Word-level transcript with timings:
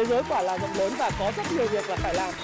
thế 0.00 0.06
giới 0.06 0.22
quả 0.28 0.42
là 0.42 0.58
rộng 0.58 0.70
lớn 0.78 0.92
và 0.98 1.10
có 1.18 1.32
rất 1.36 1.42
nhiều 1.56 1.66
việc 1.66 1.88
là 1.88 1.96
phải 1.96 2.14
làm. 2.14 2.34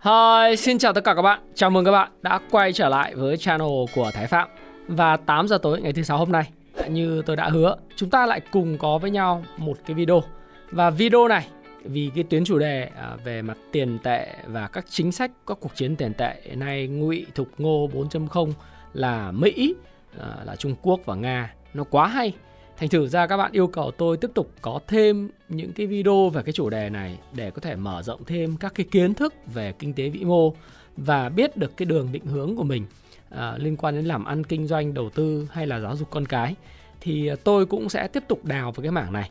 Hi, 0.00 0.56
xin 0.56 0.78
chào 0.78 0.92
tất 0.92 1.04
cả 1.04 1.14
các 1.14 1.22
bạn. 1.22 1.40
Chào 1.54 1.70
mừng 1.70 1.84
các 1.84 1.90
bạn 1.90 2.10
đã 2.22 2.40
quay 2.50 2.72
trở 2.72 2.88
lại 2.88 3.14
với 3.14 3.36
channel 3.36 3.68
của 3.94 4.10
Thái 4.14 4.26
Phạm. 4.26 4.48
Và 4.88 5.16
8 5.16 5.48
giờ 5.48 5.58
tối 5.62 5.80
ngày 5.80 5.92
thứ 5.92 6.02
sáu 6.02 6.18
hôm 6.18 6.32
nay, 6.32 6.44
như 6.88 7.22
tôi 7.26 7.36
đã 7.36 7.48
hứa, 7.48 7.76
chúng 7.96 8.10
ta 8.10 8.26
lại 8.26 8.40
cùng 8.52 8.78
có 8.78 8.98
với 8.98 9.10
nhau 9.10 9.44
một 9.56 9.78
cái 9.86 9.94
video. 9.94 10.22
Và 10.70 10.90
video 10.90 11.28
này 11.28 11.46
vì 11.84 12.10
cái 12.14 12.24
tuyến 12.24 12.44
chủ 12.44 12.58
đề 12.58 12.90
à, 12.96 13.16
về 13.24 13.42
mặt 13.42 13.58
tiền 13.72 13.98
tệ 14.02 14.34
và 14.46 14.68
các 14.68 14.86
chính 14.88 15.12
sách 15.12 15.30
các 15.46 15.58
cuộc 15.60 15.74
chiến 15.74 15.96
tiền 15.96 16.14
tệ 16.14 16.40
hiện 16.44 16.58
nay 16.58 16.86
ngụy 16.86 17.26
thục 17.34 17.48
ngô 17.58 17.88
4.0 17.88 18.52
là 18.92 19.32
Mỹ, 19.32 19.74
à, 20.18 20.36
là 20.44 20.56
Trung 20.56 20.74
Quốc 20.82 21.00
và 21.04 21.14
Nga. 21.14 21.54
Nó 21.74 21.84
quá 21.84 22.06
hay. 22.06 22.32
Thành 22.76 22.88
thử 22.88 23.08
ra 23.08 23.26
các 23.26 23.36
bạn 23.36 23.52
yêu 23.52 23.66
cầu 23.66 23.90
tôi 23.90 24.16
tiếp 24.16 24.30
tục 24.34 24.52
có 24.62 24.80
thêm 24.86 25.30
những 25.48 25.72
cái 25.72 25.86
video 25.86 26.28
về 26.28 26.42
cái 26.42 26.52
chủ 26.52 26.70
đề 26.70 26.90
này 26.90 27.18
để 27.32 27.50
có 27.50 27.60
thể 27.60 27.76
mở 27.76 28.02
rộng 28.02 28.24
thêm 28.24 28.56
các 28.56 28.72
cái 28.74 28.86
kiến 28.90 29.14
thức 29.14 29.34
về 29.54 29.72
kinh 29.78 29.92
tế 29.92 30.08
vĩ 30.08 30.24
mô 30.24 30.54
và 30.96 31.28
biết 31.28 31.56
được 31.56 31.76
cái 31.76 31.86
đường 31.86 32.08
định 32.12 32.26
hướng 32.26 32.56
của 32.56 32.64
mình 32.64 32.86
à, 33.30 33.54
liên 33.58 33.76
quan 33.76 33.94
đến 33.94 34.04
làm 34.04 34.24
ăn 34.24 34.44
kinh 34.44 34.66
doanh, 34.66 34.94
đầu 34.94 35.10
tư 35.10 35.48
hay 35.52 35.66
là 35.66 35.80
giáo 35.80 35.96
dục 35.96 36.10
con 36.10 36.26
cái. 36.26 36.54
Thì 37.00 37.26
à, 37.26 37.36
tôi 37.44 37.66
cũng 37.66 37.88
sẽ 37.88 38.08
tiếp 38.08 38.22
tục 38.28 38.44
đào 38.44 38.72
vào 38.72 38.82
cái 38.82 38.90
mảng 38.90 39.12
này. 39.12 39.30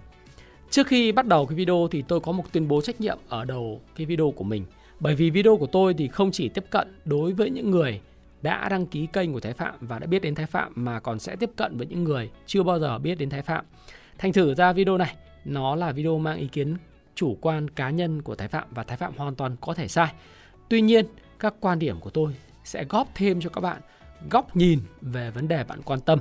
Trước 0.69 0.87
khi 0.87 1.11
bắt 1.11 1.27
đầu 1.27 1.45
cái 1.45 1.55
video 1.55 1.87
thì 1.91 2.01
tôi 2.01 2.19
có 2.19 2.31
một 2.31 2.43
tuyên 2.51 2.67
bố 2.67 2.81
trách 2.81 3.01
nhiệm 3.01 3.17
ở 3.29 3.45
đầu 3.45 3.81
cái 3.95 4.05
video 4.05 4.31
của 4.31 4.43
mình. 4.43 4.65
Bởi 4.99 5.15
vì 5.15 5.29
video 5.29 5.57
của 5.57 5.67
tôi 5.67 5.93
thì 5.93 6.07
không 6.07 6.31
chỉ 6.31 6.49
tiếp 6.49 6.65
cận 6.69 6.87
đối 7.05 7.33
với 7.33 7.49
những 7.49 7.71
người 7.71 8.01
đã 8.41 8.69
đăng 8.69 8.85
ký 8.85 9.07
kênh 9.13 9.33
của 9.33 9.39
Thái 9.39 9.53
Phạm 9.53 9.75
và 9.81 9.99
đã 9.99 10.07
biết 10.07 10.21
đến 10.21 10.35
Thái 10.35 10.45
Phạm 10.45 10.71
mà 10.75 10.99
còn 10.99 11.19
sẽ 11.19 11.35
tiếp 11.35 11.49
cận 11.55 11.77
với 11.77 11.87
những 11.87 12.03
người 12.03 12.29
chưa 12.45 12.63
bao 12.63 12.79
giờ 12.79 12.99
biết 12.99 13.15
đến 13.15 13.29
Thái 13.29 13.41
Phạm. 13.41 13.65
Thành 14.17 14.33
thử 14.33 14.55
ra 14.55 14.73
video 14.73 14.97
này 14.97 15.15
nó 15.45 15.75
là 15.75 15.91
video 15.91 16.17
mang 16.17 16.37
ý 16.37 16.47
kiến 16.47 16.75
chủ 17.15 17.37
quan 17.41 17.69
cá 17.69 17.89
nhân 17.89 18.21
của 18.21 18.35
Thái 18.35 18.47
Phạm 18.47 18.67
và 18.71 18.83
Thái 18.83 18.97
Phạm 18.97 19.13
hoàn 19.17 19.35
toàn 19.35 19.55
có 19.61 19.73
thể 19.73 19.87
sai. 19.87 20.13
Tuy 20.69 20.81
nhiên, 20.81 21.05
các 21.39 21.53
quan 21.59 21.79
điểm 21.79 21.99
của 21.99 22.09
tôi 22.09 22.35
sẽ 22.63 22.83
góp 22.89 23.07
thêm 23.15 23.41
cho 23.41 23.49
các 23.49 23.61
bạn 23.61 23.81
góc 24.29 24.55
nhìn 24.55 24.79
về 25.01 25.31
vấn 25.31 25.47
đề 25.47 25.63
bạn 25.63 25.81
quan 25.85 25.99
tâm. 25.99 26.19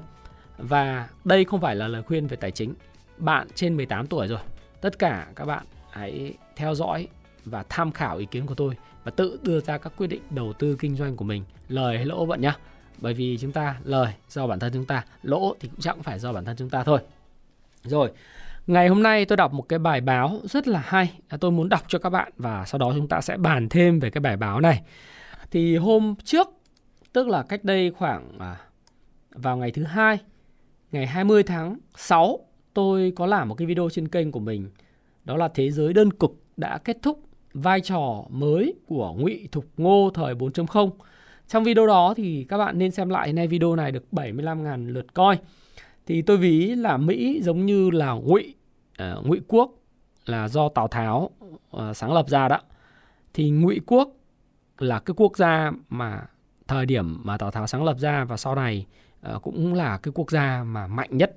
Và 0.58 1.08
đây 1.24 1.44
không 1.44 1.60
phải 1.60 1.76
là 1.76 1.88
lời 1.88 2.02
khuyên 2.02 2.26
về 2.26 2.36
tài 2.36 2.50
chính. 2.50 2.74
Bạn 3.18 3.46
trên 3.54 3.76
18 3.76 4.06
tuổi 4.06 4.28
rồi. 4.28 4.38
Tất 4.80 4.98
cả 4.98 5.26
các 5.36 5.44
bạn 5.44 5.64
hãy 5.90 6.34
theo 6.56 6.74
dõi 6.74 7.08
và 7.44 7.64
tham 7.68 7.92
khảo 7.92 8.16
ý 8.16 8.26
kiến 8.30 8.46
của 8.46 8.54
tôi 8.54 8.76
và 9.04 9.10
tự 9.10 9.38
đưa 9.42 9.60
ra 9.60 9.78
các 9.78 9.92
quyết 9.96 10.06
định 10.06 10.22
đầu 10.30 10.52
tư 10.52 10.76
kinh 10.80 10.96
doanh 10.96 11.16
của 11.16 11.24
mình. 11.24 11.44
Lời 11.68 11.96
hay 11.96 12.06
lỗ 12.06 12.26
bạn 12.26 12.40
nhá. 12.40 12.56
Bởi 12.98 13.14
vì 13.14 13.38
chúng 13.40 13.52
ta, 13.52 13.76
lời 13.84 14.14
do 14.28 14.46
bản 14.46 14.58
thân 14.58 14.72
chúng 14.72 14.84
ta, 14.84 15.04
lỗ 15.22 15.54
thì 15.60 15.68
cũng 15.68 15.80
chẳng 15.80 16.02
phải 16.02 16.18
do 16.18 16.32
bản 16.32 16.44
thân 16.44 16.56
chúng 16.56 16.70
ta 16.70 16.84
thôi. 16.84 17.00
Rồi, 17.82 18.12
ngày 18.66 18.88
hôm 18.88 19.02
nay 19.02 19.24
tôi 19.24 19.36
đọc 19.36 19.52
một 19.52 19.62
cái 19.68 19.78
bài 19.78 20.00
báo 20.00 20.40
rất 20.44 20.68
là 20.68 20.82
hay. 20.86 21.12
À, 21.28 21.38
tôi 21.40 21.50
muốn 21.50 21.68
đọc 21.68 21.82
cho 21.88 21.98
các 21.98 22.10
bạn 22.10 22.32
và 22.36 22.64
sau 22.64 22.78
đó 22.78 22.92
chúng 22.96 23.08
ta 23.08 23.20
sẽ 23.20 23.36
bàn 23.36 23.68
thêm 23.68 24.00
về 24.00 24.10
cái 24.10 24.20
bài 24.20 24.36
báo 24.36 24.60
này. 24.60 24.82
Thì 25.50 25.76
hôm 25.76 26.14
trước, 26.24 26.48
tức 27.12 27.28
là 27.28 27.42
cách 27.42 27.64
đây 27.64 27.92
khoảng 27.98 28.38
à, 28.38 28.56
vào 29.30 29.56
ngày 29.56 29.70
thứ 29.70 29.84
hai, 29.84 30.18
ngày 30.92 31.06
20 31.06 31.42
tháng 31.42 31.78
6 31.96 32.47
tôi 32.78 33.12
có 33.16 33.26
làm 33.26 33.48
một 33.48 33.54
cái 33.54 33.66
video 33.66 33.88
trên 33.90 34.08
kênh 34.08 34.32
của 34.32 34.40
mình 34.40 34.70
đó 35.24 35.36
là 35.36 35.48
thế 35.48 35.70
giới 35.70 35.92
đơn 35.92 36.12
cực 36.12 36.30
đã 36.56 36.78
kết 36.78 36.98
thúc 37.02 37.20
vai 37.54 37.80
trò 37.80 38.24
mới 38.28 38.74
của 38.86 39.14
Ngụy 39.18 39.48
Thục 39.52 39.64
Ngô 39.76 40.10
thời 40.14 40.34
4.0. 40.34 40.90
Trong 41.48 41.64
video 41.64 41.86
đó 41.86 42.14
thì 42.16 42.46
các 42.48 42.58
bạn 42.58 42.78
nên 42.78 42.90
xem 42.90 43.08
lại 43.08 43.32
nay 43.32 43.46
video 43.46 43.76
này 43.76 43.92
được 43.92 44.04
75.000 44.12 44.92
lượt 44.92 45.14
coi. 45.14 45.38
Thì 46.06 46.22
tôi 46.22 46.36
ví 46.36 46.74
là 46.74 46.96
Mỹ 46.96 47.40
giống 47.42 47.66
như 47.66 47.90
là 47.90 48.12
Ngụy 48.12 48.54
uh, 49.02 49.26
Ngụy 49.26 49.40
quốc 49.48 49.70
là 50.26 50.48
do 50.48 50.68
Tào 50.68 50.88
Tháo 50.88 51.30
uh, 51.76 51.96
sáng 51.96 52.12
lập 52.12 52.28
ra 52.28 52.48
đó. 52.48 52.60
Thì 53.34 53.50
Ngụy 53.50 53.80
quốc 53.86 54.12
là 54.78 54.98
cái 54.98 55.14
quốc 55.16 55.36
gia 55.36 55.72
mà 55.88 56.26
thời 56.68 56.86
điểm 56.86 57.20
mà 57.24 57.36
Tào 57.36 57.50
Tháo 57.50 57.66
sáng 57.66 57.84
lập 57.84 57.98
ra 57.98 58.24
và 58.24 58.36
sau 58.36 58.54
này 58.54 58.86
uh, 59.34 59.42
cũng 59.42 59.74
là 59.74 59.98
cái 59.98 60.12
quốc 60.14 60.30
gia 60.30 60.64
mà 60.64 60.86
mạnh 60.86 61.16
nhất. 61.16 61.36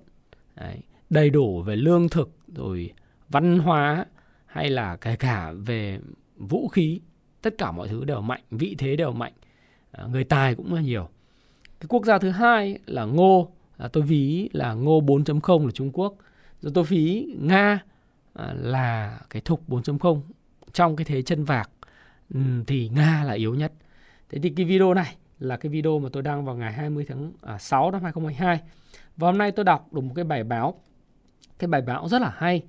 Đấy, 0.56 0.82
đầy 1.12 1.30
đủ 1.30 1.62
về 1.62 1.76
lương 1.76 2.10
thực 2.10 2.32
rồi 2.56 2.94
văn 3.30 3.60
hóa 3.60 4.06
hay 4.46 4.70
là 4.70 4.96
kể 4.96 5.16
cả 5.16 5.52
về 5.52 6.00
vũ 6.38 6.68
khí 6.68 7.02
tất 7.42 7.58
cả 7.58 7.72
mọi 7.72 7.88
thứ 7.88 8.06
đều 8.06 8.22
mạnh 8.22 8.42
vị 8.52 8.76
thế 8.78 8.96
đều 8.96 9.12
mạnh. 9.12 9.34
À, 9.92 10.04
người 10.12 10.24
tài 10.24 10.56
cũng 10.56 10.74
là 10.74 10.82
nhiều. 10.82 11.10
Cái 11.80 11.88
quốc 11.88 12.06
gia 12.06 12.18
thứ 12.18 12.30
hai 12.30 12.80
là 12.86 13.06
ngô. 13.06 13.52
À, 13.78 13.88
tôi 13.88 14.04
ví 14.04 14.50
là 14.54 14.74
ngô 14.74 15.02
4.0 15.02 15.66
là 15.66 15.72
Trung 15.72 15.92
Quốc. 15.94 16.16
Rồi 16.62 16.72
tôi 16.76 16.84
ví 16.84 17.36
Nga 17.40 17.80
à, 18.34 18.54
là 18.58 19.20
cái 19.30 19.42
thục 19.42 19.70
4.0 19.70 20.22
trong 20.74 20.96
cái 20.96 21.06
thế 21.06 21.22
chân 21.22 21.44
vạc 21.44 21.70
ừ, 22.34 22.40
thì 22.68 22.90
Nga 22.90 23.24
là 23.24 23.34
yếu 23.34 23.56
nhất. 23.56 23.74
Thế 24.30 24.40
thì 24.44 24.50
cái 24.50 24.66
video 24.66 24.94
này 24.94 25.16
là 25.40 25.58
cái 25.58 25.70
video 25.70 26.00
mà 26.00 26.10
tôi 26.14 26.24
đăng 26.24 26.46
vào 26.46 26.56
ngày 26.56 26.74
20 26.74 27.06
tháng 27.08 27.32
à, 27.42 27.58
6 27.58 27.92
năm 27.92 28.04
2022 28.04 28.60
và 29.18 29.28
hôm 29.28 29.38
nay 29.38 29.52
tôi 29.52 29.66
đọc 29.66 29.94
được 29.94 30.02
một 30.02 30.14
cái 30.16 30.26
bài 30.26 30.44
báo 30.44 30.76
cái 31.62 31.68
bài 31.68 31.82
báo 31.82 32.08
rất 32.08 32.22
là 32.22 32.34
hay 32.38 32.62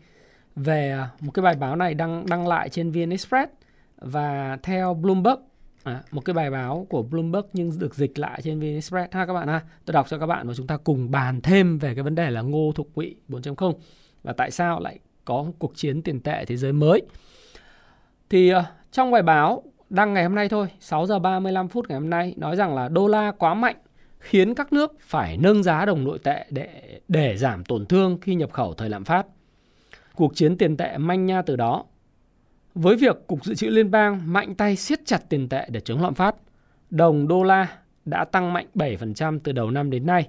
về 0.57 0.91
à, 0.91 1.11
một 1.21 1.31
cái 1.35 1.43
bài 1.43 1.55
báo 1.55 1.77
này 1.77 1.95
đăng 1.95 2.27
đăng 2.27 2.49
lại 2.49 2.69
trên 2.69 2.91
VN 2.91 3.11
Express 3.11 3.53
và 3.97 4.59
theo 4.63 4.95
Bloomberg 4.95 5.41
à, 5.85 6.03
một 6.11 6.25
cái 6.25 6.35
bài 6.35 6.51
báo 6.51 6.87
của 6.91 7.03
Bloomberg 7.03 7.47
nhưng 7.53 7.79
được 7.79 7.95
dịch 7.95 8.19
lại 8.19 8.41
trên 8.43 8.61
VN 8.61 8.75
Express 8.75 9.13
ha 9.13 9.27
các 9.27 9.33
bạn 9.33 9.49
ha. 9.49 9.61
Tôi 9.85 9.93
đọc 9.93 10.07
cho 10.09 10.19
các 10.19 10.27
bạn 10.27 10.49
và 10.49 10.55
chúng 10.55 10.67
ta 10.67 10.77
cùng 10.77 11.11
bàn 11.11 11.41
thêm 11.41 11.79
về 11.79 11.95
cái 11.95 12.03
vấn 12.03 12.15
đề 12.15 12.31
là 12.31 12.41
ngô 12.41 12.73
thục 12.75 12.89
ngụy 12.95 13.17
4.0 13.29 13.75
và 14.23 14.33
tại 14.33 14.51
sao 14.51 14.81
lại 14.81 14.99
có 15.25 15.47
cuộc 15.59 15.77
chiến 15.77 16.03
tiền 16.03 16.21
tệ 16.21 16.45
thế 16.45 16.57
giới 16.57 16.73
mới. 16.73 17.03
Thì 18.31 18.55
uh, 18.55 18.65
trong 18.93 19.11
bài 19.11 19.23
báo 19.23 19.63
đăng 19.91 20.15
ngày 20.15 20.25
hôm 20.25 20.35
nay 20.35 20.49
thôi, 20.49 20.69
6 20.81 21.07
giờ 21.07 21.19
35 21.19 21.69
phút 21.69 21.89
ngày 21.89 21.99
hôm 21.99 22.11
nay 22.11 22.35
nói 22.37 22.57
rằng 22.57 22.75
là 22.75 22.89
đô 22.89 23.09
la 23.09 23.33
quá 23.39 23.55
mạnh 23.55 23.77
khiến 24.23 24.55
các 24.55 24.73
nước 24.73 24.93
phải 25.01 25.37
nâng 25.37 25.63
giá 25.63 25.85
đồng 25.85 26.05
nội 26.05 26.19
tệ 26.19 26.47
để 26.51 27.01
để 27.09 27.37
giảm 27.37 27.65
tổn 27.65 27.87
thương 27.87 28.19
khi 28.21 28.35
nhập 28.35 28.53
khẩu 28.53 28.75
thời 28.75 28.89
lạm 28.89 29.05
phát. 29.05 29.27
Cuộc 30.15 30.37
chiến 30.37 30.59
tiền 30.59 30.77
tệ 30.77 30.99
manh 30.99 31.27
nha 31.27 31.43
từ 31.43 31.57
đó. 31.57 31.85
Với 32.75 32.97
việc 32.97 33.17
Cục 33.27 33.45
Dự 33.45 33.55
trữ 33.55 33.67
Liên 33.67 33.91
bang 33.91 34.33
mạnh 34.33 34.55
tay 34.55 34.77
siết 34.77 35.01
chặt 35.07 35.23
tiền 35.29 35.49
tệ 35.49 35.67
để 35.71 35.81
chống 35.81 36.03
lạm 36.03 36.15
phát, 36.15 36.35
đồng 36.91 37.29
đô 37.29 37.43
la 37.43 37.79
đã 38.05 38.25
tăng 38.25 38.53
mạnh 38.53 38.67
7% 38.75 39.39
từ 39.45 39.53
đầu 39.53 39.71
năm 39.71 39.91
đến 39.91 40.07
nay. 40.07 40.29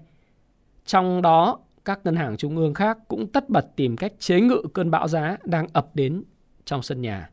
Trong 0.86 1.22
đó, 1.22 1.60
các 1.86 2.00
ngân 2.04 2.16
hàng 2.16 2.38
trung 2.38 2.58
ương 2.58 2.74
khác 2.74 2.98
cũng 3.08 3.28
tất 3.28 3.50
bật 3.50 3.76
tìm 3.76 3.98
cách 3.98 4.14
chế 4.20 4.42
ngự 4.42 4.62
cơn 4.74 4.92
bão 4.92 5.08
giá 5.08 5.38
đang 5.44 5.68
ập 5.74 5.88
đến 5.94 6.24
trong 6.66 6.82
sân 6.82 7.02
nhà. 7.02 7.30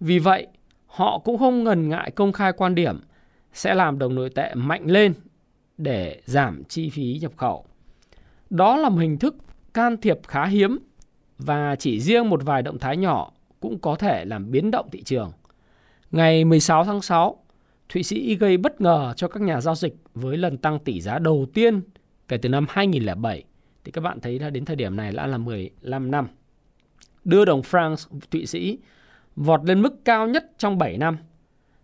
Vì 0.00 0.18
vậy, 0.18 0.46
họ 0.86 1.18
cũng 1.18 1.38
không 1.38 1.64
ngần 1.64 1.88
ngại 1.88 2.10
công 2.10 2.32
khai 2.32 2.52
quan 2.52 2.74
điểm 2.74 3.00
sẽ 3.52 3.74
làm 3.74 3.98
đồng 3.98 4.14
nội 4.14 4.30
tệ 4.30 4.54
mạnh 4.54 4.82
lên 4.86 5.14
để 5.78 6.20
giảm 6.24 6.64
chi 6.64 6.90
phí 6.90 7.18
nhập 7.22 7.32
khẩu. 7.36 7.64
Đó 8.50 8.76
là 8.76 8.88
một 8.88 8.98
hình 8.98 9.18
thức 9.18 9.36
can 9.74 9.96
thiệp 9.96 10.18
khá 10.28 10.46
hiếm 10.46 10.78
và 11.38 11.76
chỉ 11.76 12.00
riêng 12.00 12.30
một 12.30 12.44
vài 12.44 12.62
động 12.62 12.78
thái 12.78 12.96
nhỏ 12.96 13.30
cũng 13.60 13.78
có 13.78 13.96
thể 13.96 14.24
làm 14.24 14.50
biến 14.50 14.70
động 14.70 14.88
thị 14.92 15.02
trường. 15.02 15.32
Ngày 16.10 16.44
16 16.44 16.84
tháng 16.84 17.02
6, 17.02 17.36
Thụy 17.88 18.02
Sĩ 18.02 18.34
gây 18.34 18.56
bất 18.56 18.80
ngờ 18.80 19.12
cho 19.16 19.28
các 19.28 19.42
nhà 19.42 19.60
giao 19.60 19.74
dịch 19.74 19.96
với 20.14 20.36
lần 20.36 20.58
tăng 20.58 20.78
tỷ 20.78 21.00
giá 21.00 21.18
đầu 21.18 21.46
tiên 21.54 21.80
kể 22.28 22.36
từ 22.36 22.48
năm 22.48 22.66
2007. 22.68 23.44
Thì 23.84 23.92
các 23.92 24.00
bạn 24.00 24.20
thấy 24.20 24.38
là 24.38 24.50
đến 24.50 24.64
thời 24.64 24.76
điểm 24.76 24.96
này 24.96 25.12
đã 25.12 25.26
là 25.26 25.38
15 25.38 26.10
năm. 26.10 26.28
Đưa 27.24 27.44
đồng 27.44 27.60
franc 27.60 27.96
Thụy 28.30 28.46
Sĩ 28.46 28.78
vọt 29.36 29.60
lên 29.64 29.82
mức 29.82 30.04
cao 30.04 30.28
nhất 30.28 30.44
trong 30.58 30.78
7 30.78 30.98
năm. 30.98 31.16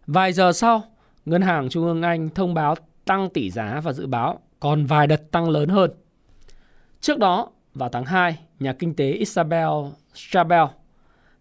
Vài 0.06 0.32
giờ 0.32 0.52
sau, 0.52 0.82
Ngân 1.24 1.42
hàng 1.42 1.68
Trung 1.68 1.84
ương 1.84 2.02
Anh 2.02 2.28
thông 2.34 2.54
báo 2.54 2.74
tăng 3.10 3.30
tỷ 3.30 3.50
giá 3.50 3.80
và 3.84 3.92
dự 3.92 4.06
báo 4.06 4.40
còn 4.60 4.84
vài 4.84 5.06
đợt 5.06 5.30
tăng 5.30 5.48
lớn 5.48 5.68
hơn. 5.68 5.90
Trước 7.00 7.18
đó, 7.18 7.50
vào 7.74 7.88
tháng 7.88 8.04
2, 8.04 8.38
nhà 8.60 8.72
kinh 8.72 8.94
tế 8.94 9.10
Isabel 9.10 9.68
Schabel, 10.14 10.64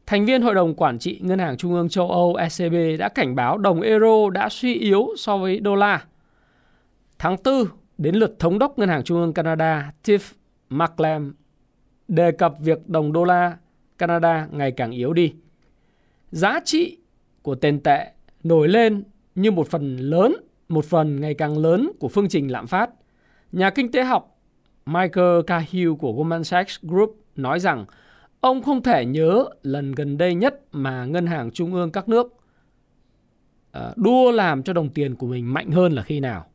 thành 0.06 0.26
viên 0.26 0.42
Hội 0.42 0.56
đồng 0.56 0.76
Quản 0.76 1.00
trị 1.00 1.20
Ngân 1.22 1.40
hàng 1.40 1.58
Trung 1.58 1.74
ương 1.74 1.90
châu 1.90 2.12
Âu 2.12 2.36
ECB 2.36 3.00
đã 3.00 3.10
cảnh 3.10 3.36
báo 3.36 3.58
đồng 3.58 3.82
euro 3.82 4.30
đã 4.30 4.50
suy 4.50 4.74
yếu 4.74 5.08
so 5.18 5.38
với 5.38 5.60
đô 5.60 5.76
la. 5.76 6.06
Tháng 7.20 7.36
4, 7.46 7.66
đến 7.98 8.16
lượt 8.16 8.36
thống 8.40 8.60
đốc 8.60 8.80
Ngân 8.80 8.90
hàng 8.90 9.04
Trung 9.04 9.18
ương 9.18 9.34
Canada 9.34 9.92
Tiff 10.04 10.34
Macklem 10.70 11.34
đề 12.08 12.32
cập 12.32 12.54
việc 12.60 12.90
đồng 12.90 13.14
đô 13.14 13.24
la 13.24 13.58
Canada 13.98 14.48
ngày 14.52 14.72
càng 14.72 14.92
yếu 14.92 15.14
đi. 15.14 15.34
Giá 16.32 16.60
trị 16.66 16.98
của 17.42 17.56
tiền 17.56 17.80
tệ 17.80 18.12
nổi 18.44 18.68
lên 18.68 19.04
như 19.36 19.52
một 19.52 19.68
phần 19.68 19.98
lớn, 19.98 20.36
một 20.70 20.86
phần 20.86 21.22
ngày 21.22 21.34
càng 21.34 21.58
lớn 21.58 21.92
của 22.00 22.08
phương 22.08 22.30
trình 22.30 22.52
lạm 22.52 22.68
phát. 22.68 22.90
Nhà 23.52 23.70
kinh 23.70 23.92
tế 23.92 24.04
học 24.04 24.40
Michael 24.86 25.42
Cahill 25.48 25.94
của 25.94 26.14
Goldman 26.14 26.44
Sachs 26.44 26.80
Group 26.82 27.18
nói 27.36 27.60
rằng 27.60 27.86
Ông 28.40 28.62
không 28.62 28.84
thể 28.84 29.06
nhớ 29.06 29.46
lần 29.64 29.92
gần 29.92 30.18
đây 30.18 30.36
nhất 30.36 30.62
mà 30.72 31.06
ngân 31.06 31.28
hàng 31.28 31.52
trung 31.52 31.74
ương 31.74 31.92
các 31.92 32.10
nước 32.10 32.34
à, 33.72 33.94
đua 33.96 34.32
làm 34.32 34.64
cho 34.64 34.74
đồng 34.74 34.90
tiền 34.90 35.16
của 35.16 35.28
mình 35.28 35.54
mạnh 35.54 35.72
hơn 35.72 35.94
là 35.94 36.04
khi 36.04 36.20
nào. 36.20 36.46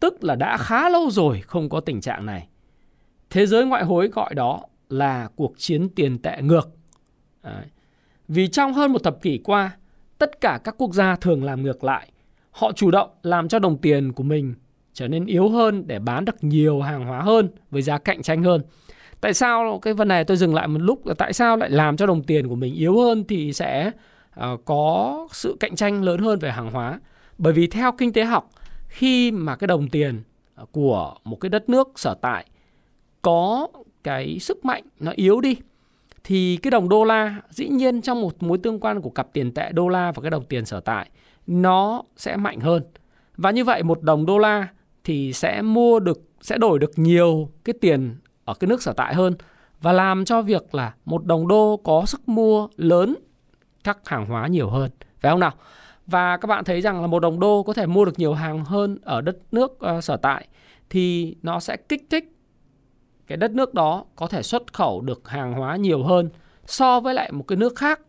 Tức 0.00 0.24
là 0.24 0.34
đã 0.34 0.56
khá 0.56 0.88
lâu 0.88 1.10
rồi 1.10 1.40
không 1.40 1.68
có 1.68 1.80
tình 1.80 2.00
trạng 2.00 2.26
này. 2.26 2.48
Thế 3.30 3.46
giới 3.46 3.66
ngoại 3.66 3.84
hối 3.84 4.08
gọi 4.08 4.34
đó 4.34 4.60
là 4.88 5.28
cuộc 5.36 5.54
chiến 5.56 5.88
tiền 5.88 6.18
tệ 6.18 6.42
ngược. 6.42 6.68
Đấy. 7.42 7.64
Vì 8.28 8.48
trong 8.48 8.74
hơn 8.74 8.92
một 8.92 9.02
thập 9.02 9.22
kỷ 9.22 9.38
qua, 9.38 9.76
tất 10.18 10.40
cả 10.40 10.60
các 10.64 10.74
quốc 10.78 10.94
gia 10.94 11.16
thường 11.16 11.44
làm 11.44 11.62
ngược 11.62 11.84
lại. 11.84 12.12
Họ 12.50 12.72
chủ 12.72 12.90
động 12.90 13.10
làm 13.22 13.48
cho 13.48 13.58
đồng 13.58 13.78
tiền 13.78 14.12
của 14.12 14.22
mình 14.22 14.54
trở 14.92 15.08
nên 15.08 15.26
yếu 15.26 15.48
hơn 15.48 15.86
để 15.86 15.98
bán 15.98 16.24
được 16.24 16.44
nhiều 16.44 16.80
hàng 16.80 17.04
hóa 17.04 17.22
hơn 17.22 17.48
với 17.70 17.82
giá 17.82 17.98
cạnh 17.98 18.22
tranh 18.22 18.42
hơn. 18.42 18.62
Tại 19.20 19.34
sao 19.34 19.78
cái 19.82 19.94
vấn 19.94 20.08
này 20.08 20.24
tôi 20.24 20.36
dừng 20.36 20.54
lại 20.54 20.68
một 20.68 20.78
lúc 20.78 21.06
là 21.06 21.14
tại 21.14 21.32
sao 21.32 21.56
lại 21.56 21.70
làm 21.70 21.96
cho 21.96 22.06
đồng 22.06 22.22
tiền 22.22 22.48
của 22.48 22.54
mình 22.54 22.74
yếu 22.74 23.00
hơn 23.00 23.24
thì 23.28 23.52
sẽ 23.52 23.90
uh, 24.40 24.64
có 24.64 25.28
sự 25.32 25.56
cạnh 25.60 25.76
tranh 25.76 26.02
lớn 26.02 26.20
hơn 26.20 26.38
về 26.38 26.50
hàng 26.50 26.70
hóa. 26.70 27.00
Bởi 27.38 27.52
vì 27.52 27.66
theo 27.66 27.92
kinh 27.92 28.12
tế 28.12 28.24
học, 28.24 28.50
khi 28.88 29.30
mà 29.30 29.56
cái 29.56 29.68
đồng 29.68 29.88
tiền 29.88 30.22
của 30.72 31.14
một 31.24 31.36
cái 31.36 31.48
đất 31.48 31.68
nước 31.68 31.88
sở 31.96 32.14
tại 32.20 32.46
có 33.22 33.68
cái 34.04 34.38
sức 34.38 34.64
mạnh 34.64 34.84
nó 35.00 35.12
yếu 35.16 35.40
đi 35.40 35.56
thì 36.24 36.56
cái 36.56 36.70
đồng 36.70 36.88
đô 36.88 37.04
la 37.04 37.36
dĩ 37.50 37.68
nhiên 37.68 38.02
trong 38.02 38.20
một 38.20 38.42
mối 38.42 38.58
tương 38.58 38.80
quan 38.80 39.00
của 39.00 39.10
cặp 39.10 39.32
tiền 39.32 39.54
tệ 39.54 39.72
đô 39.72 39.88
la 39.88 40.12
và 40.12 40.22
cái 40.22 40.30
đồng 40.30 40.44
tiền 40.44 40.64
sở 40.64 40.80
tại 40.80 41.10
nó 41.50 42.02
sẽ 42.16 42.36
mạnh 42.36 42.60
hơn. 42.60 42.82
Và 43.36 43.50
như 43.50 43.64
vậy 43.64 43.82
một 43.82 44.02
đồng 44.02 44.26
đô 44.26 44.38
la 44.38 44.68
thì 45.04 45.32
sẽ 45.32 45.62
mua 45.62 46.00
được 46.00 46.18
sẽ 46.40 46.58
đổi 46.58 46.78
được 46.78 46.90
nhiều 46.96 47.50
cái 47.64 47.74
tiền 47.80 48.16
ở 48.44 48.54
cái 48.54 48.68
nước 48.68 48.82
sở 48.82 48.92
tại 48.92 49.14
hơn 49.14 49.34
và 49.80 49.92
làm 49.92 50.24
cho 50.24 50.42
việc 50.42 50.74
là 50.74 50.94
một 51.04 51.24
đồng 51.24 51.48
đô 51.48 51.80
có 51.84 52.04
sức 52.06 52.28
mua 52.28 52.68
lớn 52.76 53.16
các 53.84 53.98
hàng 54.06 54.26
hóa 54.26 54.46
nhiều 54.46 54.70
hơn 54.70 54.90
phải 55.20 55.30
không 55.30 55.40
nào 55.40 55.52
và 56.06 56.36
các 56.36 56.46
bạn 56.46 56.64
thấy 56.64 56.80
rằng 56.80 57.00
là 57.00 57.06
một 57.06 57.20
đồng 57.20 57.40
đô 57.40 57.62
có 57.62 57.72
thể 57.72 57.86
mua 57.86 58.04
được 58.04 58.18
nhiều 58.18 58.34
hàng 58.34 58.64
hơn 58.64 58.98
ở 59.02 59.20
đất 59.20 59.36
nước 59.52 59.78
uh, 59.98 60.04
sở 60.04 60.16
tại 60.16 60.48
thì 60.90 61.36
nó 61.42 61.60
sẽ 61.60 61.76
kích 61.76 62.06
thích 62.10 62.32
cái 63.26 63.36
đất 63.36 63.50
nước 63.50 63.74
đó 63.74 64.04
có 64.16 64.26
thể 64.26 64.42
xuất 64.42 64.72
khẩu 64.72 65.00
được 65.00 65.28
hàng 65.28 65.52
hóa 65.52 65.76
nhiều 65.76 66.02
hơn 66.02 66.28
so 66.66 67.00
với 67.00 67.14
lại 67.14 67.32
một 67.32 67.44
cái 67.48 67.56
nước 67.56 67.76
khác 67.76 68.00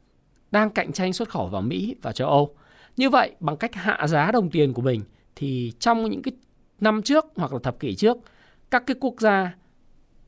đang 0.51 0.69
cạnh 0.69 0.91
tranh 0.91 1.13
xuất 1.13 1.29
khẩu 1.29 1.47
vào 1.47 1.61
Mỹ 1.61 1.95
và 2.01 2.11
châu 2.11 2.29
Âu. 2.29 2.55
Như 2.97 3.09
vậy 3.09 3.35
bằng 3.39 3.57
cách 3.57 3.75
hạ 3.75 4.07
giá 4.07 4.31
đồng 4.31 4.49
tiền 4.49 4.73
của 4.73 4.81
mình 4.81 5.01
thì 5.35 5.73
trong 5.79 6.09
những 6.09 6.21
cái 6.21 6.33
năm 6.79 7.01
trước 7.01 7.25
hoặc 7.35 7.53
là 7.53 7.59
thập 7.63 7.79
kỷ 7.79 7.95
trước 7.95 8.17
các 8.71 8.83
cái 8.85 8.95
quốc 8.99 9.15
gia 9.19 9.55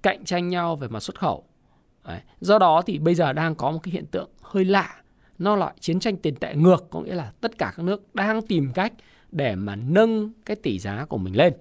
cạnh 0.02 0.26
tranh 0.26 0.48
nhau 0.48 0.76
về 0.76 0.88
mặt 0.88 1.00
xuất 1.00 1.20
khẩu. 1.20 1.44
Đấy. 2.08 2.20
Do 2.42 2.60
đó 2.60 2.82
thì 2.86 3.00
bây 3.00 3.16
giờ 3.16 3.34
đang 3.34 3.56
có 3.56 3.72
một 3.72 3.80
cái 3.84 3.92
hiện 3.92 4.06
tượng 4.06 4.30
hơi 4.42 4.66
lạ. 4.66 4.96
Nó 5.38 5.56
là 5.56 5.74
chiến 5.80 6.00
tranh 6.00 6.18
tiền 6.18 6.36
tệ 6.36 6.56
ngược, 6.56 6.88
có 6.90 7.02
nghĩa 7.02 7.16
là 7.16 7.32
tất 7.42 7.58
cả 7.58 7.74
các 7.76 7.84
nước 7.84 8.16
đang 8.16 8.42
tìm 8.42 8.72
cách 8.74 8.94
để 9.32 9.56
mà 9.56 9.76
nâng 9.76 10.32
cái 10.46 10.56
tỷ 10.56 10.80
giá 10.80 11.06
của 11.06 11.18
mình 11.18 11.38
lên. 11.38 11.54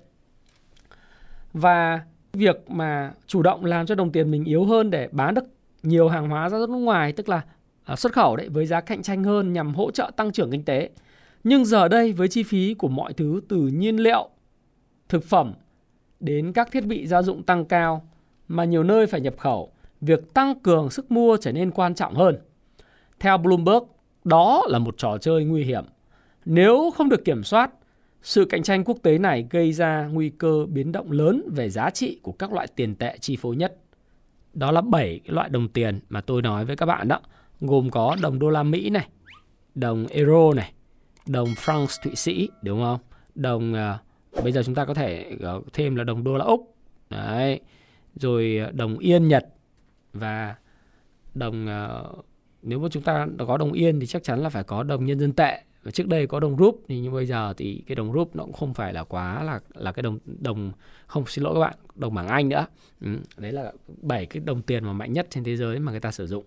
Và 1.52 2.00
việc 2.32 2.70
mà 2.70 3.12
chủ 3.26 3.43
động 3.43 3.64
làm 3.64 3.87
cho 3.87 3.94
đồng 3.94 4.12
tiền 4.12 4.31
mình 4.31 4.44
yếu 4.44 4.64
hơn 4.64 4.90
để 4.90 5.08
bán 5.12 5.34
được 5.34 5.44
nhiều 5.82 6.08
hàng 6.08 6.28
hóa 6.28 6.48
ra 6.48 6.58
nước 6.58 6.69
ngoài, 6.69 7.12
tức 7.12 7.28
là 7.28 7.43
À, 7.84 7.96
xuất 7.96 8.12
khẩu 8.12 8.37
đấy 8.37 8.49
với 8.49 8.67
giá 8.67 8.81
cạnh 8.81 9.02
tranh 9.02 9.25
hơn 9.25 9.52
nhằm 9.52 9.75
hỗ 9.75 9.90
trợ 9.90 10.11
tăng 10.17 10.32
trưởng 10.32 10.50
kinh 10.50 10.64
tế. 10.64 10.90
Nhưng 11.44 11.64
giờ 11.64 11.88
đây 11.88 12.12
với 12.12 12.29
chi 12.29 12.43
phí 12.43 12.75
của 12.75 12.88
mọi 12.88 13.12
thứ 13.12 13.40
từ 13.49 13.56
nhiên 13.56 13.96
liệu, 13.96 14.29
thực 15.08 15.25
phẩm 15.25 15.52
đến 16.20 16.52
các 16.52 16.70
thiết 16.73 16.87
bị 16.87 17.06
gia 17.06 17.23
dụng 17.23 17.43
tăng 17.43 17.64
cao 17.64 18.08
mà 18.49 18.64
nhiều 18.64 18.82
nơi 18.82 19.06
phải 19.06 19.20
nhập 19.20 19.34
khẩu, 19.38 19.73
việc 20.00 20.34
tăng 20.34 20.61
cường 20.61 20.90
sức 20.90 21.11
mua 21.11 21.37
trở 21.40 21.52
nên 21.52 21.70
quan 21.70 21.94
trọng 21.94 22.14
hơn. 22.14 22.38
Theo 23.20 23.38
Bloomberg, 23.38 23.84
đó 24.25 24.64
là 24.69 24.79
một 24.79 24.94
trò 24.99 25.19
chơi 25.19 25.44
nguy 25.44 25.64
hiểm. 25.64 25.84
Nếu 26.44 26.90
không 26.96 27.08
được 27.08 27.25
kiểm 27.25 27.44
soát, 27.44 27.70
sự 28.23 28.44
cạnh 28.44 28.62
tranh 28.62 28.84
quốc 28.84 28.99
tế 29.02 29.19
này 29.19 29.46
gây 29.50 29.73
ra 29.73 30.08
nguy 30.12 30.31
cơ 30.31 30.67
biến 30.69 30.93
động 30.93 31.11
lớn 31.11 31.43
về 31.55 31.70
giá 31.70 31.90
trị 31.90 32.20
của 32.23 32.32
các 32.32 32.52
loại 32.52 32.67
tiền 32.67 32.94
tệ 32.94 33.19
chi 33.20 33.37
phối 33.37 33.56
nhất. 33.56 33.76
Đó 34.55 34.70
là 34.70 34.81
7 34.81 35.20
loại 35.26 35.49
đồng 35.49 35.69
tiền 35.69 36.00
mà 36.08 36.20
tôi 36.20 36.43
nói 36.43 36.64
với 36.64 36.76
các 36.76 36.87
bạn 36.87 37.08
đó, 37.08 37.20
gồm 37.67 37.91
có 37.91 38.17
đồng 38.23 38.38
đô 38.38 38.50
la 38.50 38.62
Mỹ 38.62 38.91
này, 38.91 39.09
đồng 39.75 40.06
euro 40.06 40.53
này, 40.56 40.73
đồng 41.26 41.49
franc 41.49 41.87
Thụy 42.03 42.14
Sĩ, 42.14 42.49
đúng 42.62 42.82
không? 42.82 43.00
Đồng 43.35 43.73
uh, 43.73 44.44
bây 44.44 44.53
giờ 44.53 44.62
chúng 44.62 44.75
ta 44.75 44.85
có 44.85 44.94
thể 44.94 45.37
à, 45.43 45.53
thêm 45.73 45.97
là 45.97 46.05
đồng 46.05 46.25
đô 46.25 46.37
la 46.37 46.44
Úc. 46.44 46.76
Đấy 47.11 47.61
rồi 48.14 48.59
à, 48.59 48.70
đồng 48.75 48.99
yên 48.99 49.29
Nhật 49.29 49.44
và 50.12 50.55
đồng 51.35 51.67
uh, 51.67 52.25
nếu 52.62 52.79
mà 52.79 52.88
chúng 52.91 53.03
ta 53.03 53.26
có 53.47 53.56
đồng 53.56 53.73
yên 53.73 54.00
thì 54.00 54.06
chắc 54.06 54.23
chắn 54.23 54.41
là 54.43 54.49
phải 54.49 54.65
có 54.65 54.82
đồng 54.82 55.06
nhân 55.06 55.19
dân 55.19 55.32
tệ 55.32 55.62
và 55.82 55.91
trước 55.91 56.08
đây 56.08 56.26
có 56.26 56.41
đồng 56.41 56.56
rúp 56.58 56.82
thì 56.88 57.00
như 57.00 57.11
bây 57.11 57.26
giờ 57.26 57.55
thì 57.56 57.82
cái 57.87 57.97
đồng 57.97 58.12
rúp 58.12 58.37
nó 58.37 58.44
cũng 58.44 58.53
không 58.53 58.75
phải 58.75 58.93
là 58.93 59.05
quá 59.05 59.43
là 59.43 59.61
là 59.75 59.93
cái 59.93 60.03
đồng 60.03 60.19
đồng 60.25 60.73
không 61.06 61.25
xin 61.26 61.44
lỗi 61.44 61.55
các 61.55 61.61
bạn 61.61 61.75
đồng 61.94 62.15
bảng 62.15 62.29
Anh 62.29 62.49
nữa 62.49 62.67
ừ, 63.00 63.08
đấy 63.37 63.53
là 63.53 63.73
bảy 64.03 64.26
cái 64.26 64.43
đồng 64.44 64.62
tiền 64.62 64.85
mà 64.85 64.93
mạnh 64.93 65.12
nhất 65.12 65.26
trên 65.31 65.44
thế 65.44 65.56
giới 65.56 65.79
mà 65.79 65.93
người 65.93 66.00
ta 66.00 66.11
sử 66.11 66.26
dụng 66.26 66.44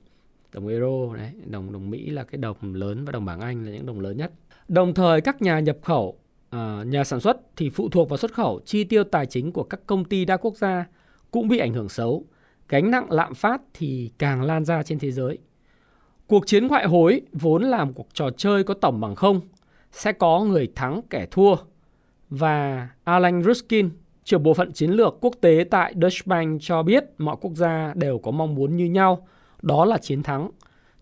đồng 0.56 0.68
euro 0.68 1.16
đấy 1.16 1.32
đồng 1.46 1.72
đồng 1.72 1.90
Mỹ 1.90 2.10
là 2.10 2.24
cái 2.24 2.38
đồng 2.38 2.56
lớn 2.62 3.06
và 3.06 3.12
đồng 3.12 3.26
bảng 3.26 3.40
Anh 3.40 3.66
là 3.66 3.72
những 3.72 3.86
đồng 3.86 4.00
lớn 4.00 4.18
nhất 4.18 4.32
đồng 4.68 4.94
thời 4.94 5.22
các 5.22 5.42
nhà 5.42 5.60
nhập 5.60 5.78
khẩu 5.82 6.20
uh, 6.56 6.88
nhà 6.88 7.04
sản 7.04 7.20
xuất 7.20 7.38
thì 7.56 7.70
phụ 7.70 7.90
thuộc 7.90 8.10
vào 8.10 8.18
xuất 8.18 8.34
khẩu 8.34 8.60
chi 8.66 8.84
tiêu 8.84 9.04
tài 9.04 9.26
chính 9.26 9.52
của 9.52 9.64
các 9.64 9.80
công 9.88 10.06
ty 10.06 10.26
đa 10.26 10.38
quốc 10.38 10.58
gia 10.58 10.86
cũng 11.32 11.48
bị 11.48 11.58
ảnh 11.58 11.74
hưởng 11.74 11.90
xấu. 11.90 12.26
Gánh 12.70 12.92
nặng 12.92 13.12
lạm 13.12 13.36
phát 13.36 13.62
thì 13.74 14.12
càng 14.18 14.44
lan 14.44 14.66
ra 14.66 14.84
trên 14.84 15.00
thế 15.00 15.12
giới. 15.12 15.38
Cuộc 16.28 16.48
chiến 16.48 16.68
ngoại 16.68 16.86
hối 16.86 17.22
vốn 17.32 17.64
là 17.64 17.86
một 17.86 17.92
cuộc 17.96 18.08
trò 18.14 18.30
chơi 18.38 18.64
có 18.64 18.74
tổng 18.74 19.02
bằng 19.02 19.16
không, 19.16 19.42
sẽ 19.92 20.12
có 20.12 20.40
người 20.40 20.72
thắng 20.76 21.02
kẻ 21.10 21.28
thua. 21.32 21.56
Và 22.30 22.90
Alan 23.04 23.44
Ruskin, 23.44 23.90
trưởng 24.24 24.44
bộ 24.44 24.54
phận 24.54 24.72
chiến 24.72 24.92
lược 24.92 25.18
quốc 25.22 25.36
tế 25.42 25.66
tại 25.72 25.94
Deutsche 26.02 26.22
Bank 26.26 26.62
cho 26.62 26.84
biết 26.84 27.04
mọi 27.18 27.36
quốc 27.42 27.52
gia 27.56 27.94
đều 27.96 28.20
có 28.20 28.32
mong 28.32 28.56
muốn 28.56 28.78
như 28.78 28.86
nhau, 28.86 29.28
đó 29.66 29.86
là 29.86 29.98
chiến 29.98 30.24
thắng. 30.24 30.50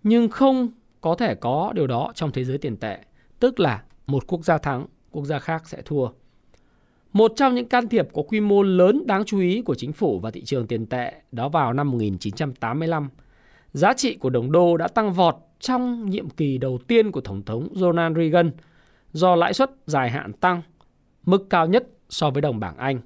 Nhưng 0.03 0.29
không 0.29 0.69
có 1.01 1.15
thể 1.15 1.35
có 1.35 1.71
điều 1.75 1.87
đó 1.87 2.11
trong 2.15 2.31
thế 2.31 2.43
giới 2.43 2.57
tiền 2.57 2.77
tệ, 2.77 2.99
tức 3.39 3.59
là 3.59 3.83
một 4.07 4.27
quốc 4.27 4.45
gia 4.45 4.57
thắng, 4.57 4.85
quốc 5.11 5.25
gia 5.25 5.39
khác 5.39 5.67
sẽ 5.67 5.81
thua. 5.85 6.07
Một 7.13 7.33
trong 7.35 7.55
những 7.55 7.69
can 7.69 7.87
thiệp 7.87 8.07
có 8.13 8.21
quy 8.21 8.39
mô 8.39 8.63
lớn 8.63 9.03
đáng 9.07 9.25
chú 9.25 9.39
ý 9.39 9.61
của 9.61 9.75
chính 9.75 9.93
phủ 9.93 10.19
và 10.19 10.31
thị 10.31 10.43
trường 10.43 10.67
tiền 10.67 10.85
tệ 10.85 11.13
đó 11.31 11.49
vào 11.49 11.73
năm 11.73 11.91
1985. 11.91 13.09
Giá 13.73 13.93
trị 13.93 14.15
của 14.15 14.29
đồng 14.29 14.51
đô 14.51 14.77
đã 14.77 14.87
tăng 14.87 15.13
vọt 15.13 15.35
trong 15.59 16.09
nhiệm 16.09 16.29
kỳ 16.29 16.57
đầu 16.57 16.79
tiên 16.87 17.11
của 17.11 17.21
Tổng 17.21 17.41
thống 17.45 17.67
Ronald 17.75 18.17
Reagan 18.17 18.51
do 19.11 19.35
lãi 19.35 19.53
suất 19.53 19.71
dài 19.85 20.09
hạn 20.09 20.33
tăng, 20.33 20.61
mức 21.25 21.49
cao 21.49 21.67
nhất 21.67 21.87
so 22.09 22.29
với 22.29 22.41
đồng 22.41 22.59
bảng 22.59 22.77
Anh. 22.77 22.99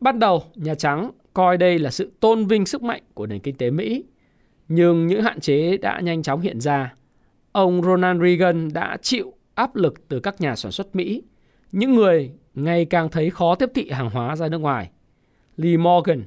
Ban 0.00 0.18
đầu, 0.18 0.42
Nhà 0.54 0.74
Trắng 0.74 1.10
coi 1.34 1.56
đây 1.56 1.78
là 1.78 1.90
sự 1.90 2.12
tôn 2.20 2.44
vinh 2.44 2.66
sức 2.66 2.82
mạnh 2.82 3.02
của 3.14 3.26
nền 3.26 3.40
kinh 3.40 3.56
tế 3.56 3.70
Mỹ, 3.70 4.04
nhưng 4.68 5.06
những 5.06 5.22
hạn 5.22 5.40
chế 5.40 5.76
đã 5.76 6.00
nhanh 6.00 6.22
chóng 6.22 6.40
hiện 6.40 6.60
ra. 6.60 6.94
Ông 7.52 7.82
Ronald 7.82 8.22
Reagan 8.22 8.68
đã 8.72 8.96
chịu 9.02 9.32
áp 9.54 9.76
lực 9.76 10.08
từ 10.08 10.20
các 10.20 10.40
nhà 10.40 10.56
sản 10.56 10.72
xuất 10.72 10.96
Mỹ, 10.96 11.22
những 11.72 11.94
người 11.94 12.30
ngày 12.54 12.84
càng 12.84 13.08
thấy 13.08 13.30
khó 13.30 13.54
tiếp 13.54 13.70
thị 13.74 13.90
hàng 13.90 14.10
hóa 14.10 14.36
ra 14.36 14.48
nước 14.48 14.58
ngoài. 14.58 14.90
Lee 15.56 15.76
Morgan, 15.76 16.22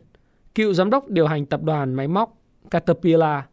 cựu 0.56 0.74
giám 0.74 0.90
đốc 0.90 1.10
điều 1.10 1.28
hành 1.28 1.46
tập 1.46 1.64
đoàn 1.64 1.94
máy 1.94 2.08
móc 2.08 2.38
Caterpillar, 2.72 3.44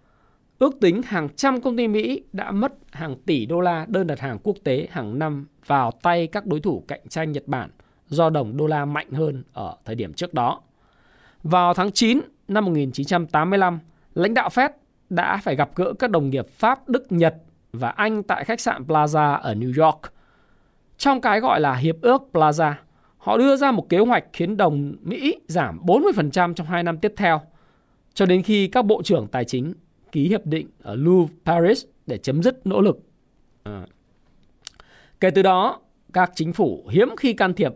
ước 0.59 0.81
tính 0.81 1.03
hàng 1.03 1.29
trăm 1.37 1.61
công 1.61 1.77
ty 1.77 1.89
Mỹ 1.89 2.23
đã 2.33 2.51
mất 2.51 2.73
hàng 2.91 3.17
tỷ 3.27 3.47
đô 3.47 3.61
la 3.61 3.87
đơn 3.89 4.07
đặt 4.07 4.21
hàng 4.21 4.39
quốc 4.43 4.57
tế 4.65 4.89
hàng 4.91 5.19
năm 5.19 5.47
vào 5.67 5.91
tay 6.03 6.27
các 6.27 6.47
đối 6.47 6.61
thủ 6.61 6.85
cạnh 6.89 7.01
tranh 7.09 7.33
Nhật 7.33 7.47
Bản 7.47 7.71
do 8.09 8.31
đồng 8.31 8.57
đô 8.57 8.67
la 8.67 8.85
mạnh 8.85 9.11
hơn 9.11 9.45
ở 9.53 9.77
thời 9.85 9.95
điểm 9.95 10.13
trước 10.13 10.35
đó. 10.35 10.61
Vào 11.43 11.75
tháng 11.75 11.93
9 11.93 12.21
năm 12.49 12.65
1985, 12.65 13.79
lãnh 14.19 14.35
đạo 14.35 14.49
Fed 14.49 14.71
đã 15.11 15.37
phải 15.37 15.57
gặp 15.57 15.71
gỡ 15.75 15.93
các 15.99 16.11
đồng 16.11 16.31
nghiệp 16.31 16.49
Pháp, 16.49 16.89
Đức, 16.89 17.13
Nhật 17.13 17.35
và 17.73 17.89
Anh 17.89 18.23
tại 18.23 18.45
khách 18.45 18.61
sạn 18.61 18.85
Plaza 18.85 19.39
ở 19.41 19.55
New 19.55 19.85
York– 19.85 20.01
trong 20.99 21.21
cái 21.21 21.41
gọi 21.41 21.61
là 21.61 21.75
Hiệp 21.75 21.97
ước 22.01 22.23
Plaza, 22.33 22.73
họ 23.19 23.37
đưa 23.37 23.57
ra 23.57 23.73
một 23.73 23.89
kế 23.89 23.99
hoạch 23.99 24.25
khiến 24.33 24.57
đồng 24.57 24.95
Mỹ 25.03 25.39
giảm 25.49 25.81
40% 25.87 26.55
trong 26.55 26.67
2 26.67 26.83
năm 26.83 26.99
tiếp 26.99 27.13
theo, 27.17 27.41
cho 28.15 28.27
đến 28.27 28.43
khi 28.43 28.69
các 28.69 28.85
bộ 28.85 29.03
trưởng 29.03 29.27
tài 29.27 29.45
chính 29.45 29.75
ký 30.13 30.29
hiệp 30.29 30.47
định 30.47 30.69
ở 30.83 30.95
Louvre, 30.95 31.35
Paris 31.45 31.85
để 32.07 32.19
chấm 32.19 32.43
dứt 32.43 32.67
nỗ 32.67 32.81
lực. 32.81 32.99
À. 33.63 33.87
Kể 35.21 35.31
từ 35.31 35.43
đó, 35.43 35.81
các 36.13 36.33
chính 36.35 36.53
phủ 36.53 36.87
hiếm 36.91 37.09
khi 37.17 37.33
can 37.33 37.55
thiệp 37.55 37.73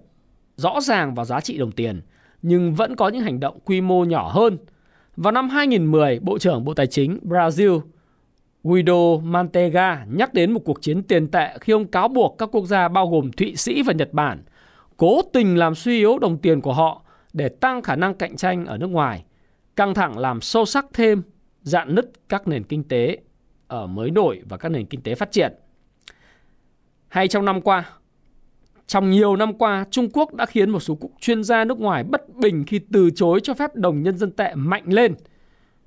rõ 0.56 0.80
ràng 0.80 1.14
vào 1.14 1.24
giá 1.24 1.40
trị 1.40 1.58
đồng 1.58 1.72
tiền, 1.72 2.00
nhưng 2.42 2.74
vẫn 2.74 2.96
có 2.96 3.08
những 3.08 3.22
hành 3.22 3.40
động 3.40 3.58
quy 3.64 3.80
mô 3.80 4.04
nhỏ 4.04 4.28
hơn. 4.28 4.58
Vào 5.16 5.32
năm 5.32 5.48
2010, 5.48 6.18
Bộ 6.22 6.38
trưởng 6.38 6.64
Bộ 6.64 6.74
Tài 6.74 6.86
chính 6.86 7.18
Brazil 7.22 7.80
Guido 8.64 9.16
Mantega 9.22 10.04
nhắc 10.08 10.34
đến 10.34 10.52
một 10.52 10.60
cuộc 10.64 10.82
chiến 10.82 11.02
tiền 11.02 11.28
tệ 11.28 11.58
khi 11.60 11.72
ông 11.72 11.86
cáo 11.86 12.08
buộc 12.08 12.38
các 12.38 12.48
quốc 12.52 12.66
gia 12.66 12.88
bao 12.88 13.08
gồm 13.08 13.32
Thụy 13.32 13.56
Sĩ 13.56 13.82
và 13.82 13.92
Nhật 13.92 14.12
Bản 14.12 14.42
cố 14.96 15.22
tình 15.32 15.56
làm 15.56 15.74
suy 15.74 15.98
yếu 15.98 16.18
đồng 16.18 16.38
tiền 16.38 16.60
của 16.60 16.72
họ 16.72 17.02
để 17.32 17.48
tăng 17.48 17.82
khả 17.82 17.96
năng 17.96 18.14
cạnh 18.14 18.36
tranh 18.36 18.66
ở 18.66 18.78
nước 18.78 18.86
ngoài. 18.86 19.24
Căng 19.76 19.94
thẳng 19.94 20.18
làm 20.18 20.40
sâu 20.40 20.64
sắc 20.64 20.86
thêm 20.92 21.22
dạn 21.62 21.94
nứt 21.94 22.10
các 22.28 22.48
nền 22.48 22.64
kinh 22.64 22.84
tế 22.84 23.18
ở 23.66 23.86
mới 23.86 24.10
nổi 24.10 24.42
và 24.48 24.56
các 24.56 24.68
nền 24.68 24.86
kinh 24.86 25.00
tế 25.00 25.14
phát 25.14 25.32
triển. 25.32 25.52
Hay 27.08 27.28
trong 27.28 27.44
năm 27.44 27.60
qua, 27.60 27.90
trong 28.86 29.10
nhiều 29.10 29.36
năm 29.36 29.54
qua, 29.54 29.84
Trung 29.90 30.08
Quốc 30.12 30.34
đã 30.34 30.46
khiến 30.46 30.70
một 30.70 30.80
số 30.80 30.98
chuyên 31.20 31.44
gia 31.44 31.64
nước 31.64 31.78
ngoài 31.80 32.04
bất 32.04 32.28
bình 32.36 32.64
khi 32.66 32.80
từ 32.92 33.10
chối 33.10 33.40
cho 33.42 33.54
phép 33.54 33.74
đồng 33.74 34.02
nhân 34.02 34.18
dân 34.18 34.30
tệ 34.30 34.54
mạnh 34.54 34.84
lên, 34.86 35.14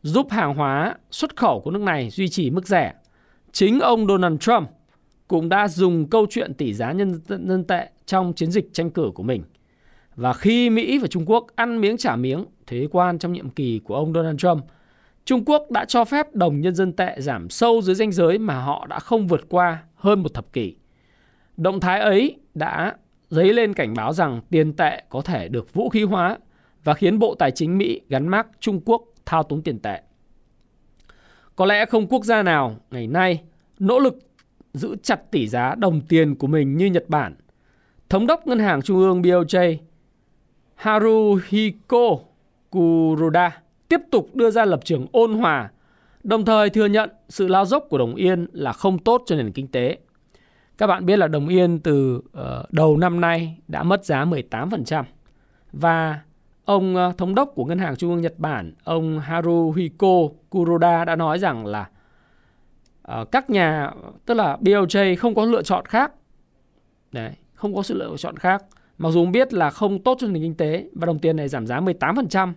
giúp 0.01 0.27
hàng 0.29 0.55
hóa 0.55 0.95
xuất 1.11 1.35
khẩu 1.35 1.61
của 1.61 1.71
nước 1.71 1.81
này 1.81 2.09
duy 2.09 2.29
trì 2.29 2.49
mức 2.49 2.67
rẻ. 2.67 2.93
Chính 3.51 3.79
ông 3.79 4.07
Donald 4.07 4.39
Trump 4.39 4.69
cũng 5.27 5.49
đã 5.49 5.67
dùng 5.67 6.09
câu 6.09 6.25
chuyện 6.29 6.53
tỷ 6.53 6.73
giá 6.73 6.91
nhân 6.91 7.21
dân 7.27 7.63
tệ 7.63 7.89
trong 8.05 8.33
chiến 8.33 8.51
dịch 8.51 8.73
tranh 8.73 8.91
cử 8.91 9.11
của 9.15 9.23
mình. 9.23 9.43
Và 10.15 10.33
khi 10.33 10.69
Mỹ 10.69 10.97
và 10.97 11.07
Trung 11.07 11.23
Quốc 11.25 11.47
ăn 11.55 11.81
miếng 11.81 11.97
trả 11.97 12.15
miếng 12.15 12.45
thuế 12.67 12.87
quan 12.91 13.19
trong 13.19 13.33
nhiệm 13.33 13.49
kỳ 13.49 13.79
của 13.83 13.95
ông 13.95 14.13
Donald 14.13 14.39
Trump, 14.39 14.63
Trung 15.25 15.45
Quốc 15.45 15.71
đã 15.71 15.85
cho 15.85 16.05
phép 16.05 16.35
đồng 16.35 16.61
nhân 16.61 16.75
dân 16.75 16.93
tệ 16.93 17.15
giảm 17.17 17.49
sâu 17.49 17.81
dưới 17.81 17.95
ranh 17.95 18.11
giới 18.11 18.37
mà 18.37 18.61
họ 18.61 18.85
đã 18.89 18.99
không 18.99 19.27
vượt 19.27 19.49
qua 19.49 19.83
hơn 19.95 20.23
một 20.23 20.33
thập 20.33 20.53
kỷ. 20.53 20.75
Động 21.57 21.79
thái 21.79 21.99
ấy 21.99 22.37
đã 22.53 22.95
dấy 23.29 23.53
lên 23.53 23.73
cảnh 23.73 23.93
báo 23.93 24.13
rằng 24.13 24.41
tiền 24.49 24.73
tệ 24.73 25.03
có 25.09 25.21
thể 25.21 25.47
được 25.47 25.73
vũ 25.73 25.89
khí 25.89 26.03
hóa 26.03 26.37
và 26.83 26.93
khiến 26.93 27.19
Bộ 27.19 27.35
Tài 27.35 27.51
chính 27.51 27.77
Mỹ 27.77 28.01
gắn 28.09 28.27
mác 28.27 28.47
Trung 28.59 28.81
Quốc 28.85 29.03
thao 29.25 29.43
túng 29.43 29.61
tiền 29.61 29.79
tệ. 29.79 30.01
Có 31.55 31.65
lẽ 31.65 31.85
không 31.85 32.07
quốc 32.07 32.23
gia 32.23 32.43
nào 32.43 32.75
ngày 32.91 33.07
nay 33.07 33.43
nỗ 33.79 33.99
lực 33.99 34.19
giữ 34.73 34.95
chặt 35.03 35.31
tỷ 35.31 35.47
giá 35.47 35.75
đồng 35.75 36.01
tiền 36.01 36.35
của 36.35 36.47
mình 36.47 36.77
như 36.77 36.85
Nhật 36.85 37.05
Bản. 37.07 37.35
Thống 38.09 38.27
đốc 38.27 38.47
Ngân 38.47 38.59
hàng 38.59 38.81
Trung 38.81 38.97
ương 38.97 39.21
BOJ 39.21 39.77
Haruhiko 40.75 42.17
Kuroda 42.69 43.61
tiếp 43.89 43.99
tục 44.11 44.35
đưa 44.35 44.51
ra 44.51 44.65
lập 44.65 44.79
trường 44.83 45.07
ôn 45.11 45.33
hòa, 45.33 45.71
đồng 46.23 46.45
thời 46.45 46.69
thừa 46.69 46.85
nhận 46.85 47.09
sự 47.29 47.47
lao 47.47 47.65
dốc 47.65 47.85
của 47.89 47.97
đồng 47.97 48.15
yên 48.15 48.47
là 48.53 48.73
không 48.73 48.99
tốt 48.99 49.23
cho 49.25 49.35
nền 49.35 49.51
kinh 49.51 49.67
tế. 49.67 49.97
Các 50.77 50.87
bạn 50.87 51.05
biết 51.05 51.17
là 51.17 51.27
đồng 51.27 51.47
yên 51.47 51.79
từ 51.79 52.21
ờ, 52.33 52.65
đầu 52.69 52.97
năm 52.97 53.21
nay 53.21 53.57
đã 53.67 53.83
mất 53.83 54.05
giá 54.05 54.25
18% 54.25 55.03
và 55.73 56.19
ông 56.65 56.95
ờ, 56.95 57.13
thống 57.17 57.35
đốc 57.35 57.51
của 57.55 57.65
Ngân 57.65 57.79
hàng 57.79 57.95
Trung 57.95 58.09
ương 58.11 58.21
Nhật 58.21 58.33
Bản, 58.37 58.73
ông 58.83 59.19
Haruhiko 59.19 60.27
Kuroda 60.49 61.05
đã 61.05 61.15
nói 61.15 61.39
rằng 61.39 61.65
là 61.65 61.89
ờ, 63.01 63.25
các 63.25 63.49
nhà 63.49 63.91
tức 64.25 64.33
là 64.33 64.57
BOJ 64.61 65.15
không 65.15 65.35
có 65.35 65.45
lựa 65.45 65.61
chọn 65.61 65.85
khác. 65.85 66.11
Đấy, 67.11 67.31
không 67.53 67.75
có 67.75 67.83
sự 67.83 67.93
lựa 67.93 68.17
chọn 68.17 68.37
khác. 68.37 68.63
Mặc 68.97 69.09
dù 69.09 69.25
biết 69.25 69.53
là 69.53 69.69
không 69.69 70.03
tốt 70.03 70.17
cho 70.19 70.27
nền 70.27 70.43
kinh 70.43 70.55
tế 70.55 70.89
và 70.93 71.05
đồng 71.05 71.19
tiền 71.19 71.35
này 71.35 71.47
giảm 71.47 71.67
giá 71.67 71.79
18%, 71.79 72.53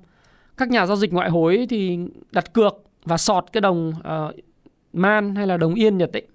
các 0.57 0.69
nhà 0.69 0.87
giao 0.87 0.97
dịch 0.97 1.13
ngoại 1.13 1.31
hối 1.31 1.67
thì 1.71 1.99
đặt 2.33 2.53
cược 2.53 2.83
và 3.05 3.17
sọt 3.17 3.45
cái 3.53 3.61
đồng 3.61 3.93
uh, 3.99 4.35
man 4.93 5.35
hay 5.35 5.47
là 5.47 5.57
đồng 5.57 5.75
yên 5.75 5.99
Nhật 5.99 6.13
ấy. 6.13 6.27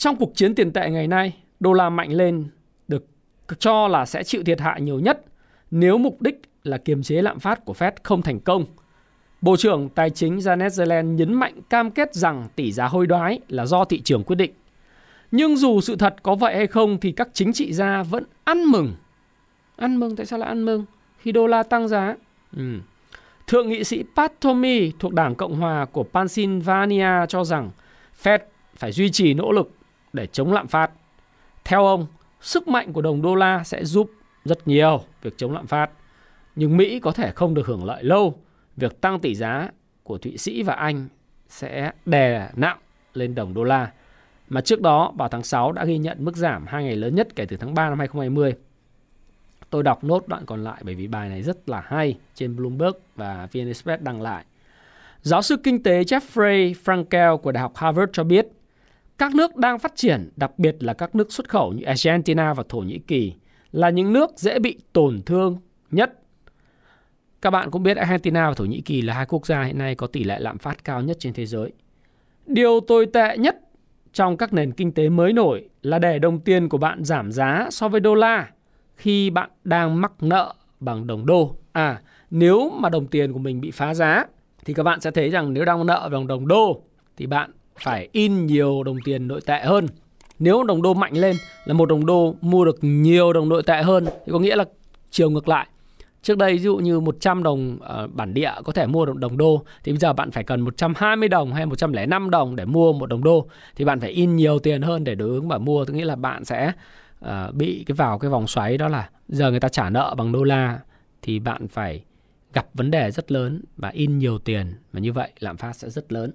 Trong 0.00 0.16
cuộc 0.16 0.32
chiến 0.34 0.54
tiền 0.54 0.72
tệ 0.72 0.90
ngày 0.90 1.06
nay, 1.06 1.36
đô 1.60 1.72
la 1.72 1.90
mạnh 1.90 2.12
lên 2.12 2.44
được 2.88 3.06
cho 3.58 3.88
là 3.88 4.06
sẽ 4.06 4.22
chịu 4.22 4.42
thiệt 4.44 4.60
hại 4.60 4.80
nhiều 4.80 5.00
nhất 5.00 5.24
nếu 5.70 5.98
mục 5.98 6.22
đích 6.22 6.40
là 6.62 6.78
kiềm 6.78 7.02
chế 7.02 7.22
lạm 7.22 7.40
phát 7.40 7.64
của 7.64 7.72
Fed 7.72 7.92
không 8.02 8.22
thành 8.22 8.40
công. 8.40 8.64
Bộ 9.40 9.56
trưởng 9.56 9.88
Tài 9.88 10.10
chính 10.10 10.38
Janet 10.38 10.78
Yellen 10.78 11.16
nhấn 11.16 11.34
mạnh 11.34 11.60
cam 11.70 11.90
kết 11.90 12.14
rằng 12.14 12.48
tỷ 12.56 12.72
giá 12.72 12.86
hối 12.86 13.06
đoái 13.06 13.40
là 13.48 13.66
do 13.66 13.84
thị 13.84 14.00
trường 14.00 14.24
quyết 14.24 14.36
định. 14.36 14.52
Nhưng 15.30 15.56
dù 15.56 15.80
sự 15.80 15.96
thật 15.96 16.16
có 16.22 16.34
vậy 16.34 16.56
hay 16.56 16.66
không 16.66 16.98
thì 17.00 17.12
các 17.12 17.28
chính 17.32 17.52
trị 17.52 17.72
gia 17.72 18.02
vẫn 18.02 18.24
ăn 18.44 18.64
mừng. 18.64 18.94
Ăn 19.76 19.96
mừng 19.96 20.16
tại 20.16 20.26
sao 20.26 20.38
lại 20.38 20.48
ăn 20.48 20.64
mừng 20.64 20.84
khi 21.18 21.32
đô 21.32 21.46
la 21.46 21.62
tăng 21.62 21.88
giá? 21.88 22.16
Ừ. 22.56 22.62
Thượng 23.46 23.68
nghị 23.68 23.84
sĩ 23.84 24.04
Pat 24.16 24.40
Tommy 24.40 24.92
thuộc 24.98 25.14
Đảng 25.14 25.34
Cộng 25.34 25.54
hòa 25.60 25.84
của 25.84 26.04
Pennsylvania 26.04 27.26
cho 27.28 27.44
rằng 27.44 27.70
Fed 28.22 28.38
phải 28.76 28.92
duy 28.92 29.10
trì 29.10 29.34
nỗ 29.34 29.52
lực 29.52 29.70
để 30.12 30.26
chống 30.26 30.52
lạm 30.52 30.68
phát. 30.68 30.90
Theo 31.64 31.86
ông, 31.86 32.06
sức 32.40 32.68
mạnh 32.68 32.92
của 32.92 33.02
đồng 33.02 33.22
đô 33.22 33.34
la 33.34 33.64
sẽ 33.64 33.84
giúp 33.84 34.10
rất 34.44 34.68
nhiều 34.68 35.04
việc 35.22 35.34
chống 35.36 35.52
lạm 35.52 35.66
phát. 35.66 35.90
Nhưng 36.56 36.76
Mỹ 36.76 37.00
có 37.00 37.12
thể 37.12 37.32
không 37.32 37.54
được 37.54 37.66
hưởng 37.66 37.84
lợi 37.84 38.04
lâu. 38.04 38.38
Việc 38.76 39.00
tăng 39.00 39.20
tỷ 39.20 39.34
giá 39.34 39.70
của 40.02 40.18
Thụy 40.18 40.38
Sĩ 40.38 40.62
và 40.62 40.74
Anh 40.74 41.08
sẽ 41.48 41.92
đè 42.06 42.48
nặng 42.56 42.78
lên 43.14 43.34
đồng 43.34 43.54
đô 43.54 43.64
la. 43.64 43.92
Mà 44.48 44.60
trước 44.60 44.80
đó 44.80 45.12
vào 45.16 45.28
tháng 45.28 45.42
6 45.42 45.72
đã 45.72 45.84
ghi 45.84 45.98
nhận 45.98 46.24
mức 46.24 46.36
giảm 46.36 46.66
hai 46.66 46.84
ngày 46.84 46.96
lớn 46.96 47.14
nhất 47.14 47.28
kể 47.36 47.46
từ 47.46 47.56
tháng 47.56 47.74
3 47.74 47.88
năm 47.88 47.98
2020. 47.98 48.54
Tôi 49.70 49.82
đọc 49.82 50.04
nốt 50.04 50.28
đoạn 50.28 50.46
còn 50.46 50.64
lại 50.64 50.82
bởi 50.84 50.94
vì 50.94 51.06
bài 51.06 51.28
này 51.28 51.42
rất 51.42 51.68
là 51.68 51.82
hay 51.86 52.18
trên 52.34 52.56
Bloomberg 52.56 52.96
và 53.16 53.48
VN 53.52 53.66
Express 53.66 54.02
đăng 54.02 54.22
lại. 54.22 54.44
Giáo 55.22 55.42
sư 55.42 55.56
kinh 55.64 55.82
tế 55.82 56.02
Jeffrey 56.02 56.74
Frankel 56.84 57.36
của 57.36 57.52
Đại 57.52 57.62
học 57.62 57.76
Harvard 57.76 58.10
cho 58.12 58.24
biết, 58.24 58.46
các 59.20 59.34
nước 59.34 59.56
đang 59.56 59.78
phát 59.78 59.92
triển, 59.96 60.30
đặc 60.36 60.58
biệt 60.58 60.82
là 60.82 60.94
các 60.94 61.14
nước 61.14 61.32
xuất 61.32 61.48
khẩu 61.48 61.72
như 61.72 61.84
Argentina 61.84 62.54
và 62.54 62.62
Thổ 62.68 62.78
Nhĩ 62.78 62.98
Kỳ, 62.98 63.34
là 63.72 63.90
những 63.90 64.12
nước 64.12 64.30
dễ 64.36 64.58
bị 64.58 64.78
tổn 64.92 65.22
thương 65.26 65.58
nhất. 65.90 66.12
Các 67.42 67.50
bạn 67.50 67.70
cũng 67.70 67.82
biết 67.82 67.96
Argentina 67.96 68.48
và 68.48 68.54
Thổ 68.54 68.64
Nhĩ 68.64 68.80
Kỳ 68.80 69.02
là 69.02 69.14
hai 69.14 69.26
quốc 69.26 69.46
gia 69.46 69.62
hiện 69.62 69.78
nay 69.78 69.94
có 69.94 70.06
tỷ 70.06 70.24
lệ 70.24 70.38
lạm 70.40 70.58
phát 70.58 70.84
cao 70.84 71.02
nhất 71.02 71.16
trên 71.20 71.32
thế 71.32 71.46
giới. 71.46 71.72
Điều 72.46 72.80
tồi 72.80 73.06
tệ 73.06 73.38
nhất 73.38 73.60
trong 74.12 74.36
các 74.36 74.52
nền 74.52 74.72
kinh 74.72 74.92
tế 74.92 75.08
mới 75.08 75.32
nổi 75.32 75.68
là 75.82 75.98
để 75.98 76.18
đồng 76.18 76.40
tiền 76.40 76.68
của 76.68 76.78
bạn 76.78 77.04
giảm 77.04 77.32
giá 77.32 77.68
so 77.70 77.88
với 77.88 78.00
đô 78.00 78.14
la 78.14 78.50
khi 78.96 79.30
bạn 79.30 79.50
đang 79.64 80.00
mắc 80.00 80.12
nợ 80.20 80.54
bằng 80.80 81.06
đồng 81.06 81.26
đô. 81.26 81.56
À, 81.72 82.00
nếu 82.30 82.70
mà 82.70 82.88
đồng 82.88 83.06
tiền 83.06 83.32
của 83.32 83.38
mình 83.38 83.60
bị 83.60 83.70
phá 83.70 83.94
giá 83.94 84.24
thì 84.64 84.74
các 84.74 84.82
bạn 84.82 85.00
sẽ 85.00 85.10
thấy 85.10 85.30
rằng 85.30 85.52
nếu 85.52 85.64
đang 85.64 85.86
nợ 85.86 86.08
bằng 86.12 86.26
đồng 86.26 86.48
đô 86.48 86.82
thì 87.16 87.26
bạn 87.26 87.50
phải 87.82 88.08
in 88.12 88.46
nhiều 88.46 88.82
đồng 88.82 88.96
tiền 89.04 89.28
nội 89.28 89.40
tệ 89.46 89.60
hơn. 89.60 89.86
Nếu 90.38 90.62
đồng 90.62 90.82
đô 90.82 90.94
mạnh 90.94 91.12
lên 91.12 91.36
là 91.64 91.74
một 91.74 91.88
đồng 91.88 92.06
đô 92.06 92.34
mua 92.40 92.64
được 92.64 92.78
nhiều 92.80 93.32
đồng 93.32 93.48
nội 93.48 93.62
tệ 93.62 93.82
hơn 93.82 94.04
thì 94.04 94.32
có 94.32 94.38
nghĩa 94.38 94.56
là 94.56 94.64
chiều 95.10 95.30
ngược 95.30 95.48
lại. 95.48 95.66
Trước 96.22 96.38
đây 96.38 96.52
ví 96.52 96.58
dụ 96.58 96.76
như 96.76 97.00
100 97.00 97.42
đồng 97.42 97.78
uh, 98.04 98.14
bản 98.14 98.34
địa 98.34 98.52
có 98.64 98.72
thể 98.72 98.86
mua 98.86 99.06
được 99.06 99.16
đồng 99.16 99.36
đô 99.36 99.62
thì 99.84 99.92
bây 99.92 99.98
giờ 99.98 100.12
bạn 100.12 100.30
phải 100.30 100.44
cần 100.44 100.60
120 100.60 101.28
đồng 101.28 101.52
hay 101.52 101.66
105 101.66 102.30
đồng 102.30 102.56
để 102.56 102.64
mua 102.64 102.92
một 102.92 103.06
đồng 103.06 103.24
đô 103.24 103.46
thì 103.76 103.84
bạn 103.84 104.00
phải 104.00 104.10
in 104.10 104.36
nhiều 104.36 104.58
tiền 104.58 104.82
hơn 104.82 105.04
để 105.04 105.14
đối 105.14 105.28
ứng 105.28 105.48
và 105.48 105.58
mua. 105.58 105.84
Tức 105.84 105.92
nghĩa 105.92 106.04
là 106.04 106.16
bạn 106.16 106.44
sẽ 106.44 106.72
uh, 107.24 107.54
bị 107.54 107.84
cái 107.86 107.94
vào 107.94 108.18
cái 108.18 108.30
vòng 108.30 108.46
xoáy 108.46 108.78
đó 108.78 108.88
là 108.88 109.10
giờ 109.28 109.50
người 109.50 109.60
ta 109.60 109.68
trả 109.68 109.90
nợ 109.90 110.14
bằng 110.18 110.32
đô 110.32 110.44
la 110.44 110.78
thì 111.22 111.38
bạn 111.38 111.68
phải 111.68 112.04
gặp 112.52 112.66
vấn 112.74 112.90
đề 112.90 113.10
rất 113.10 113.32
lớn 113.32 113.62
và 113.76 113.88
in 113.88 114.18
nhiều 114.18 114.38
tiền 114.38 114.74
và 114.92 115.00
như 115.00 115.12
vậy 115.12 115.32
lạm 115.38 115.56
phát 115.56 115.72
sẽ 115.72 115.90
rất 115.90 116.12
lớn. 116.12 116.32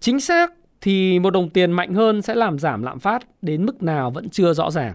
Chính 0.00 0.20
xác 0.20 0.52
thì 0.80 1.18
một 1.18 1.30
đồng 1.30 1.50
tiền 1.50 1.72
mạnh 1.72 1.94
hơn 1.94 2.22
sẽ 2.22 2.34
làm 2.34 2.58
giảm 2.58 2.82
lạm 2.82 2.98
phát 2.98 3.22
đến 3.42 3.66
mức 3.66 3.82
nào 3.82 4.10
vẫn 4.10 4.30
chưa 4.30 4.52
rõ 4.52 4.70
ràng. 4.70 4.94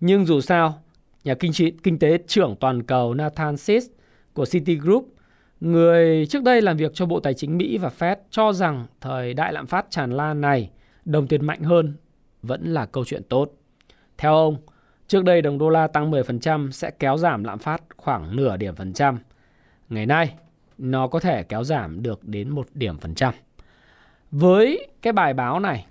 Nhưng 0.00 0.26
dù 0.26 0.40
sao, 0.40 0.82
nhà 1.24 1.34
kinh, 1.34 1.52
trị, 1.52 1.72
kinh 1.82 1.98
tế 1.98 2.18
trưởng 2.26 2.56
toàn 2.60 2.82
cầu 2.82 3.14
Nathan 3.14 3.56
Sis 3.56 3.86
của 4.32 4.44
Citigroup, 4.44 5.14
người 5.60 6.26
trước 6.26 6.42
đây 6.42 6.62
làm 6.62 6.76
việc 6.76 6.90
cho 6.94 7.06
Bộ 7.06 7.20
Tài 7.20 7.34
chính 7.34 7.58
Mỹ 7.58 7.78
và 7.78 7.90
Fed 7.98 8.16
cho 8.30 8.52
rằng 8.52 8.86
thời 9.00 9.34
đại 9.34 9.52
lạm 9.52 9.66
phát 9.66 9.86
tràn 9.90 10.10
lan 10.10 10.40
này, 10.40 10.70
đồng 11.04 11.26
tiền 11.26 11.46
mạnh 11.46 11.62
hơn 11.62 11.94
vẫn 12.42 12.74
là 12.74 12.86
câu 12.86 13.04
chuyện 13.04 13.22
tốt. 13.28 13.52
Theo 14.18 14.34
ông, 14.34 14.56
trước 15.06 15.24
đây 15.24 15.42
đồng 15.42 15.58
đô 15.58 15.68
la 15.68 15.86
tăng 15.86 16.10
10% 16.10 16.70
sẽ 16.70 16.90
kéo 16.90 17.16
giảm 17.16 17.44
lạm 17.44 17.58
phát 17.58 17.82
khoảng 17.96 18.36
nửa 18.36 18.56
điểm 18.56 18.74
phần 18.74 18.92
trăm. 18.92 19.18
Ngày 19.88 20.06
nay, 20.06 20.34
nó 20.78 21.08
có 21.08 21.20
thể 21.20 21.42
kéo 21.42 21.64
giảm 21.64 22.02
được 22.02 22.24
đến 22.24 22.50
một 22.50 22.66
điểm 22.74 22.98
phần 22.98 23.14
trăm. 23.14 23.34
Với 24.36 24.88
cái 25.02 25.12
bài 25.12 25.34
báo 25.34 25.60
này, 25.60 25.86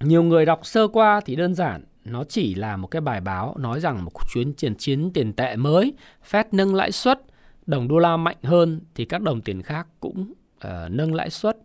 nhiều 0.00 0.22
người 0.22 0.46
đọc 0.46 0.66
sơ 0.66 0.88
qua 0.88 1.20
thì 1.24 1.36
đơn 1.36 1.54
giản 1.54 1.84
nó 2.04 2.24
chỉ 2.24 2.54
là 2.54 2.76
một 2.76 2.86
cái 2.86 3.00
bài 3.00 3.20
báo 3.20 3.54
nói 3.58 3.80
rằng 3.80 4.04
một 4.04 4.10
chuyến 4.32 4.52
chiến 4.52 4.74
chiến 4.74 5.10
tiền 5.14 5.32
tệ 5.32 5.56
mới, 5.56 5.92
Fed 6.30 6.44
nâng 6.52 6.74
lãi 6.74 6.92
suất, 6.92 7.20
đồng 7.66 7.88
đô 7.88 7.98
la 7.98 8.16
mạnh 8.16 8.36
hơn 8.42 8.80
thì 8.94 9.04
các 9.04 9.22
đồng 9.22 9.40
tiền 9.40 9.62
khác 9.62 9.86
cũng 10.00 10.32
uh, 10.56 10.90
nâng 10.90 11.14
lãi 11.14 11.30
suất 11.30 11.56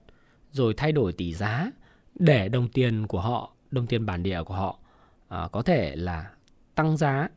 rồi 0.51 0.73
thay 0.77 0.91
đổi 0.91 1.13
tỷ 1.13 1.33
giá 1.33 1.71
để 2.15 2.49
đồng 2.49 2.67
tiền 2.67 3.07
của 3.07 3.21
họ, 3.21 3.53
đồng 3.71 3.87
tiền 3.87 4.05
bản 4.05 4.23
địa 4.23 4.43
của 4.43 4.53
họ 4.53 4.79
uh, 5.35 5.51
có 5.51 5.61
thể 5.61 5.95
là 5.95 6.29
tăng 6.75 6.97
giá. 6.97 7.29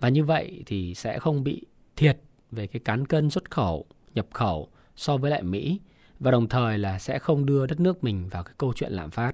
Và 0.00 0.08
như 0.08 0.24
vậy 0.24 0.62
thì 0.66 0.94
sẽ 0.94 1.18
không 1.18 1.44
bị 1.44 1.62
thiệt 1.96 2.18
về 2.50 2.66
cái 2.66 2.80
cán 2.84 3.06
cân 3.06 3.30
xuất 3.30 3.50
khẩu, 3.50 3.86
nhập 4.14 4.26
khẩu 4.32 4.68
so 4.96 5.16
với 5.16 5.30
lại 5.30 5.42
Mỹ 5.42 5.80
và 6.20 6.30
đồng 6.30 6.48
thời 6.48 6.78
là 6.78 6.98
sẽ 6.98 7.18
không 7.18 7.46
đưa 7.46 7.66
đất 7.66 7.80
nước 7.80 8.04
mình 8.04 8.28
vào 8.28 8.42
cái 8.42 8.54
câu 8.58 8.72
chuyện 8.76 8.92
lạm 8.92 9.10
phát. 9.10 9.32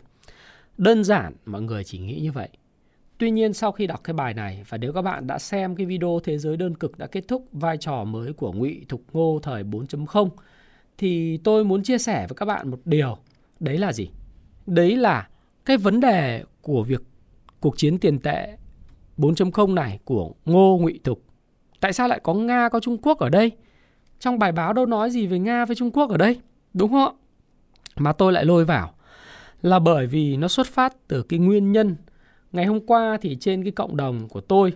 Đơn 0.78 1.04
giản, 1.04 1.32
mọi 1.46 1.62
người 1.62 1.84
chỉ 1.84 1.98
nghĩ 1.98 2.20
như 2.20 2.32
vậy. 2.32 2.48
Tuy 3.18 3.30
nhiên, 3.30 3.52
sau 3.52 3.72
khi 3.72 3.86
đọc 3.86 4.00
cái 4.04 4.14
bài 4.14 4.34
này, 4.34 4.64
và 4.68 4.78
nếu 4.78 4.92
các 4.92 5.02
bạn 5.02 5.26
đã 5.26 5.38
xem 5.38 5.76
cái 5.76 5.86
video 5.86 6.20
Thế 6.24 6.38
giới 6.38 6.56
đơn 6.56 6.74
cực 6.74 6.98
đã 6.98 7.06
kết 7.06 7.28
thúc 7.28 7.48
vai 7.52 7.76
trò 7.76 8.04
mới 8.04 8.32
của 8.32 8.52
Ngụy 8.52 8.84
Thục 8.88 9.02
Ngô 9.12 9.38
thời 9.42 9.64
4.0 9.64 10.28
thì 10.98 11.36
tôi 11.36 11.64
muốn 11.64 11.82
chia 11.82 11.98
sẻ 11.98 12.26
với 12.28 12.36
các 12.36 12.46
bạn 12.46 12.70
một 12.70 12.80
điều. 12.84 13.18
Đấy 13.60 13.78
là 13.78 13.92
gì? 13.92 14.08
Đấy 14.66 14.96
là 14.96 15.28
cái 15.64 15.76
vấn 15.76 16.00
đề 16.00 16.44
của 16.62 16.82
việc 16.82 17.02
cuộc 17.60 17.78
chiến 17.78 17.98
tiền 17.98 18.18
tệ 18.18 18.56
4.0 19.18 19.74
này 19.74 19.98
của 20.04 20.32
Ngô 20.44 20.78
Ngụy 20.80 21.00
Thục. 21.04 21.22
Tại 21.80 21.92
sao 21.92 22.08
lại 22.08 22.20
có 22.22 22.34
Nga, 22.34 22.68
có 22.68 22.80
Trung 22.80 22.98
Quốc 23.02 23.18
ở 23.18 23.28
đây? 23.28 23.52
Trong 24.20 24.38
bài 24.38 24.52
báo 24.52 24.72
đâu 24.72 24.86
nói 24.86 25.10
gì 25.10 25.26
về 25.26 25.38
Nga 25.38 25.64
với 25.64 25.76
Trung 25.76 25.90
Quốc 25.90 26.10
ở 26.10 26.16
đây? 26.16 26.40
Đúng 26.74 26.90
không 26.90 27.04
ạ? 27.04 27.12
Mà 27.96 28.12
tôi 28.12 28.32
lại 28.32 28.44
lôi 28.44 28.64
vào. 28.64 28.94
Là 29.62 29.78
bởi 29.78 30.06
vì 30.06 30.36
nó 30.36 30.48
xuất 30.48 30.66
phát 30.66 30.96
từ 31.08 31.22
cái 31.22 31.38
nguyên 31.38 31.72
nhân. 31.72 31.96
Ngày 32.52 32.66
hôm 32.66 32.86
qua 32.86 33.18
thì 33.20 33.36
trên 33.40 33.62
cái 33.62 33.72
cộng 33.72 33.96
đồng 33.96 34.28
của 34.28 34.40
tôi 34.40 34.72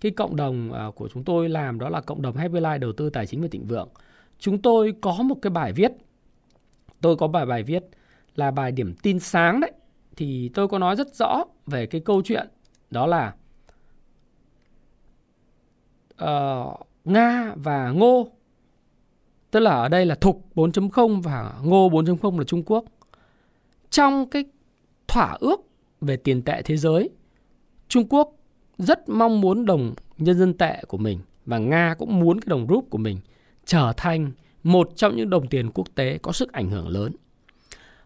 cái 0.00 0.12
cộng 0.12 0.36
đồng 0.36 0.72
à, 0.72 0.86
của 0.94 1.08
chúng 1.08 1.24
tôi 1.24 1.48
làm 1.48 1.78
đó 1.78 1.88
là 1.88 2.00
cộng 2.00 2.22
đồng 2.22 2.36
Happy 2.36 2.60
Life 2.60 2.78
đầu 2.78 2.92
tư 2.92 3.10
tài 3.10 3.26
chính 3.26 3.42
và 3.42 3.48
thịnh 3.50 3.66
vượng. 3.66 3.88
Chúng 4.38 4.62
tôi 4.62 4.94
có 5.00 5.12
một 5.12 5.34
cái 5.42 5.50
bài 5.50 5.72
viết. 5.72 5.92
Tôi 7.00 7.16
có 7.16 7.28
bài 7.28 7.46
bài 7.46 7.62
viết 7.62 7.84
là 8.36 8.50
bài 8.50 8.72
điểm 8.72 8.94
tin 9.02 9.18
sáng 9.18 9.60
đấy. 9.60 9.72
Thì 10.16 10.50
tôi 10.54 10.68
có 10.68 10.78
nói 10.78 10.96
rất 10.96 11.14
rõ 11.14 11.44
về 11.66 11.86
cái 11.86 12.00
câu 12.00 12.22
chuyện. 12.24 12.48
Đó 12.90 13.06
là 13.06 13.34
uh, 16.24 16.86
Nga 17.04 17.54
và 17.56 17.90
Ngô 17.90 18.28
tức 19.54 19.60
là 19.60 19.70
ở 19.70 19.88
đây 19.88 20.06
là 20.06 20.14
Thục 20.14 20.44
4.0 20.54 21.20
và 21.20 21.52
Ngô 21.62 21.90
4.0 21.90 22.38
là 22.38 22.44
Trung 22.44 22.62
Quốc 22.66 22.84
trong 23.90 24.30
cái 24.30 24.44
thỏa 25.08 25.36
ước 25.40 25.60
về 26.00 26.16
tiền 26.16 26.42
tệ 26.42 26.62
thế 26.62 26.76
giới, 26.76 27.10
Trung 27.88 28.08
Quốc 28.08 28.36
rất 28.78 29.08
mong 29.08 29.40
muốn 29.40 29.66
đồng 29.66 29.94
nhân 30.18 30.38
dân 30.38 30.54
tệ 30.54 30.82
của 30.88 30.96
mình 30.96 31.18
và 31.46 31.58
Nga 31.58 31.94
cũng 31.98 32.20
muốn 32.20 32.40
cái 32.40 32.46
đồng 32.48 32.66
rúp 32.68 32.90
của 32.90 32.98
mình 32.98 33.18
trở 33.64 33.92
thành 33.96 34.32
một 34.62 34.90
trong 34.96 35.16
những 35.16 35.30
đồng 35.30 35.48
tiền 35.48 35.70
quốc 35.70 35.88
tế 35.94 36.18
có 36.22 36.32
sức 36.32 36.52
ảnh 36.52 36.70
hưởng 36.70 36.88
lớn. 36.88 37.12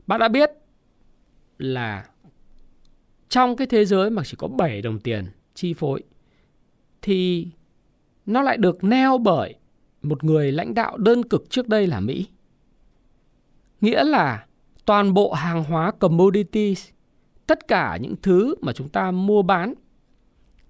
Bạn 0.07 0.21
đã 0.21 0.29
biết 0.29 0.51
là 1.59 2.07
trong 3.29 3.57
cái 3.57 3.67
thế 3.67 3.85
giới 3.85 4.11
mà 4.11 4.23
chỉ 4.25 4.35
có 4.39 4.49
7 4.49 4.83
đồng 4.83 5.01
tiền 5.01 5.27
chi 5.55 5.75
phối 5.75 6.03
thì 7.03 7.47
nó 8.27 8.43
lại 8.43 8.57
được 8.57 8.85
neo 8.85 9.19
bởi 9.19 9.55
một 10.03 10.25
người 10.25 10.53
lãnh 10.53 10.75
đạo 10.75 10.97
đơn 10.97 11.23
cực 11.23 11.51
trước 11.51 11.69
đây 11.69 11.87
là 11.87 12.01
Mỹ. 12.01 12.27
Nghĩa 13.81 14.05
là 14.05 14.47
toàn 14.85 15.15
bộ 15.15 15.33
hàng 15.33 15.65
hóa 15.65 15.91
commodities, 15.91 16.89
tất 17.47 17.69
cả 17.69 17.97
những 17.97 18.15
thứ 18.23 18.55
mà 18.61 18.73
chúng 18.73 18.89
ta 18.89 19.11
mua 19.11 19.43
bán 19.43 19.75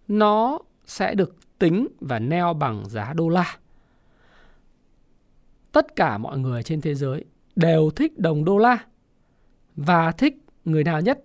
nó 0.08 0.58
sẽ 0.86 1.14
được 1.14 1.36
tính 1.58 1.88
và 2.00 2.18
neo 2.18 2.54
bằng 2.54 2.88
giá 2.88 3.12
đô 3.12 3.28
la. 3.28 3.56
Tất 5.72 5.96
cả 5.96 6.18
mọi 6.18 6.38
người 6.38 6.62
trên 6.62 6.80
thế 6.80 6.94
giới 6.94 7.24
đều 7.56 7.90
thích 7.90 8.18
đồng 8.18 8.44
đô 8.44 8.58
la 8.58 8.78
và 9.76 10.12
thích 10.12 10.36
người 10.64 10.84
nào 10.84 11.00
nhất. 11.00 11.24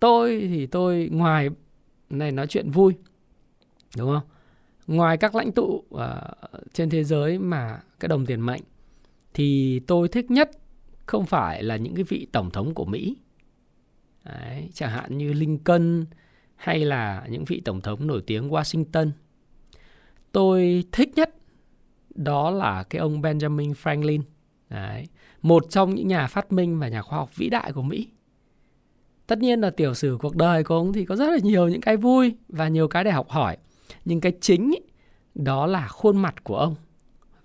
Tôi 0.00 0.46
thì 0.48 0.66
tôi 0.66 1.08
ngoài 1.12 1.50
này 2.10 2.32
nói 2.32 2.46
chuyện 2.46 2.70
vui. 2.70 2.94
Đúng 3.96 4.12
không? 4.14 4.35
Ngoài 4.86 5.16
các 5.16 5.34
lãnh 5.34 5.52
tụ 5.52 5.84
uh, 5.94 6.00
trên 6.72 6.90
thế 6.90 7.04
giới 7.04 7.38
mà 7.38 7.80
cái 8.00 8.08
đồng 8.08 8.26
tiền 8.26 8.40
mạnh 8.40 8.60
thì 9.34 9.80
tôi 9.86 10.08
thích 10.08 10.30
nhất 10.30 10.50
không 11.06 11.26
phải 11.26 11.62
là 11.62 11.76
những 11.76 11.94
cái 11.94 12.04
vị 12.04 12.26
tổng 12.32 12.50
thống 12.50 12.74
của 12.74 12.84
Mỹ. 12.84 13.16
Đấy, 14.24 14.70
chẳng 14.74 14.90
hạn 14.90 15.18
như 15.18 15.32
Lincoln, 15.32 16.04
hay 16.56 16.84
là 16.84 17.26
những 17.30 17.44
vị 17.44 17.62
tổng 17.64 17.80
thống 17.80 18.06
nổi 18.06 18.22
tiếng 18.26 18.50
Washington. 18.50 19.10
Tôi 20.32 20.84
thích 20.92 21.12
nhất 21.16 21.34
đó 22.14 22.50
là 22.50 22.82
cái 22.82 23.00
ông 23.00 23.22
Benjamin 23.22 23.72
Franklin. 23.72 24.22
Đấy, 24.70 25.06
một 25.42 25.70
trong 25.70 25.94
những 25.94 26.08
nhà 26.08 26.26
phát 26.26 26.52
minh 26.52 26.78
và 26.78 26.88
nhà 26.88 27.02
khoa 27.02 27.18
học 27.18 27.36
vĩ 27.36 27.48
đại 27.48 27.72
của 27.72 27.82
Mỹ. 27.82 28.08
Tất 29.26 29.38
nhiên 29.38 29.60
là 29.60 29.70
tiểu 29.70 29.94
sử 29.94 30.18
cuộc 30.20 30.36
đời 30.36 30.64
của 30.64 30.74
ông 30.74 30.92
thì 30.92 31.04
có 31.04 31.16
rất 31.16 31.30
là 31.30 31.38
nhiều 31.42 31.68
những 31.68 31.80
cái 31.80 31.96
vui 31.96 32.34
và 32.48 32.68
nhiều 32.68 32.88
cái 32.88 33.04
để 33.04 33.10
học 33.10 33.28
hỏi. 33.28 33.56
Nhưng 34.06 34.20
cái 34.20 34.32
chính 34.40 34.70
ý, 34.70 34.78
đó 35.34 35.66
là 35.66 35.88
khuôn 35.88 36.16
mặt 36.16 36.44
của 36.44 36.56
ông 36.56 36.74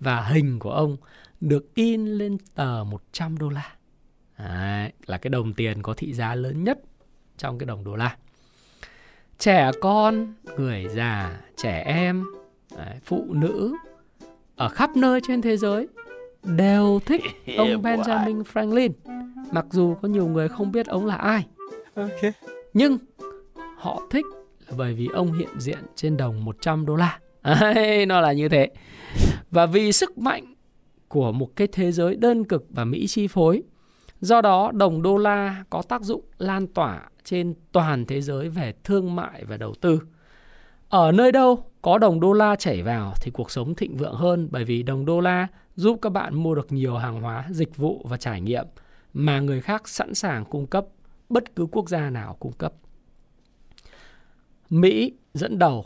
và 0.00 0.22
hình 0.22 0.58
của 0.58 0.72
ông 0.72 0.96
được 1.40 1.74
in 1.74 2.06
lên 2.06 2.36
tờ 2.54 2.84
100 2.84 3.38
đô 3.38 3.48
la. 3.48 3.74
Đấy, 4.38 4.92
là 5.06 5.18
cái 5.18 5.28
đồng 5.28 5.54
tiền 5.54 5.82
có 5.82 5.94
thị 5.94 6.12
giá 6.12 6.34
lớn 6.34 6.64
nhất 6.64 6.78
trong 7.36 7.58
cái 7.58 7.66
đồng 7.66 7.84
đô 7.84 7.96
la 7.96 8.16
trẻ 9.42 9.70
con 9.80 10.34
người 10.56 10.86
già 10.94 11.40
trẻ 11.56 11.82
em 11.86 12.24
đấy, 12.76 12.96
phụ 13.04 13.26
nữ 13.28 13.76
ở 14.56 14.68
khắp 14.68 14.96
nơi 14.96 15.20
trên 15.26 15.42
thế 15.42 15.56
giới 15.56 15.88
đều 16.42 17.00
thích 17.06 17.22
ông 17.56 17.82
Benjamin 17.82 18.42
Franklin 18.42 18.90
mặc 19.52 19.66
dù 19.70 19.94
có 20.02 20.08
nhiều 20.08 20.26
người 20.26 20.48
không 20.48 20.72
biết 20.72 20.86
ông 20.86 21.06
là 21.06 21.14
ai 21.14 21.46
okay. 21.94 22.32
nhưng 22.74 22.98
họ 23.76 24.02
thích 24.10 24.24
bởi 24.76 24.94
vì 24.94 25.08
ông 25.14 25.32
hiện 25.32 25.58
diện 25.58 25.78
trên 25.94 26.16
đồng 26.16 26.44
100 26.44 26.86
đô 26.86 26.96
la 26.96 27.18
Đấy, 27.42 28.06
nó 28.06 28.20
là 28.20 28.32
như 28.32 28.48
thế 28.48 28.70
và 29.50 29.66
vì 29.66 29.92
sức 29.92 30.18
mạnh 30.18 30.54
của 31.08 31.32
một 31.32 31.56
cái 31.56 31.68
thế 31.72 31.92
giới 31.92 32.16
đơn 32.16 32.44
cực 32.44 32.64
và 32.70 32.84
Mỹ 32.84 33.06
chi 33.06 33.28
phối 33.28 33.62
do 34.20 34.40
đó 34.40 34.70
đồng 34.74 35.02
đô 35.02 35.16
la 35.16 35.64
có 35.70 35.82
tác 35.82 36.02
dụng 36.02 36.24
lan 36.38 36.66
tỏa 36.66 37.08
trên 37.24 37.54
toàn 37.72 38.06
thế 38.06 38.20
giới 38.20 38.48
về 38.48 38.74
thương 38.84 39.16
mại 39.16 39.44
và 39.44 39.56
đầu 39.56 39.74
tư. 39.80 40.00
Ở 40.88 41.12
nơi 41.12 41.32
đâu 41.32 41.64
có 41.82 41.98
đồng 41.98 42.20
đô 42.20 42.32
la 42.32 42.56
chảy 42.56 42.82
vào 42.82 43.12
thì 43.20 43.30
cuộc 43.30 43.50
sống 43.50 43.74
thịnh 43.74 43.96
vượng 43.96 44.14
hơn 44.14 44.48
bởi 44.50 44.64
vì 44.64 44.82
đồng 44.82 45.04
đô 45.04 45.20
la 45.20 45.46
giúp 45.74 45.98
các 46.02 46.10
bạn 46.10 46.34
mua 46.34 46.54
được 46.54 46.72
nhiều 46.72 46.96
hàng 46.96 47.20
hóa, 47.20 47.44
dịch 47.50 47.76
vụ 47.76 48.06
và 48.08 48.16
trải 48.16 48.40
nghiệm 48.40 48.66
mà 49.12 49.40
người 49.40 49.60
khác 49.60 49.88
sẵn 49.88 50.14
sàng 50.14 50.44
cung 50.44 50.66
cấp, 50.66 50.86
bất 51.28 51.56
cứ 51.56 51.66
quốc 51.72 51.88
gia 51.88 52.10
nào 52.10 52.36
cung 52.40 52.52
cấp. 52.52 52.72
Mỹ 54.72 55.12
dẫn 55.34 55.58
đầu 55.58 55.84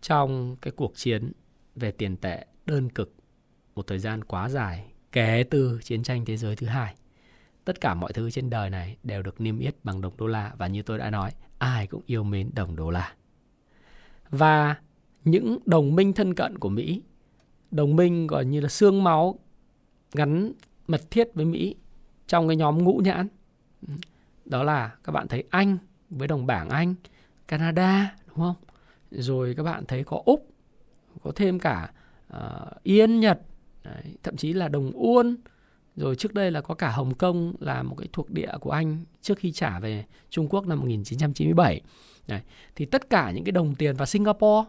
trong 0.00 0.56
cái 0.56 0.72
cuộc 0.76 0.92
chiến 0.96 1.32
về 1.74 1.90
tiền 1.92 2.16
tệ 2.16 2.46
đơn 2.66 2.90
cực 2.90 3.14
một 3.74 3.86
thời 3.86 3.98
gian 3.98 4.24
quá 4.24 4.48
dài 4.48 4.86
kể 5.12 5.44
từ 5.50 5.80
chiến 5.82 6.02
tranh 6.02 6.24
thế 6.24 6.36
giới 6.36 6.56
thứ 6.56 6.66
hai 6.66 6.94
tất 7.64 7.80
cả 7.80 7.94
mọi 7.94 8.12
thứ 8.12 8.30
trên 8.30 8.50
đời 8.50 8.70
này 8.70 8.96
đều 9.02 9.22
được 9.22 9.40
niêm 9.40 9.58
yết 9.58 9.74
bằng 9.84 10.00
đồng 10.00 10.16
đô 10.16 10.26
la 10.26 10.52
và 10.58 10.66
như 10.66 10.82
tôi 10.82 10.98
đã 10.98 11.10
nói, 11.10 11.30
ai 11.58 11.86
cũng 11.86 12.02
yêu 12.06 12.24
mến 12.24 12.50
đồng 12.54 12.76
đô 12.76 12.90
la. 12.90 13.14
Và 14.30 14.76
những 15.24 15.58
đồng 15.66 15.96
minh 15.96 16.12
thân 16.12 16.34
cận 16.34 16.58
của 16.58 16.68
Mỹ, 16.68 17.02
đồng 17.70 17.96
minh 17.96 18.26
gọi 18.26 18.44
như 18.44 18.60
là 18.60 18.68
xương 18.68 19.04
máu 19.04 19.38
gắn 20.12 20.52
mật 20.86 21.10
thiết 21.10 21.28
với 21.34 21.44
Mỹ 21.44 21.74
trong 22.26 22.48
cái 22.48 22.56
nhóm 22.56 22.84
ngũ 22.84 22.98
nhãn. 22.98 23.28
Đó 24.44 24.62
là 24.62 24.96
các 25.04 25.12
bạn 25.12 25.28
thấy 25.28 25.44
Anh 25.50 25.78
với 26.10 26.28
đồng 26.28 26.46
bảng 26.46 26.68
Anh, 26.68 26.94
Canada 27.48 28.16
đúng 28.26 28.36
không? 28.36 28.54
Rồi 29.10 29.54
các 29.56 29.62
bạn 29.62 29.84
thấy 29.86 30.04
có 30.04 30.22
Úc, 30.24 30.48
có 31.22 31.32
thêm 31.36 31.58
cả 31.58 31.92
uh, 32.36 32.82
Yên 32.82 33.20
Nhật, 33.20 33.40
đấy, 33.84 34.02
thậm 34.22 34.36
chí 34.36 34.52
là 34.52 34.68
đồng 34.68 34.90
Uôn, 34.90 35.36
rồi 35.96 36.16
trước 36.16 36.34
đây 36.34 36.50
là 36.50 36.60
có 36.60 36.74
cả 36.74 36.90
Hồng 36.90 37.14
Kông 37.14 37.54
là 37.60 37.82
một 37.82 37.94
cái 37.98 38.08
thuộc 38.12 38.30
địa 38.30 38.52
của 38.60 38.70
Anh 38.70 39.04
trước 39.22 39.38
khi 39.38 39.52
trả 39.52 39.78
về 39.80 40.04
Trung 40.30 40.48
Quốc 40.48 40.66
năm 40.66 40.78
1997. 40.78 41.80
Đấy. 42.26 42.40
Thì 42.76 42.84
tất 42.84 43.10
cả 43.10 43.30
những 43.30 43.44
cái 43.44 43.52
đồng 43.52 43.74
tiền 43.74 43.96
và 43.96 44.06
Singapore, 44.06 44.68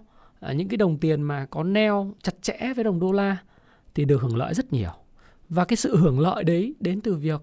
uh, 0.50 0.56
những 0.56 0.68
cái 0.68 0.78
đồng 0.78 0.98
tiền 0.98 1.22
mà 1.22 1.46
có 1.46 1.64
neo 1.64 2.14
chặt 2.24 2.42
chẽ 2.42 2.74
với 2.76 2.84
đồng 2.84 3.00
đô 3.00 3.12
la 3.12 3.38
thì 3.96 4.06
được 4.06 4.22
hưởng 4.22 4.38
lợi 4.38 4.54
rất 4.54 4.74
nhiều. 4.74 4.92
Và 5.50 5.66
cái 5.66 5.78
sự 5.78 5.98
hưởng 5.98 6.20
lợi 6.20 6.44
đấy 6.44 6.76
đến 6.80 7.02
từ 7.02 7.16
việc 7.16 7.42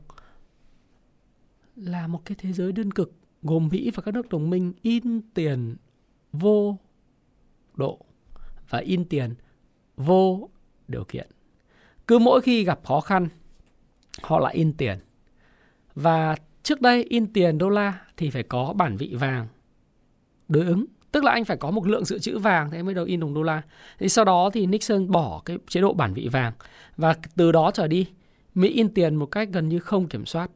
là 1.77 2.07
một 2.07 2.21
cái 2.25 2.37
thế 2.41 2.53
giới 2.53 2.73
đơn 2.73 2.91
cực 2.91 3.13
gồm 3.45 3.69
Mỹ 3.73 3.91
và 3.95 4.03
các 4.03 4.15
nước 4.15 4.29
đồng 4.29 4.51
minh 4.51 4.73
in 4.83 5.21
tiền 5.35 5.77
vô 6.33 6.79
độ 7.75 8.01
và 8.69 8.79
in 8.79 9.05
tiền 9.05 9.35
vô 9.97 10.49
điều 10.89 11.05
kiện. 11.05 11.29
Cứ 12.07 12.19
mỗi 12.19 12.41
khi 12.41 12.65
gặp 12.65 12.81
khó 12.85 13.01
khăn 13.01 13.29
họ 14.23 14.39
lại 14.39 14.55
in 14.55 14.73
tiền. 14.73 14.99
Và 15.95 16.37
trước 16.63 16.81
đây 16.81 17.05
in 17.09 17.33
tiền 17.33 17.59
đô 17.59 17.69
la 17.69 18.01
thì 18.17 18.31
phải 18.31 18.43
có 18.43 18.73
bản 18.73 18.97
vị 18.97 19.15
vàng 19.15 19.47
đối 20.49 20.65
ứng. 20.67 20.85
Tức 21.13 21.25
là 21.25 21.33
anh 21.33 21.45
phải 21.45 21.57
có 21.57 21.71
một 21.71 21.87
lượng 21.87 22.05
dự 22.05 22.19
trữ 22.19 22.39
vàng 22.39 22.71
thế 22.71 22.83
mới 22.83 22.95
đầu 22.95 23.05
in 23.05 23.21
đồng 23.21 23.35
đô 23.35 23.43
la. 23.43 23.63
Thì 23.99 24.09
sau 24.09 24.25
đó 24.25 24.51
thì 24.53 24.67
Nixon 24.67 25.11
bỏ 25.11 25.43
cái 25.45 25.59
chế 25.69 25.81
độ 25.81 25.93
bản 25.93 26.15
vị 26.15 26.29
vàng. 26.29 26.53
Và 26.97 27.15
từ 27.37 27.53
đó 27.53 27.71
trở 27.71 27.89
đi, 27.89 28.07
Mỹ 28.55 28.69
in 28.69 28.95
tiền 28.95 29.17
một 29.17 29.27
cách 29.27 29.49
gần 29.53 29.69
như 29.69 29.79
không 29.79 30.09
kiểm 30.09 30.27
soát. 30.27 30.51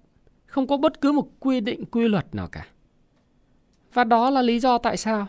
Không 0.47 0.67
có 0.67 0.77
bất 0.77 1.01
cứ 1.01 1.13
một 1.13 1.29
quy 1.41 1.61
định, 1.61 1.85
quy 1.85 2.09
luật 2.09 2.35
nào 2.35 2.49
cả. 2.49 2.67
Và 3.93 4.05
đó 4.05 4.31
là 4.31 4.43
lý 4.43 4.61
do 4.61 4.79
tại 4.79 4.97
sao 4.97 5.27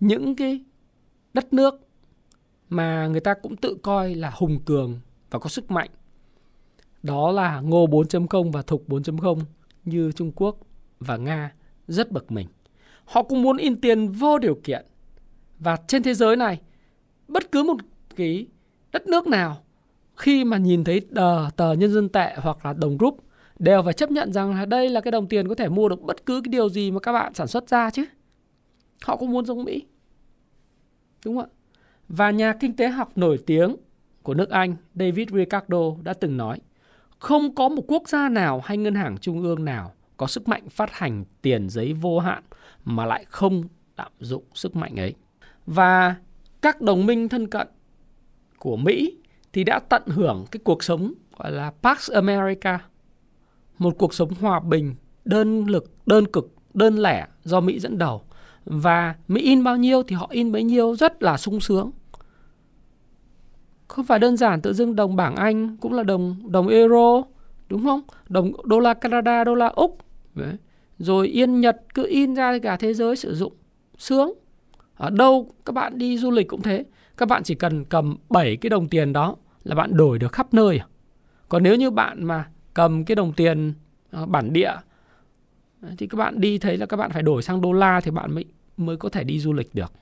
những 0.00 0.36
cái 0.36 0.64
đất 1.34 1.52
nước 1.52 1.88
mà 2.68 3.06
người 3.06 3.20
ta 3.20 3.34
cũng 3.34 3.56
tự 3.56 3.76
coi 3.82 4.14
là 4.14 4.32
hùng 4.34 4.58
cường 4.64 5.00
và 5.30 5.38
có 5.38 5.48
sức 5.48 5.70
mạnh 5.70 5.90
đó 7.04 7.32
là 7.32 7.60
Ngô 7.60 7.86
4.0 7.86 8.50
và 8.50 8.62
Thục 8.62 8.88
4.0 8.88 9.40
như 9.84 10.12
Trung 10.12 10.32
Quốc 10.36 10.58
và 11.00 11.16
Nga 11.16 11.52
rất 11.88 12.12
bực 12.12 12.32
mình. 12.32 12.48
Họ 13.04 13.22
cũng 13.22 13.42
muốn 13.42 13.56
in 13.56 13.80
tiền 13.80 14.12
vô 14.12 14.38
điều 14.38 14.54
kiện. 14.64 14.86
Và 15.58 15.76
trên 15.86 16.02
thế 16.02 16.14
giới 16.14 16.36
này, 16.36 16.60
bất 17.28 17.52
cứ 17.52 17.62
một 17.62 17.76
cái 18.16 18.46
đất 18.92 19.06
nước 19.06 19.26
nào 19.26 19.56
khi 20.16 20.44
mà 20.44 20.56
nhìn 20.56 20.84
thấy 20.84 21.00
tờ, 21.14 21.50
tờ 21.56 21.72
nhân 21.72 21.92
dân 21.92 22.08
tệ 22.08 22.34
hoặc 22.36 22.66
là 22.66 22.72
đồng 22.72 22.98
rúp 23.00 23.16
đều 23.58 23.82
phải 23.82 23.92
chấp 23.92 24.10
nhận 24.10 24.32
rằng 24.32 24.54
là 24.54 24.64
đây 24.64 24.88
là 24.88 25.00
cái 25.00 25.10
đồng 25.10 25.28
tiền 25.28 25.48
có 25.48 25.54
thể 25.54 25.68
mua 25.68 25.88
được 25.88 26.02
bất 26.02 26.26
cứ 26.26 26.40
cái 26.44 26.48
điều 26.50 26.68
gì 26.68 26.90
mà 26.90 27.00
các 27.00 27.12
bạn 27.12 27.34
sản 27.34 27.46
xuất 27.46 27.68
ra 27.68 27.90
chứ. 27.90 28.04
Họ 29.02 29.16
cũng 29.16 29.32
muốn 29.32 29.44
giống 29.44 29.64
Mỹ. 29.64 29.84
Đúng 31.24 31.36
không 31.36 31.44
ạ? 31.44 31.54
Và 32.08 32.30
nhà 32.30 32.54
kinh 32.60 32.76
tế 32.76 32.88
học 32.88 33.12
nổi 33.16 33.38
tiếng 33.46 33.76
của 34.22 34.34
nước 34.34 34.50
Anh 34.50 34.76
David 34.94 35.28
Ricardo 35.30 35.78
đã 36.02 36.14
từng 36.14 36.36
nói 36.36 36.60
không 37.18 37.54
có 37.54 37.68
một 37.68 37.82
quốc 37.88 38.08
gia 38.08 38.28
nào 38.28 38.60
hay 38.64 38.76
ngân 38.76 38.94
hàng 38.94 39.18
trung 39.18 39.42
ương 39.42 39.64
nào 39.64 39.92
có 40.16 40.26
sức 40.26 40.48
mạnh 40.48 40.68
phát 40.68 40.92
hành 40.92 41.24
tiền 41.42 41.68
giấy 41.68 41.92
vô 41.92 42.18
hạn 42.18 42.42
mà 42.84 43.06
lại 43.06 43.24
không 43.28 43.64
lạm 43.96 44.12
dụng 44.20 44.44
sức 44.54 44.76
mạnh 44.76 45.00
ấy. 45.00 45.14
Và 45.66 46.14
các 46.62 46.80
đồng 46.80 47.06
minh 47.06 47.28
thân 47.28 47.46
cận 47.46 47.68
của 48.58 48.76
Mỹ 48.76 49.16
thì 49.52 49.64
đã 49.64 49.78
tận 49.78 50.02
hưởng 50.06 50.44
cái 50.50 50.60
cuộc 50.64 50.84
sống 50.84 51.12
gọi 51.38 51.52
là 51.52 51.72
Pax 51.82 52.10
America, 52.10 52.78
một 53.78 53.94
cuộc 53.98 54.14
sống 54.14 54.30
hòa 54.40 54.60
bình, 54.60 54.94
đơn 55.24 55.64
lực, 55.64 56.06
đơn 56.06 56.26
cực, 56.26 56.54
đơn 56.74 56.98
lẻ 56.98 57.26
do 57.44 57.60
Mỹ 57.60 57.78
dẫn 57.80 57.98
đầu. 57.98 58.22
Và 58.64 59.14
Mỹ 59.28 59.42
in 59.42 59.64
bao 59.64 59.76
nhiêu 59.76 60.02
thì 60.02 60.16
họ 60.16 60.28
in 60.30 60.52
bấy 60.52 60.62
nhiêu 60.62 60.96
rất 60.96 61.22
là 61.22 61.36
sung 61.36 61.60
sướng. 61.60 61.90
Không 63.88 64.04
phải 64.04 64.18
đơn 64.18 64.36
giản 64.36 64.60
tự 64.60 64.72
dưng 64.72 64.96
đồng 64.96 65.16
bảng 65.16 65.36
Anh 65.36 65.76
cũng 65.76 65.92
là 65.92 66.02
đồng 66.02 66.52
đồng 66.52 66.68
euro, 66.68 67.22
đúng 67.68 67.84
không? 67.84 68.00
Đồng 68.28 68.52
đô 68.64 68.78
la 68.78 68.94
Canada, 68.94 69.44
đô 69.44 69.54
la 69.54 69.66
Úc. 69.66 69.98
Đấy. 70.34 70.56
Rồi 70.98 71.28
yên 71.28 71.60
Nhật 71.60 71.76
cứ 71.94 72.06
in 72.06 72.34
ra 72.34 72.58
cả 72.62 72.76
thế 72.76 72.94
giới 72.94 73.16
sử 73.16 73.34
dụng. 73.34 73.52
Sướng. 73.98 74.32
Ở 74.94 75.10
đâu 75.10 75.50
các 75.64 75.72
bạn 75.72 75.98
đi 75.98 76.18
du 76.18 76.30
lịch 76.30 76.48
cũng 76.48 76.62
thế. 76.62 76.84
Các 77.16 77.28
bạn 77.28 77.42
chỉ 77.42 77.54
cần 77.54 77.84
cầm 77.84 78.16
7 78.30 78.56
cái 78.56 78.70
đồng 78.70 78.88
tiền 78.88 79.12
đó 79.12 79.36
là 79.64 79.74
bạn 79.74 79.96
đổi 79.96 80.18
được 80.18 80.32
khắp 80.32 80.54
nơi. 80.54 80.78
À. 80.78 80.86
Còn 81.48 81.62
nếu 81.62 81.76
như 81.76 81.90
bạn 81.90 82.24
mà 82.24 82.44
cầm 82.74 83.04
cái 83.04 83.14
đồng 83.14 83.32
tiền 83.32 83.74
à, 84.10 84.26
bản 84.26 84.52
địa 84.52 84.72
thì 85.98 86.06
các 86.06 86.16
bạn 86.16 86.40
đi 86.40 86.58
thấy 86.58 86.76
là 86.76 86.86
các 86.86 86.96
bạn 86.96 87.10
phải 87.10 87.22
đổi 87.22 87.42
sang 87.42 87.60
đô 87.60 87.72
la 87.72 88.00
thì 88.00 88.10
bạn 88.10 88.34
mới 88.34 88.44
mới 88.76 88.96
có 88.96 89.08
thể 89.08 89.24
đi 89.24 89.38
du 89.38 89.52
lịch 89.52 89.74
được. 89.74 89.92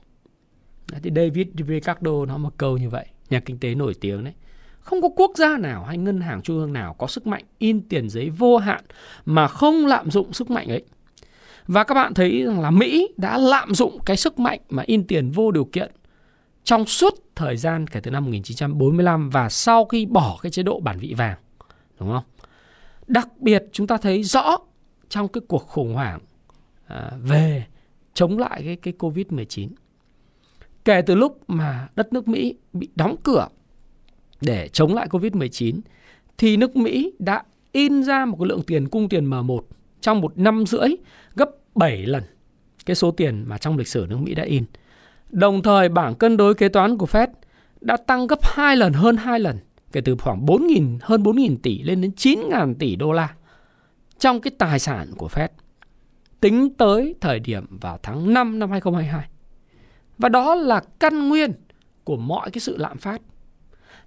Thì 1.03 1.11
David 1.15 1.47
Ricardo 1.67 2.25
nó 2.27 2.37
một 2.37 2.53
câu 2.57 2.77
như 2.77 2.89
vậy, 2.89 3.05
nhà 3.29 3.39
kinh 3.39 3.59
tế 3.59 3.75
nổi 3.75 3.93
tiếng 4.01 4.23
đấy. 4.23 4.33
Không 4.79 5.01
có 5.01 5.09
quốc 5.15 5.31
gia 5.35 5.57
nào 5.57 5.83
hay 5.83 5.97
ngân 5.97 6.21
hàng 6.21 6.41
trung 6.41 6.57
ương 6.57 6.73
nào 6.73 6.93
có 6.93 7.07
sức 7.07 7.27
mạnh 7.27 7.43
in 7.57 7.81
tiền 7.81 8.09
giấy 8.09 8.29
vô 8.29 8.57
hạn 8.57 8.83
mà 9.25 9.47
không 9.47 9.85
lạm 9.85 10.11
dụng 10.11 10.33
sức 10.33 10.49
mạnh 10.49 10.67
ấy. 10.67 10.83
Và 11.67 11.83
các 11.83 11.95
bạn 11.95 12.13
thấy 12.13 12.43
rằng 12.43 12.59
là 12.59 12.71
Mỹ 12.71 13.07
đã 13.17 13.37
lạm 13.37 13.73
dụng 13.73 13.99
cái 14.05 14.17
sức 14.17 14.39
mạnh 14.39 14.59
mà 14.69 14.83
in 14.85 15.07
tiền 15.07 15.31
vô 15.31 15.51
điều 15.51 15.65
kiện 15.65 15.91
trong 16.63 16.85
suốt 16.85 17.13
thời 17.35 17.57
gian 17.57 17.87
kể 17.87 17.99
từ 17.99 18.11
năm 18.11 18.23
1945 18.25 19.29
và 19.29 19.49
sau 19.49 19.85
khi 19.85 20.05
bỏ 20.05 20.39
cái 20.41 20.51
chế 20.51 20.63
độ 20.63 20.79
bản 20.79 20.99
vị 20.99 21.13
vàng. 21.17 21.37
Đúng 21.99 22.11
không? 22.11 22.23
Đặc 23.07 23.29
biệt 23.37 23.63
chúng 23.71 23.87
ta 23.87 23.97
thấy 23.97 24.23
rõ 24.23 24.57
trong 25.09 25.27
cái 25.27 25.41
cuộc 25.47 25.67
khủng 25.67 25.93
hoảng 25.93 26.19
à, 26.87 27.11
về 27.21 27.65
chống 28.13 28.39
lại 28.39 28.61
cái, 28.65 28.75
cái 28.75 28.93
Covid-19. 28.99 29.69
Kể 30.85 31.01
từ 31.01 31.15
lúc 31.15 31.41
mà 31.47 31.87
đất 31.95 32.13
nước 32.13 32.27
Mỹ 32.27 32.55
bị 32.73 32.89
đóng 32.95 33.15
cửa 33.23 33.47
để 34.41 34.67
chống 34.67 34.93
lại 34.93 35.07
Covid-19 35.07 35.79
thì 36.37 36.57
nước 36.57 36.75
Mỹ 36.75 37.13
đã 37.19 37.43
in 37.71 38.03
ra 38.03 38.25
một 38.25 38.37
cái 38.39 38.47
lượng 38.47 38.61
tiền 38.67 38.89
cung 38.89 39.09
tiền 39.09 39.29
M1 39.29 39.61
trong 40.01 40.21
một 40.21 40.37
năm 40.37 40.65
rưỡi 40.65 40.89
gấp 41.35 41.49
7 41.75 42.05
lần 42.05 42.23
cái 42.85 42.95
số 42.95 43.11
tiền 43.11 43.43
mà 43.47 43.57
trong 43.57 43.77
lịch 43.77 43.87
sử 43.87 44.05
nước 44.09 44.17
Mỹ 44.17 44.35
đã 44.35 44.43
in. 44.43 44.65
Đồng 45.29 45.63
thời 45.63 45.89
bảng 45.89 46.15
cân 46.15 46.37
đối 46.37 46.53
kế 46.53 46.69
toán 46.69 46.97
của 46.97 47.05
Fed 47.05 47.27
đã 47.81 47.97
tăng 47.97 48.27
gấp 48.27 48.39
2 48.41 48.75
lần 48.75 48.93
hơn 48.93 49.17
2 49.17 49.39
lần 49.39 49.57
kể 49.93 50.01
từ 50.01 50.15
khoảng 50.15 50.45
4.000 50.45 50.97
hơn 51.01 51.23
4.000 51.23 51.57
tỷ 51.63 51.83
lên 51.83 52.01
đến 52.01 52.11
9.000 52.17 52.75
tỷ 52.79 52.95
đô 52.95 53.11
la 53.11 53.35
trong 54.17 54.41
cái 54.41 54.51
tài 54.57 54.79
sản 54.79 55.11
của 55.17 55.27
Fed 55.27 55.47
tính 56.39 56.73
tới 56.73 57.15
thời 57.21 57.39
điểm 57.39 57.65
vào 57.81 57.99
tháng 58.03 58.33
5 58.33 58.59
năm 58.59 58.71
2022. 58.71 59.29
Và 60.17 60.29
đó 60.29 60.55
là 60.55 60.81
căn 60.99 61.29
nguyên 61.29 61.53
của 62.03 62.17
mọi 62.17 62.51
cái 62.51 62.59
sự 62.59 62.77
lạm 62.77 62.97
phát. 62.97 63.21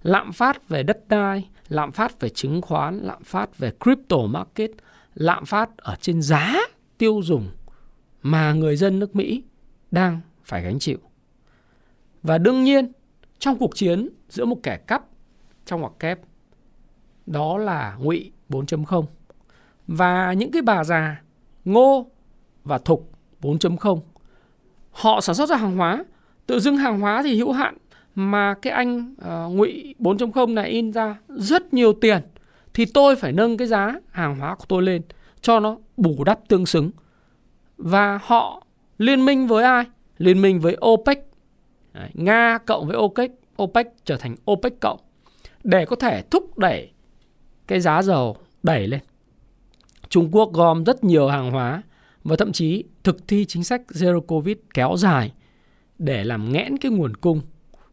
Lạm 0.03 0.33
phát 0.33 0.69
về 0.69 0.83
đất 0.83 1.07
đai, 1.07 1.49
lạm 1.67 1.91
phát 1.91 2.19
về 2.19 2.29
chứng 2.29 2.61
khoán, 2.61 2.99
lạm 2.99 3.23
phát 3.23 3.57
về 3.57 3.71
crypto 3.83 4.17
market, 4.17 4.71
lạm 5.13 5.45
phát 5.45 5.77
ở 5.77 5.95
trên 6.01 6.21
giá 6.21 6.57
tiêu 6.97 7.21
dùng 7.23 7.49
mà 8.21 8.53
người 8.53 8.75
dân 8.75 8.99
nước 8.99 9.15
Mỹ 9.15 9.43
đang 9.91 10.19
phải 10.43 10.63
gánh 10.63 10.79
chịu. 10.79 10.97
Và 12.23 12.37
đương 12.37 12.63
nhiên, 12.63 12.91
trong 13.39 13.57
cuộc 13.57 13.75
chiến 13.75 14.09
giữa 14.29 14.45
một 14.45 14.57
kẻ 14.63 14.77
cắp 14.87 15.05
trong 15.67 15.81
ngoặc 15.81 15.93
kép, 15.99 16.19
đó 17.25 17.57
là 17.57 17.95
ngụy 17.99 18.31
4.0 18.49 19.05
và 19.87 20.33
những 20.33 20.51
cái 20.51 20.61
bà 20.61 20.83
già 20.83 21.21
ngô 21.65 22.07
và 22.63 22.77
thục 22.77 23.11
4.0 23.41 23.99
họ 24.91 25.21
sản 25.21 25.35
xuất 25.35 25.49
ra 25.49 25.55
hàng 25.55 25.77
hóa. 25.77 26.03
Tự 26.45 26.59
dưng 26.59 26.77
hàng 26.77 26.99
hóa 26.99 27.23
thì 27.23 27.37
hữu 27.37 27.51
hạn 27.51 27.77
mà 28.15 28.53
cái 28.53 28.73
anh 28.73 29.15
uh, 29.21 29.55
ngụy 29.55 29.95
4.0 29.99 30.53
này 30.53 30.69
in 30.69 30.93
ra 30.93 31.17
rất 31.27 31.73
nhiều 31.73 31.93
tiền. 31.93 32.21
Thì 32.73 32.85
tôi 32.85 33.15
phải 33.15 33.31
nâng 33.31 33.57
cái 33.57 33.67
giá 33.67 33.95
hàng 34.11 34.39
hóa 34.39 34.55
của 34.55 34.65
tôi 34.67 34.83
lên 34.83 35.01
cho 35.41 35.59
nó 35.59 35.77
bù 35.97 36.23
đắp 36.23 36.39
tương 36.47 36.65
xứng. 36.65 36.91
Và 37.77 38.19
họ 38.23 38.63
liên 38.97 39.25
minh 39.25 39.47
với 39.47 39.63
ai? 39.63 39.85
Liên 40.17 40.41
minh 40.41 40.59
với 40.59 40.77
OPEC. 40.85 41.19
Đấy, 41.93 42.09
Nga 42.13 42.57
cộng 42.65 42.87
với 42.87 42.97
OPEC 42.97 43.31
OPEC 43.63 43.87
trở 44.05 44.17
thành 44.17 44.35
OPEC 44.51 44.79
cộng 44.79 44.99
để 45.63 45.85
có 45.85 45.95
thể 45.95 46.21
thúc 46.21 46.57
đẩy 46.57 46.91
cái 47.67 47.79
giá 47.79 48.01
dầu 48.01 48.37
đẩy 48.63 48.87
lên 48.87 48.99
Trung 50.09 50.29
Quốc 50.31 50.53
gom 50.53 50.83
rất 50.83 51.03
nhiều 51.03 51.27
hàng 51.27 51.51
hóa 51.51 51.83
và 52.23 52.35
thậm 52.35 52.51
chí 52.51 52.83
thực 53.03 53.27
thi 53.27 53.45
chính 53.45 53.63
sách 53.63 53.81
Zero 53.89 54.21
Covid 54.21 54.57
kéo 54.73 54.95
dài 54.97 55.31
để 55.99 56.23
làm 56.23 56.51
nghẽn 56.51 56.77
cái 56.77 56.91
nguồn 56.91 57.15
cung 57.15 57.41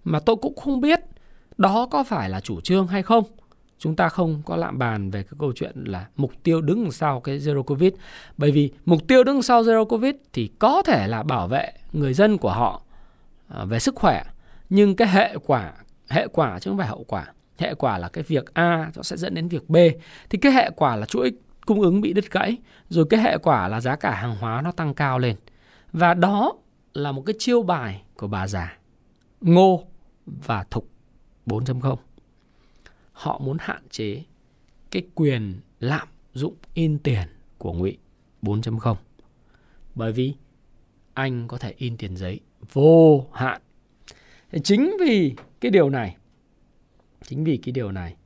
mà 0.05 0.20
tôi 0.20 0.37
cũng 0.37 0.57
không 0.57 0.81
biết 0.81 1.00
đó 1.59 1.88
có 1.90 2.05
phải 2.05 2.31
là 2.31 2.40
chủ 2.40 2.61
trương 2.61 2.87
hay 2.87 3.03
không. 3.03 3.24
Chúng 3.79 3.96
ta 3.96 4.09
không 4.09 4.42
có 4.46 4.57
lạm 4.57 4.79
bàn 4.79 5.11
về 5.11 5.22
cái 5.22 5.35
câu 5.38 5.53
chuyện 5.53 5.85
là 5.85 6.07
mục 6.16 6.33
tiêu 6.42 6.61
đứng 6.61 6.92
sau 6.92 7.20
cái 7.20 7.38
Zero 7.38 7.62
Covid. 7.62 7.92
Bởi 8.37 8.50
vì 8.50 8.72
mục 8.85 9.07
tiêu 9.09 9.24
đứng 9.24 9.42
sau 9.42 9.62
Zero 9.62 9.85
Covid 9.85 10.14
thì 10.33 10.50
có 10.59 10.83
thể 10.83 11.07
là 11.07 11.22
bảo 11.22 11.48
vệ 11.48 11.72
người 11.92 12.14
dân 12.14 12.38
của 12.38 12.53
họ 12.53 12.83
à, 13.48 13.64
về 13.64 13.79
sức 13.79 13.94
khỏe. 13.94 14.22
Nhưng 14.70 14.96
cái 14.96 15.09
hệ 15.09 15.37
quả, 15.46 15.72
hệ 16.09 16.27
quả 16.33 16.59
chứ 16.59 16.70
không 16.70 16.79
phải 16.79 16.87
hậu 16.87 17.05
quả. 17.05 17.27
Hệ 17.59 17.75
quả 17.75 17.99
là 17.99 18.09
cái 18.09 18.25
việc 18.25 18.55
A 18.55 18.90
nó 18.97 19.03
sẽ 19.03 19.17
dẫn 19.17 19.35
đến 19.35 19.49
việc 19.49 19.71
B. 19.71 19.77
Thì 20.31 20.38
cái 20.38 20.53
hệ 20.53 20.71
quả 20.77 20.97
là 20.97 21.07
chuỗi 21.07 21.33
cung 21.67 21.81
ứng 21.81 22.01
bị 22.01 22.12
đứt 22.12 22.31
gãy, 22.31 22.57
rồi 22.88 23.07
cái 23.11 23.21
hệ 23.21 23.38
quả 23.38 23.69
là 23.69 23.81
giá 23.81 23.97
cả 23.97 24.14
hàng 24.14 24.37
hóa 24.37 24.62
nó 24.62 24.73
tăng 24.73 24.95
cao 24.95 25.19
lên. 25.19 25.37
Và 25.93 26.14
đó 26.14 26.53
là 26.95 27.12
một 27.12 27.23
cái 27.27 27.35
chiêu 27.38 27.62
bài 27.62 28.03
của 28.17 28.27
bà 28.27 28.47
già 28.47 28.79
Ngô 29.40 29.85
và 30.27 30.64
Thục 30.71 30.88
4.0. 31.47 31.97
Họ 33.12 33.38
muốn 33.38 33.57
hạn 33.61 33.83
chế 33.90 34.23
cái 34.90 35.03
quyền 35.14 35.61
lạm 35.81 36.09
dụng 36.33 36.55
in 36.75 36.99
tiền 36.99 37.29
của 37.59 37.73
Ngụy 37.73 37.99
4.0. 38.43 38.97
Bởi 39.95 40.12
vì 40.12 40.35
anh 41.14 41.49
có 41.49 41.59
thể 41.59 41.75
in 41.77 41.97
tiền 41.97 42.17
giấy 42.17 42.40
vô 42.73 43.27
hạn. 43.33 43.61
Chính 44.64 44.97
vì 45.01 45.35
cái 45.61 45.71
điều 45.71 45.90
này, 45.90 46.17
chính 47.27 47.45
vì 47.45 47.57
cái 47.57 47.73
điều 47.73 47.93
này 47.93 48.17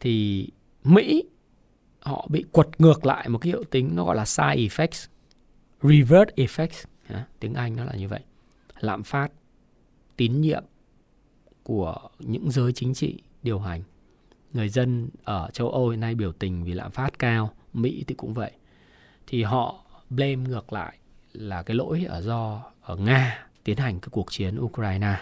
thì 0.00 0.48
Mỹ 0.84 1.24
họ 2.00 2.26
bị 2.30 2.44
quật 2.52 2.68
ngược 2.78 3.06
lại 3.06 3.28
một 3.28 3.38
cái 3.38 3.52
hiệu 3.52 3.64
tính 3.64 3.90
nó 3.94 4.04
gọi 4.04 4.16
là 4.16 4.24
side 4.24 4.56
effects, 4.56 5.08
reverse 5.82 6.34
effects, 6.36 6.84
tiếng 7.40 7.54
Anh 7.54 7.76
nó 7.76 7.84
là 7.84 7.92
như 7.92 8.08
vậy. 8.08 8.20
Lạm 8.80 9.02
phát, 9.02 9.32
tín 10.16 10.40
nhiệm 10.40 10.64
của 11.62 11.96
những 12.18 12.50
giới 12.50 12.72
chính 12.72 12.94
trị 12.94 13.18
điều 13.42 13.58
hành. 13.58 13.82
Người 14.52 14.68
dân 14.68 15.08
ở 15.24 15.50
châu 15.52 15.70
Âu 15.70 15.88
hiện 15.88 16.00
nay 16.00 16.14
biểu 16.14 16.32
tình 16.32 16.64
vì 16.64 16.72
lạm 16.72 16.90
phát 16.90 17.18
cao, 17.18 17.54
Mỹ 17.72 18.04
thì 18.06 18.14
cũng 18.14 18.34
vậy. 18.34 18.52
Thì 19.26 19.42
họ 19.42 19.84
blame 20.10 20.36
ngược 20.36 20.72
lại 20.72 20.98
là 21.32 21.62
cái 21.62 21.76
lỗi 21.76 22.04
ở 22.08 22.20
do 22.20 22.62
ở 22.80 22.96
Nga 22.96 23.46
tiến 23.64 23.76
hành 23.76 24.00
cái 24.00 24.08
cuộc 24.12 24.32
chiến 24.32 24.58
Ukraine. 24.60 25.16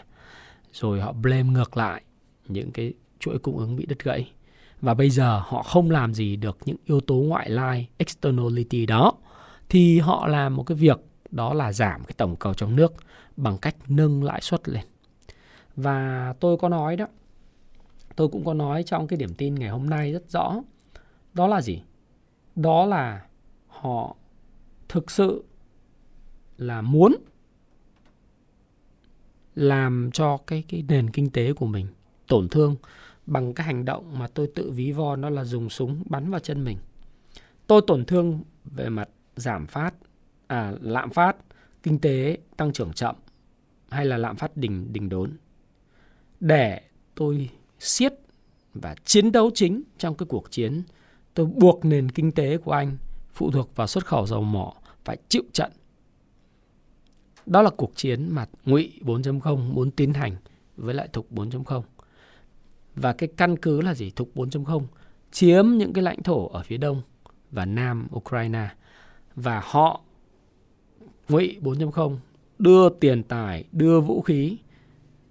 Rồi 0.72 1.01
họ 1.01 1.12
blame 1.12 1.51
ngược 1.51 1.77
lại 1.77 2.03
những 2.48 2.70
cái 2.70 2.92
chuỗi 3.20 3.38
cung 3.38 3.59
ứng 3.59 3.76
bị 3.76 3.87
đứt 3.87 4.04
gãy 4.04 4.32
và 4.80 4.94
bây 4.94 5.11
giờ 5.11 5.42
họ 5.46 5.62
không 5.62 5.90
làm 5.90 6.14
gì 6.14 6.37
được 6.37 6.59
những 6.64 6.76
yếu 6.85 7.00
tố 7.00 7.14
ngoại 7.14 7.50
lai 7.50 7.88
externality 7.96 8.87
đó 8.87 9.12
thì 9.68 9.98
họ 9.98 10.26
làm 10.26 10.56
một 10.56 10.62
cái 10.62 10.76
việc 10.76 11.00
đó 11.30 11.54
là 11.54 11.72
giảm 11.72 12.04
cái 12.04 12.14
tổng 12.16 12.37
cầu 12.37 12.54
trong 12.54 12.76
nước 12.76 12.94
bằng 13.37 13.59
cách 13.59 13.76
nâng 13.88 14.22
lãi 14.24 14.40
suất 14.40 14.68
lên. 14.68 14.85
Và 15.76 16.35
tôi 16.40 16.56
có 16.56 16.68
nói 16.68 16.96
đó, 16.96 17.06
tôi 18.16 18.28
cũng 18.28 18.44
có 18.44 18.54
nói 18.54 18.82
trong 18.82 19.06
cái 19.06 19.16
điểm 19.16 19.35
tin 19.35 19.54
ngày 19.54 19.68
hôm 19.68 19.90
nay 19.90 20.12
rất 20.12 20.30
rõ. 20.30 20.54
Đó 21.35 21.46
là 21.46 21.61
gì? 21.61 21.82
Đó 22.56 22.87
là 22.87 23.26
họ 23.66 24.16
thực 24.88 25.11
sự 25.11 25.44
là 26.56 26.82
muốn 26.82 27.16
làm 29.54 30.11
cho 30.12 30.37
cái 30.37 30.64
cái 30.68 30.85
nền 30.88 31.11
kinh 31.11 31.30
tế 31.30 31.52
của 31.52 31.66
mình 31.66 31.87
tổn 32.26 32.48
thương 32.48 32.76
bằng 33.26 33.54
cái 33.54 33.66
hành 33.66 33.84
động 33.84 34.18
mà 34.18 34.28
tôi 34.28 34.50
tự 34.54 34.70
ví 34.70 34.92
von 34.92 35.20
đó 35.20 35.30
là 35.30 35.44
dùng 35.44 35.70
súng 35.70 36.02
bắn 36.06 36.30
vào 36.30 36.40
chân 36.40 36.64
mình. 36.64 36.78
Tôi 37.66 37.82
tổn 37.86 38.04
thương 38.04 38.40
về 38.64 38.88
mặt 38.88 39.08
giảm 39.36 39.66
phát, 39.66 39.94
à, 40.46 40.72
lạm 40.80 41.10
phát, 41.10 41.36
kinh 41.82 41.98
tế 41.98 42.38
tăng 42.56 42.72
trưởng 42.72 42.92
chậm 42.92 43.16
hay 43.88 44.06
là 44.06 44.16
lạm 44.16 44.36
phát 44.36 44.56
đỉnh 44.56 44.92
đỉnh 44.92 45.08
đốn 45.08 45.32
để 46.40 46.80
tôi 47.14 47.50
siết 47.78 48.14
và 48.74 48.94
chiến 49.04 49.32
đấu 49.32 49.50
chính 49.54 49.82
trong 49.98 50.14
cái 50.14 50.26
cuộc 50.26 50.50
chiến 50.50 50.82
tôi 51.34 51.46
buộc 51.46 51.84
nền 51.84 52.10
kinh 52.10 52.32
tế 52.32 52.58
của 52.58 52.72
anh 52.72 52.96
phụ 53.32 53.50
thuộc 53.50 53.76
vào 53.76 53.86
xuất 53.86 54.06
khẩu 54.06 54.26
dầu 54.26 54.42
mỏ 54.42 54.74
phải 55.04 55.16
chịu 55.28 55.42
trận. 55.52 55.72
Đó 57.46 57.62
là 57.62 57.70
cuộc 57.70 57.92
chiến 57.94 58.28
mà 58.30 58.46
Ngụy 58.64 59.00
4.0 59.00 59.56
muốn 59.56 59.90
tiến 59.90 60.14
hành 60.14 60.36
với 60.76 60.94
lại 60.94 61.08
Thục 61.12 61.32
4.0. 61.32 61.82
Và 62.96 63.12
cái 63.12 63.28
căn 63.37 63.56
cứ 63.56 63.80
là 63.80 63.94
gì? 63.94 64.11
Thục 64.11 64.35
4.0 64.35 64.82
chiếm 65.30 65.66
những 65.70 65.92
cái 65.92 66.02
lãnh 66.02 66.22
thổ 66.22 66.48
ở 66.48 66.62
phía 66.62 66.76
đông 66.76 67.02
và 67.50 67.64
nam 67.64 68.09
Ukraine. 68.16 68.68
Và 69.35 69.62
họ 69.64 70.00
Ngụy 71.28 71.59
4.0 71.62 72.16
đưa 72.59 72.88
tiền 72.88 73.22
tài, 73.22 73.64
đưa 73.72 74.00
vũ 74.00 74.22
khí 74.22 74.59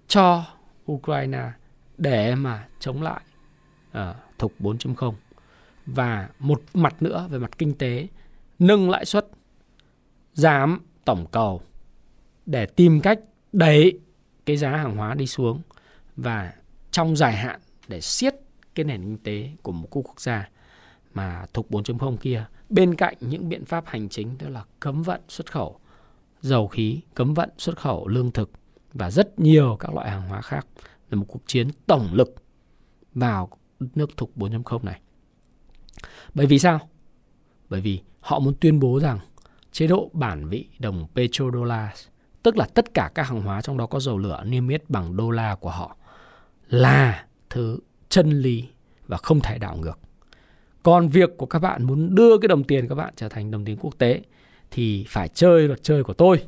cho 0.08 0.44
Ukraine 0.92 1.52
để 1.98 2.36
mà 2.36 2.68
chống 2.80 3.02
lại 3.02 3.22
uh, 3.98 4.16
Thục 4.38 4.54
4.0 4.60 5.14
và 5.86 6.30
một 6.40 6.62
mặt 6.74 7.02
nữa 7.02 7.28
về 7.32 7.40
mặt 7.40 7.58
kinh 7.58 7.74
tế 7.74 8.08
nâng 8.60 8.90
lãi 8.90 9.06
suất 9.06 9.28
giảm 10.34 10.82
tổng 11.06 11.26
cầu 11.32 11.62
để 12.46 12.66
tìm 12.66 13.02
cách 13.02 13.20
đẩy 13.54 14.00
cái 14.46 14.58
giá 14.58 14.70
hàng 14.70 14.96
hóa 14.96 15.14
đi 15.14 15.28
xuống. 15.28 15.62
Và 16.16 16.54
trong 16.96 17.16
dài 17.16 17.36
hạn 17.36 17.60
để 17.88 18.02
siết 18.02 18.36
cái 18.76 18.84
nền 18.84 19.02
kinh 19.02 19.18
tế 19.18 19.52
của 19.62 19.72
một 19.72 19.88
quốc 19.92 20.22
gia 20.22 20.50
mà 21.14 21.46
thuộc 21.54 21.72
4.0 21.72 22.18
kia 22.18 22.46
bên 22.70 22.96
cạnh 22.96 23.16
những 23.20 23.50
biện 23.50 23.66
pháp 23.66 23.84
hành 23.88 24.10
chính 24.10 24.38
đó 24.38 24.50
là 24.50 24.64
cấm 24.80 25.04
vận 25.04 25.22
xuất 25.28 25.52
khẩu 25.52 25.80
dầu 26.42 26.68
khí, 26.68 27.02
cấm 27.14 27.34
vận 27.34 27.50
xuất 27.58 27.78
khẩu 27.78 28.08
lương 28.08 28.32
thực 28.32 28.52
và 28.94 29.12
rất 29.12 29.40
nhiều 29.40 29.78
các 29.80 29.94
loại 29.94 30.10
hàng 30.10 30.28
hóa 30.30 30.42
khác 30.42 30.68
là 31.10 31.18
một 31.18 31.26
cuộc 31.28 31.42
chiến 31.48 31.68
tổng 31.88 32.10
lực 32.14 32.36
vào 33.14 33.50
nước 33.80 34.18
thuộc 34.18 34.32
4.0 34.36 34.84
này. 34.84 35.02
Bởi 36.34 36.46
vì 36.46 36.60
sao? 36.60 36.80
Bởi 37.70 37.82
vì 37.82 38.02
họ 38.20 38.40
muốn 38.40 38.54
tuyên 38.60 38.80
bố 38.80 39.00
rằng 39.00 39.20
chế 39.72 39.88
độ 39.88 40.10
bản 40.14 40.50
vị 40.50 40.70
đồng 40.80 41.08
petrodollar, 41.16 42.08
tức 42.44 42.58
là 42.58 42.66
tất 42.74 42.94
cả 42.94 43.12
các 43.16 43.28
hàng 43.28 43.42
hóa 43.42 43.62
trong 43.62 43.78
đó 43.78 43.86
có 43.86 44.00
dầu 44.00 44.18
lửa 44.18 44.44
niêm 44.46 44.68
yết 44.68 44.90
bằng 44.90 45.16
đô 45.16 45.32
la 45.32 45.56
của 45.56 45.72
họ 45.72 45.98
là 46.70 47.26
thứ 47.50 47.80
chân 48.10 48.30
lý 48.30 48.68
và 49.08 49.18
không 49.18 49.40
thể 49.40 49.58
đảo 49.58 49.78
ngược. 49.78 50.00
Còn 50.84 51.08
việc 51.08 51.30
của 51.38 51.46
các 51.46 51.60
bạn 51.60 51.84
muốn 51.84 52.16
đưa 52.16 52.38
cái 52.38 52.48
đồng 52.48 52.64
tiền 52.64 52.88
các 52.88 52.96
bạn 52.96 53.14
trở 53.16 53.30
thành 53.30 53.52
đồng 53.52 53.66
tiền 53.66 53.78
quốc 53.82 53.98
tế 53.98 54.22
thì 54.72 55.06
phải 55.08 55.28
chơi 55.28 55.68
luật 55.68 55.84
chơi 55.84 56.04
của 56.04 56.14
tôi. 56.14 56.44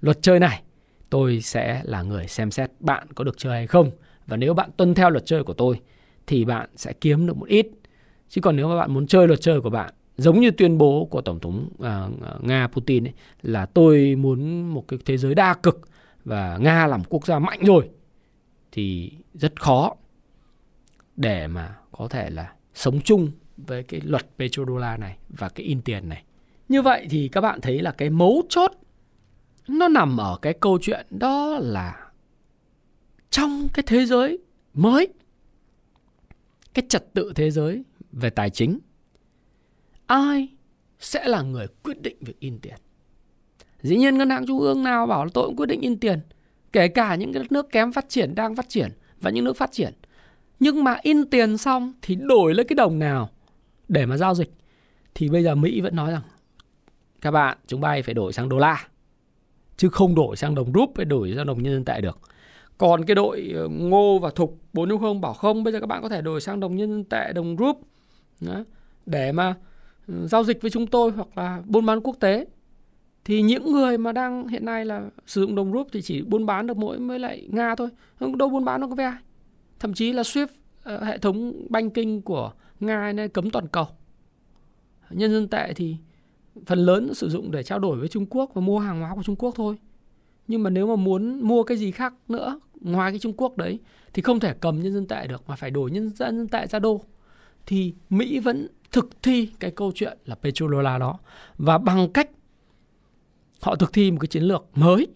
Luật 0.00 0.22
chơi 0.22 0.40
này 0.40 0.62
tôi 1.10 1.40
sẽ 1.40 1.80
là 1.84 2.02
người 2.02 2.28
xem 2.28 2.50
xét 2.50 2.70
bạn 2.80 3.06
có 3.14 3.24
được 3.24 3.38
chơi 3.38 3.52
hay 3.52 3.66
không 3.66 3.90
và 4.26 4.36
nếu 4.36 4.54
bạn 4.54 4.70
tuân 4.76 4.94
theo 4.94 5.10
luật 5.10 5.26
chơi 5.26 5.44
của 5.44 5.52
tôi 5.52 5.80
thì 6.26 6.44
bạn 6.44 6.68
sẽ 6.76 6.92
kiếm 6.92 7.26
được 7.26 7.36
một 7.36 7.48
ít 7.48 7.66
chứ 8.28 8.40
còn 8.40 8.56
nếu 8.56 8.68
mà 8.68 8.76
bạn 8.76 8.94
muốn 8.94 9.06
chơi 9.06 9.26
luật 9.26 9.40
chơi 9.40 9.60
của 9.60 9.70
bạn 9.70 9.94
giống 10.16 10.40
như 10.40 10.50
tuyên 10.50 10.78
bố 10.78 11.08
của 11.10 11.20
tổng 11.20 11.40
thống 11.40 11.68
uh, 11.74 12.44
nga 12.44 12.68
putin 12.72 13.04
ấy, 13.04 13.12
là 13.42 13.66
tôi 13.66 14.16
muốn 14.16 14.68
một 14.74 14.84
cái 14.88 14.98
thế 15.04 15.16
giới 15.16 15.34
đa 15.34 15.54
cực 15.54 15.80
và 16.24 16.58
nga 16.60 16.86
làm 16.86 17.04
quốc 17.04 17.26
gia 17.26 17.38
mạnh 17.38 17.60
rồi 17.64 17.88
thì 18.72 19.12
rất 19.34 19.60
khó 19.60 19.94
để 21.16 21.46
mà 21.46 21.76
có 21.92 22.08
thể 22.08 22.30
là 22.30 22.52
sống 22.74 23.00
chung 23.00 23.30
với 23.56 23.82
cái 23.82 24.00
luật 24.00 24.26
petrodollar 24.38 25.00
này 25.00 25.18
và 25.28 25.48
cái 25.48 25.66
in 25.66 25.82
tiền 25.82 26.08
này. 26.08 26.24
Như 26.68 26.82
vậy 26.82 27.06
thì 27.10 27.28
các 27.28 27.40
bạn 27.40 27.60
thấy 27.60 27.82
là 27.82 27.90
cái 27.90 28.10
mấu 28.10 28.42
chốt 28.48 28.72
nó 29.68 29.88
nằm 29.88 30.16
ở 30.16 30.38
cái 30.42 30.52
câu 30.60 30.78
chuyện 30.82 31.06
đó 31.10 31.58
là 31.60 32.10
trong 33.30 33.68
cái 33.74 33.82
thế 33.86 34.06
giới 34.06 34.38
mới, 34.74 35.08
cái 36.74 36.84
trật 36.88 37.14
tự 37.14 37.32
thế 37.34 37.50
giới 37.50 37.84
về 38.12 38.30
tài 38.30 38.50
chính, 38.50 38.78
ai 40.06 40.48
sẽ 40.98 41.28
là 41.28 41.42
người 41.42 41.66
quyết 41.82 42.02
định 42.02 42.16
việc 42.20 42.40
in 42.40 42.58
tiền? 42.58 42.76
Dĩ 43.82 43.96
nhiên 43.96 44.18
ngân 44.18 44.30
hàng 44.30 44.46
trung 44.46 44.58
ương 44.58 44.82
nào 44.82 45.06
bảo 45.06 45.24
là 45.24 45.30
tôi 45.34 45.46
cũng 45.46 45.56
quyết 45.56 45.66
định 45.66 45.80
in 45.80 46.00
tiền 46.00 46.20
kể 46.72 46.88
cả 46.88 47.14
những 47.14 47.32
cái 47.32 47.42
nước 47.50 47.70
kém 47.72 47.92
phát 47.92 48.08
triển, 48.08 48.34
đang 48.34 48.56
phát 48.56 48.68
triển 48.68 48.90
và 49.20 49.30
những 49.30 49.44
nước 49.44 49.56
phát 49.56 49.72
triển. 49.72 49.92
Nhưng 50.60 50.84
mà 50.84 50.98
in 51.02 51.30
tiền 51.30 51.58
xong 51.58 51.92
thì 52.02 52.14
đổi 52.14 52.54
lấy 52.54 52.64
cái 52.64 52.74
đồng 52.74 52.98
nào 52.98 53.30
để 53.88 54.06
mà 54.06 54.16
giao 54.16 54.34
dịch. 54.34 54.52
Thì 55.14 55.28
bây 55.28 55.42
giờ 55.42 55.54
mỹ 55.54 55.80
vẫn 55.80 55.96
nói 55.96 56.12
rằng, 56.12 56.22
các 57.20 57.30
bạn, 57.30 57.58
chúng 57.66 57.80
bay 57.80 58.02
phải 58.02 58.14
đổi 58.14 58.32
sang 58.32 58.48
đô 58.48 58.58
la. 58.58 58.88
Chứ 59.76 59.88
không 59.88 60.14
đổi 60.14 60.36
sang 60.36 60.54
đồng 60.54 60.72
rúp 60.74 60.92
hay 60.96 61.04
đổi 61.04 61.32
sang 61.36 61.46
đồng 61.46 61.62
nhân 61.62 61.72
dân 61.72 61.84
tệ 61.84 62.00
được. 62.00 62.18
Còn 62.78 63.04
cái 63.04 63.14
đội 63.14 63.52
ờ, 63.54 63.68
ngô 63.68 64.18
và 64.18 64.30
thục 64.30 64.58
4.0 64.72 65.20
bảo 65.20 65.34
không, 65.34 65.64
bây 65.64 65.72
giờ 65.72 65.80
các 65.80 65.86
bạn 65.86 66.02
có 66.02 66.08
thể 66.08 66.22
đổi 66.22 66.40
sang 66.40 66.60
đồng 66.60 66.76
nhân 66.76 66.90
dân 66.90 67.04
tệ, 67.04 67.32
đồng 67.32 67.56
rúp 67.58 67.80
để 69.06 69.32
mà 69.32 69.54
ừ, 70.06 70.26
giao 70.26 70.44
dịch 70.44 70.62
với 70.62 70.70
chúng 70.70 70.86
tôi 70.86 71.10
hoặc 71.10 71.28
là 71.38 71.62
buôn 71.66 71.86
bán 71.86 72.00
quốc 72.00 72.16
tế 72.20 72.46
thì 73.28 73.42
những 73.42 73.72
người 73.72 73.98
mà 73.98 74.12
đang 74.12 74.48
hiện 74.48 74.64
nay 74.64 74.84
là 74.84 75.10
sử 75.26 75.40
dụng 75.40 75.54
đồng 75.54 75.72
rúp 75.72 75.88
thì 75.92 76.02
chỉ 76.02 76.22
buôn 76.22 76.46
bán 76.46 76.66
được 76.66 76.76
mỗi 76.76 76.98
với 76.98 77.18
lại 77.18 77.48
nga 77.50 77.74
thôi 77.74 77.88
đâu 78.18 78.48
buôn 78.48 78.64
bán 78.64 78.80
được 78.80 78.86
với 78.96 79.04
ai 79.04 79.18
thậm 79.78 79.94
chí 79.94 80.12
là 80.12 80.22
swift 80.22 80.46
ờ, 80.82 81.04
hệ 81.04 81.18
thống 81.18 81.66
banking 81.68 82.20
của 82.20 82.52
nga 82.80 83.12
này 83.12 83.28
cấm 83.28 83.50
toàn 83.50 83.68
cầu 83.68 83.86
nhân 85.10 85.32
dân 85.32 85.48
tệ 85.48 85.72
thì 85.72 85.96
phần 86.66 86.78
lớn 86.78 87.14
sử 87.14 87.28
dụng 87.28 87.50
để 87.50 87.62
trao 87.62 87.78
đổi 87.78 87.98
với 87.98 88.08
Trung 88.08 88.26
Quốc 88.30 88.50
và 88.54 88.60
mua 88.60 88.78
hàng 88.78 89.00
hóa 89.00 89.14
của 89.14 89.22
Trung 89.22 89.36
Quốc 89.36 89.54
thôi. 89.54 89.76
Nhưng 90.48 90.62
mà 90.62 90.70
nếu 90.70 90.86
mà 90.86 90.96
muốn 90.96 91.40
mua 91.40 91.62
cái 91.62 91.76
gì 91.76 91.90
khác 91.90 92.14
nữa, 92.28 92.60
ngoài 92.80 93.12
cái 93.12 93.18
Trung 93.18 93.32
Quốc 93.36 93.56
đấy, 93.56 93.78
thì 94.12 94.22
không 94.22 94.40
thể 94.40 94.54
cầm 94.60 94.82
nhân 94.82 94.92
dân 94.92 95.06
tệ 95.06 95.26
được 95.26 95.42
mà 95.48 95.56
phải 95.56 95.70
đổi 95.70 95.90
nhân 95.90 96.08
dân 96.08 96.48
tệ 96.48 96.66
ra 96.66 96.78
đô. 96.78 97.00
Thì 97.66 97.94
Mỹ 98.10 98.38
vẫn 98.38 98.68
thực 98.92 99.22
thi 99.22 99.48
cái 99.60 99.70
câu 99.70 99.92
chuyện 99.94 100.18
là 100.24 100.34
petrodollar 100.34 101.00
đó 101.00 101.18
và 101.58 101.78
bằng 101.78 102.08
cách 102.12 102.30
họ 103.60 103.76
thực 103.76 103.92
thi 103.92 104.10
một 104.10 104.18
cái 104.20 104.28
chiến 104.28 104.42
lược 104.42 104.64
mới 104.74 105.06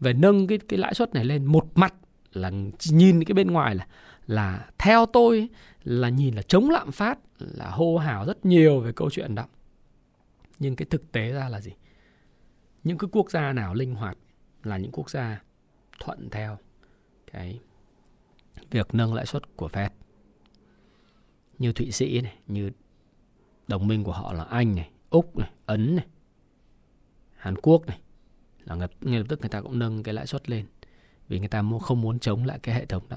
về 0.00 0.12
nâng 0.12 0.46
cái 0.46 0.58
cái 0.58 0.78
lãi 0.78 0.94
suất 0.94 1.14
này 1.14 1.24
lên 1.24 1.44
một 1.44 1.66
mặt 1.74 1.94
là 2.32 2.50
nhìn 2.90 3.24
cái 3.24 3.34
bên 3.34 3.50
ngoài 3.50 3.74
là 3.74 3.86
là 4.26 4.66
theo 4.78 5.06
tôi 5.06 5.48
là 5.84 6.08
nhìn 6.08 6.34
là 6.34 6.42
chống 6.42 6.70
lạm 6.70 6.92
phát 6.92 7.18
là 7.38 7.70
hô 7.70 7.98
hào 7.98 8.26
rất 8.26 8.44
nhiều 8.44 8.80
về 8.80 8.92
câu 8.92 9.10
chuyện 9.10 9.34
đó. 9.34 9.46
Nhưng 10.58 10.76
cái 10.76 10.86
thực 10.90 11.12
tế 11.12 11.32
ra 11.32 11.48
là 11.48 11.60
gì? 11.60 11.72
Những 12.84 12.98
cái 12.98 13.08
quốc 13.12 13.30
gia 13.30 13.52
nào 13.52 13.74
linh 13.74 13.94
hoạt 13.94 14.18
là 14.62 14.78
những 14.78 14.92
quốc 14.92 15.10
gia 15.10 15.42
thuận 16.00 16.30
theo 16.30 16.58
cái 17.32 17.60
việc 18.70 18.94
nâng 18.94 19.14
lãi 19.14 19.26
suất 19.26 19.56
của 19.56 19.68
Fed. 19.68 19.90
Như 21.58 21.72
Thụy 21.72 21.90
Sĩ 21.90 22.20
này, 22.20 22.38
như 22.46 22.70
đồng 23.68 23.86
minh 23.86 24.04
của 24.04 24.12
họ 24.12 24.32
là 24.32 24.44
Anh 24.44 24.74
này, 24.74 24.90
Úc 25.10 25.38
này, 25.38 25.50
Ấn 25.66 25.96
này, 25.96 26.06
Hàn 27.42 27.54
Quốc 27.62 27.86
này 27.86 28.00
là 28.64 28.74
ngay, 28.74 28.88
ngay 29.00 29.18
lập 29.18 29.26
tức 29.28 29.40
người 29.40 29.48
ta 29.48 29.60
cũng 29.60 29.78
nâng 29.78 30.02
cái 30.02 30.14
lãi 30.14 30.26
suất 30.26 30.50
lên 30.50 30.66
vì 31.28 31.38
người 31.38 31.48
ta 31.48 31.62
không 31.82 32.00
muốn 32.00 32.18
chống 32.18 32.44
lại 32.44 32.58
cái 32.62 32.74
hệ 32.74 32.86
thống 32.86 33.02
đó. 33.08 33.16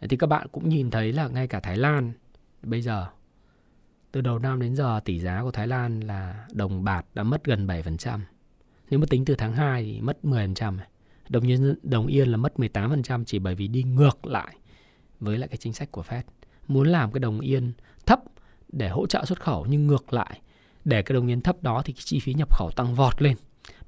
Thì 0.00 0.16
các 0.16 0.26
bạn 0.26 0.46
cũng 0.52 0.68
nhìn 0.68 0.90
thấy 0.90 1.12
là 1.12 1.28
ngay 1.28 1.46
cả 1.46 1.60
Thái 1.60 1.76
Lan 1.76 2.12
bây 2.62 2.82
giờ 2.82 3.06
từ 4.12 4.20
đầu 4.20 4.38
năm 4.38 4.60
đến 4.60 4.74
giờ 4.74 5.00
tỷ 5.04 5.20
giá 5.20 5.42
của 5.42 5.50
Thái 5.50 5.66
Lan 5.66 6.00
là 6.00 6.46
đồng 6.52 6.84
bạc 6.84 7.06
đã 7.14 7.22
mất 7.22 7.44
gần 7.44 7.66
7%. 7.66 8.20
Nếu 8.90 9.00
mà 9.00 9.06
tính 9.10 9.24
từ 9.24 9.34
tháng 9.34 9.52
2 9.52 9.84
thì 9.84 10.00
mất 10.00 10.18
10%. 10.22 10.78
Đồng 11.28 11.46
nhân 11.46 11.74
đồng 11.82 12.06
yên 12.06 12.28
là 12.28 12.36
mất 12.36 12.52
18% 12.56 13.24
chỉ 13.24 13.38
bởi 13.38 13.54
vì 13.54 13.68
đi 13.68 13.82
ngược 13.82 14.26
lại 14.26 14.56
với 15.20 15.38
lại 15.38 15.48
cái 15.48 15.56
chính 15.56 15.72
sách 15.72 15.92
của 15.92 16.02
Fed. 16.02 16.22
Muốn 16.68 16.88
làm 16.88 17.12
cái 17.12 17.20
đồng 17.20 17.40
yên 17.40 17.72
thấp 18.06 18.20
để 18.72 18.88
hỗ 18.88 19.06
trợ 19.06 19.24
xuất 19.24 19.40
khẩu 19.40 19.66
nhưng 19.68 19.86
ngược 19.86 20.12
lại 20.12 20.40
để 20.84 21.02
cái 21.02 21.14
đồng 21.14 21.30
yên 21.30 21.40
thấp 21.40 21.62
đó 21.62 21.82
thì 21.84 21.92
cái 21.92 22.02
chi 22.04 22.20
phí 22.20 22.34
nhập 22.34 22.54
khẩu 22.56 22.70
tăng 22.70 22.94
vọt 22.94 23.22
lên. 23.22 23.36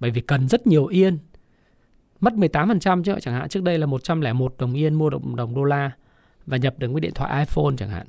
Bởi 0.01 0.11
vì 0.11 0.21
cần 0.21 0.49
rất 0.49 0.67
nhiều 0.67 0.87
yên. 0.87 1.19
Mất 2.21 2.33
18% 2.33 3.03
chứ 3.03 3.15
chẳng 3.21 3.35
hạn. 3.35 3.49
Trước 3.49 3.63
đây 3.63 3.79
là 3.79 3.87
101 3.87 4.55
đồng 4.59 4.75
yên 4.75 4.95
mua 4.95 5.11
đồng, 5.11 5.37
đồng 5.37 5.55
đô 5.55 5.65
la 5.65 5.91
và 6.47 6.57
nhập 6.57 6.79
được 6.79 6.89
cái 6.95 7.01
điện 7.01 7.15
thoại 7.15 7.47
iPhone 7.47 7.75
chẳng 7.79 7.91
hạn. 7.91 8.07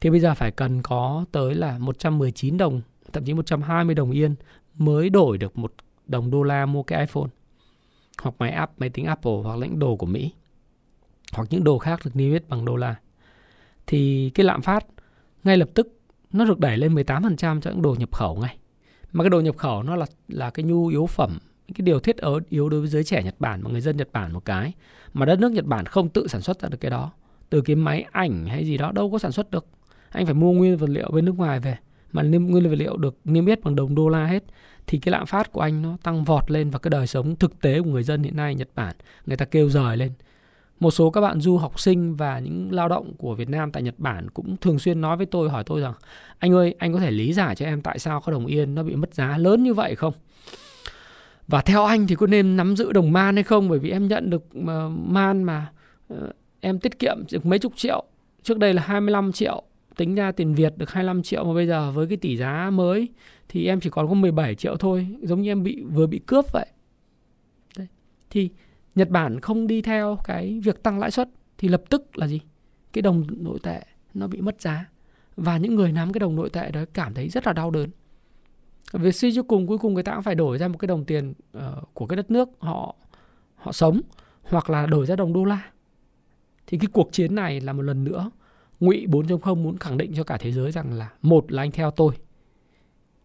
Thì 0.00 0.10
bây 0.10 0.20
giờ 0.20 0.34
phải 0.34 0.50
cần 0.50 0.82
có 0.82 1.24
tới 1.32 1.54
là 1.54 1.78
119 1.78 2.56
đồng, 2.56 2.80
thậm 3.12 3.24
chí 3.24 3.34
120 3.34 3.94
đồng 3.94 4.10
yên 4.10 4.34
mới 4.74 5.10
đổi 5.10 5.38
được 5.38 5.58
một 5.58 5.74
đồng 6.06 6.30
đô 6.30 6.42
la 6.42 6.66
mua 6.66 6.82
cái 6.82 7.00
iPhone. 7.00 7.28
Hoặc 8.22 8.34
máy 8.38 8.50
app 8.50 8.80
máy 8.80 8.90
tính 8.90 9.06
Apple 9.06 9.32
hoặc 9.44 9.58
lãnh 9.58 9.78
đồ 9.78 9.96
của 9.96 10.06
Mỹ. 10.06 10.32
Hoặc 11.32 11.48
những 11.50 11.64
đồ 11.64 11.78
khác 11.78 12.00
được 12.04 12.10
niêm 12.16 12.32
yết 12.32 12.48
bằng 12.48 12.64
đô 12.64 12.76
la. 12.76 12.96
Thì 13.86 14.30
cái 14.34 14.44
lạm 14.44 14.62
phát 14.62 14.86
ngay 15.44 15.56
lập 15.56 15.68
tức 15.74 15.97
nó 16.32 16.44
được 16.44 16.58
đẩy 16.58 16.76
lên 16.76 16.94
18% 16.94 17.60
cho 17.60 17.70
những 17.70 17.82
đồ 17.82 17.94
nhập 17.98 18.12
khẩu 18.12 18.36
ngay. 18.36 18.58
Mà 19.12 19.24
cái 19.24 19.30
đồ 19.30 19.40
nhập 19.40 19.56
khẩu 19.56 19.82
nó 19.82 19.96
là 19.96 20.06
là 20.28 20.50
cái 20.50 20.64
nhu 20.64 20.86
yếu 20.86 21.06
phẩm, 21.06 21.38
cái 21.68 21.82
điều 21.82 22.00
thiết 22.00 22.16
yếu 22.48 22.68
đối 22.68 22.80
với 22.80 22.88
giới 22.88 23.04
trẻ 23.04 23.22
Nhật 23.22 23.34
Bản 23.38 23.62
và 23.62 23.70
người 23.70 23.80
dân 23.80 23.96
Nhật 23.96 24.08
Bản 24.12 24.32
một 24.32 24.44
cái 24.44 24.72
mà 25.12 25.26
đất 25.26 25.38
nước 25.38 25.52
Nhật 25.52 25.64
Bản 25.64 25.86
không 25.86 26.08
tự 26.08 26.28
sản 26.28 26.40
xuất 26.40 26.60
ra 26.60 26.68
được 26.68 26.80
cái 26.80 26.90
đó. 26.90 27.12
Từ 27.50 27.60
cái 27.60 27.76
máy 27.76 28.06
ảnh 28.12 28.46
hay 28.46 28.64
gì 28.64 28.76
đó 28.76 28.92
đâu 28.92 29.10
có 29.10 29.18
sản 29.18 29.32
xuất 29.32 29.50
được 29.50 29.66
anh 30.10 30.24
phải 30.24 30.34
mua 30.34 30.52
nguyên 30.52 30.76
vật 30.76 30.90
liệu 30.90 31.10
bên 31.10 31.24
nước 31.24 31.34
ngoài 31.36 31.60
về 31.60 31.76
mà 32.12 32.22
nguyên 32.22 32.70
vật 32.70 32.76
liệu 32.76 32.96
được 32.96 33.16
niêm 33.24 33.46
yết 33.46 33.64
bằng 33.64 33.76
đồng 33.76 33.94
đô 33.94 34.08
la 34.08 34.26
hết 34.26 34.44
thì 34.86 34.98
cái 34.98 35.12
lạm 35.12 35.26
phát 35.26 35.52
của 35.52 35.60
anh 35.60 35.82
nó 35.82 35.96
tăng 36.02 36.24
vọt 36.24 36.50
lên 36.50 36.70
và 36.70 36.78
cái 36.78 36.90
đời 36.90 37.06
sống 37.06 37.36
thực 37.36 37.60
tế 37.60 37.80
của 37.80 37.90
người 37.90 38.02
dân 38.02 38.22
hiện 38.22 38.36
nay 38.36 38.54
Nhật 38.54 38.68
Bản 38.74 38.96
người 39.26 39.36
ta 39.36 39.44
kêu 39.44 39.70
rời 39.70 39.96
lên 39.96 40.12
một 40.80 40.90
số 40.90 41.10
các 41.10 41.20
bạn 41.20 41.40
du 41.40 41.56
học 41.56 41.80
sinh 41.80 42.16
và 42.16 42.38
những 42.38 42.72
lao 42.72 42.88
động 42.88 43.12
của 43.18 43.34
Việt 43.34 43.48
Nam 43.48 43.72
tại 43.72 43.82
Nhật 43.82 43.94
Bản 43.98 44.30
cũng 44.30 44.56
thường 44.56 44.78
xuyên 44.78 45.00
nói 45.00 45.16
với 45.16 45.26
tôi, 45.26 45.50
hỏi 45.50 45.64
tôi 45.66 45.80
rằng, 45.80 45.94
anh 46.38 46.52
ơi, 46.52 46.74
anh 46.78 46.92
có 46.92 46.98
thể 46.98 47.10
lý 47.10 47.32
giải 47.32 47.54
cho 47.54 47.66
em 47.66 47.82
tại 47.82 47.98
sao 47.98 48.20
có 48.20 48.32
đồng 48.32 48.46
yên 48.46 48.74
nó 48.74 48.82
bị 48.82 48.96
mất 48.96 49.14
giá 49.14 49.38
lớn 49.38 49.62
như 49.62 49.74
vậy 49.74 49.94
không? 49.94 50.12
Và 51.48 51.60
theo 51.60 51.84
anh 51.84 52.06
thì 52.06 52.14
có 52.14 52.26
nên 52.26 52.56
nắm 52.56 52.76
giữ 52.76 52.92
đồng 52.92 53.12
man 53.12 53.34
hay 53.34 53.42
không? 53.42 53.68
Bởi 53.68 53.78
vì 53.78 53.90
em 53.90 54.08
nhận 54.08 54.30
được 54.30 54.44
ờ, 54.66 54.88
man 54.88 55.42
mà 55.42 55.66
ờ, 56.08 56.32
em 56.60 56.78
tiết 56.78 56.98
kiệm 56.98 57.16
được 57.32 57.46
mấy 57.46 57.58
chục 57.58 57.72
triệu. 57.76 58.04
Trước 58.42 58.58
đây 58.58 58.74
là 58.74 58.82
25 58.82 59.32
triệu, 59.32 59.62
tính 59.96 60.14
ra 60.14 60.32
tiền 60.32 60.54
Việt 60.54 60.78
được 60.78 60.90
25 60.90 61.22
triệu, 61.22 61.44
mà 61.44 61.54
bây 61.54 61.66
giờ 61.66 61.90
với 61.90 62.06
cái 62.06 62.16
tỷ 62.16 62.36
giá 62.36 62.70
mới 62.70 63.08
thì 63.48 63.66
em 63.66 63.80
chỉ 63.80 63.90
còn 63.90 64.08
có 64.08 64.14
17 64.14 64.54
triệu 64.54 64.76
thôi, 64.76 65.06
giống 65.22 65.42
như 65.42 65.50
em 65.50 65.62
bị, 65.62 65.82
vừa 65.82 66.06
bị 66.06 66.20
cướp 66.26 66.52
vậy. 66.52 66.66
Đấy. 67.78 67.86
thì 68.30 68.50
Nhật 68.98 69.10
Bản 69.10 69.40
không 69.40 69.66
đi 69.66 69.82
theo 69.82 70.18
cái 70.24 70.60
việc 70.64 70.82
tăng 70.82 70.98
lãi 70.98 71.10
suất 71.10 71.28
thì 71.58 71.68
lập 71.68 71.82
tức 71.90 72.18
là 72.18 72.26
gì? 72.26 72.40
Cái 72.92 73.02
đồng 73.02 73.26
nội 73.30 73.58
tệ 73.62 73.82
nó 74.14 74.26
bị 74.26 74.40
mất 74.40 74.60
giá. 74.60 74.86
Và 75.36 75.56
những 75.56 75.74
người 75.74 75.92
nắm 75.92 76.12
cái 76.12 76.18
đồng 76.18 76.36
nội 76.36 76.50
tệ 76.50 76.70
đó 76.70 76.84
cảm 76.92 77.14
thấy 77.14 77.28
rất 77.28 77.46
là 77.46 77.52
đau 77.52 77.70
đớn. 77.70 77.90
Vì 78.92 79.12
suy 79.12 79.34
cho 79.34 79.42
cùng 79.42 79.66
cuối 79.66 79.78
cùng 79.78 79.94
người 79.94 80.02
ta 80.02 80.14
cũng 80.14 80.22
phải 80.22 80.34
đổi 80.34 80.58
ra 80.58 80.68
một 80.68 80.78
cái 80.78 80.86
đồng 80.86 81.04
tiền 81.04 81.34
uh, 81.58 81.62
của 81.94 82.06
cái 82.06 82.16
đất 82.16 82.30
nước 82.30 82.48
họ 82.58 82.94
họ 83.54 83.72
sống 83.72 84.00
hoặc 84.42 84.70
là 84.70 84.86
đổi 84.86 85.06
ra 85.06 85.16
đồng 85.16 85.32
đô 85.32 85.44
la. 85.44 85.70
Thì 86.66 86.78
cái 86.78 86.88
cuộc 86.92 87.12
chiến 87.12 87.34
này 87.34 87.60
là 87.60 87.72
một 87.72 87.82
lần 87.82 88.04
nữa 88.04 88.30
ngụy 88.80 89.06
4.0 89.06 89.54
muốn 89.54 89.78
khẳng 89.78 89.98
định 89.98 90.12
cho 90.16 90.24
cả 90.24 90.36
thế 90.40 90.52
giới 90.52 90.72
rằng 90.72 90.92
là 90.92 91.12
một 91.22 91.52
là 91.52 91.62
anh 91.62 91.70
theo 91.70 91.90
tôi 91.90 92.14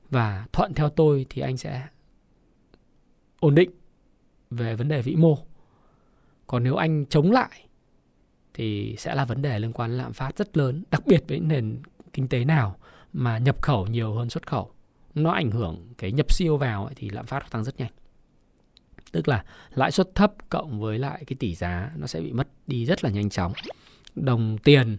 và 0.09 0.45
thuận 0.53 0.73
theo 0.73 0.89
tôi 0.89 1.25
thì 1.29 1.41
anh 1.41 1.57
sẽ 1.57 1.87
ổn 3.39 3.55
định 3.55 3.71
về 4.49 4.75
vấn 4.75 4.87
đề 4.87 5.01
vĩ 5.01 5.15
mô 5.15 5.37
còn 6.53 6.63
nếu 6.63 6.75
anh 6.75 7.05
chống 7.05 7.31
lại 7.31 7.67
thì 8.53 8.95
sẽ 8.97 9.15
là 9.15 9.25
vấn 9.25 9.41
đề 9.41 9.59
liên 9.59 9.73
quan 9.73 9.89
đến 9.89 9.97
lạm 9.97 10.13
phát 10.13 10.37
rất 10.37 10.57
lớn 10.57 10.83
đặc 10.91 11.01
biệt 11.05 11.23
với 11.27 11.39
nền 11.39 11.77
kinh 12.13 12.27
tế 12.27 12.45
nào 12.45 12.75
mà 13.13 13.37
nhập 13.37 13.61
khẩu 13.61 13.87
nhiều 13.87 14.13
hơn 14.13 14.29
xuất 14.29 14.47
khẩu. 14.47 14.71
Nó 15.15 15.31
ảnh 15.31 15.51
hưởng 15.51 15.87
cái 15.97 16.11
nhập 16.11 16.33
siêu 16.33 16.57
vào 16.57 16.85
ấy, 16.85 16.93
thì 16.95 17.09
lạm 17.09 17.25
phát 17.25 17.51
tăng 17.51 17.63
rất 17.63 17.77
nhanh. 17.77 17.91
Tức 19.11 19.27
là 19.27 19.43
lãi 19.75 19.91
suất 19.91 20.15
thấp 20.15 20.33
cộng 20.49 20.79
với 20.79 20.99
lại 20.99 21.23
cái 21.27 21.37
tỷ 21.39 21.55
giá 21.55 21.91
nó 21.95 22.07
sẽ 22.07 22.21
bị 22.21 22.33
mất 22.33 22.47
đi 22.67 22.85
rất 22.85 23.03
là 23.03 23.09
nhanh 23.09 23.29
chóng. 23.29 23.53
Đồng 24.15 24.57
tiền 24.57 24.97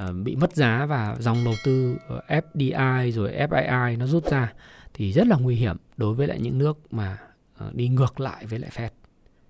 uh, 0.00 0.14
bị 0.24 0.36
mất 0.36 0.56
giá 0.56 0.86
và 0.86 1.16
dòng 1.18 1.44
đầu 1.44 1.54
tư 1.64 1.96
FDI 2.28 3.10
rồi 3.10 3.32
FII 3.32 3.98
nó 3.98 4.06
rút 4.06 4.24
ra 4.24 4.52
thì 4.94 5.12
rất 5.12 5.26
là 5.26 5.36
nguy 5.36 5.54
hiểm 5.56 5.76
đối 5.96 6.14
với 6.14 6.26
lại 6.26 6.40
những 6.40 6.58
nước 6.58 6.92
mà 6.92 7.18
uh, 7.66 7.74
đi 7.74 7.88
ngược 7.88 8.20
lại 8.20 8.46
với 8.46 8.58
lại 8.58 8.70
Fed. 8.74 8.90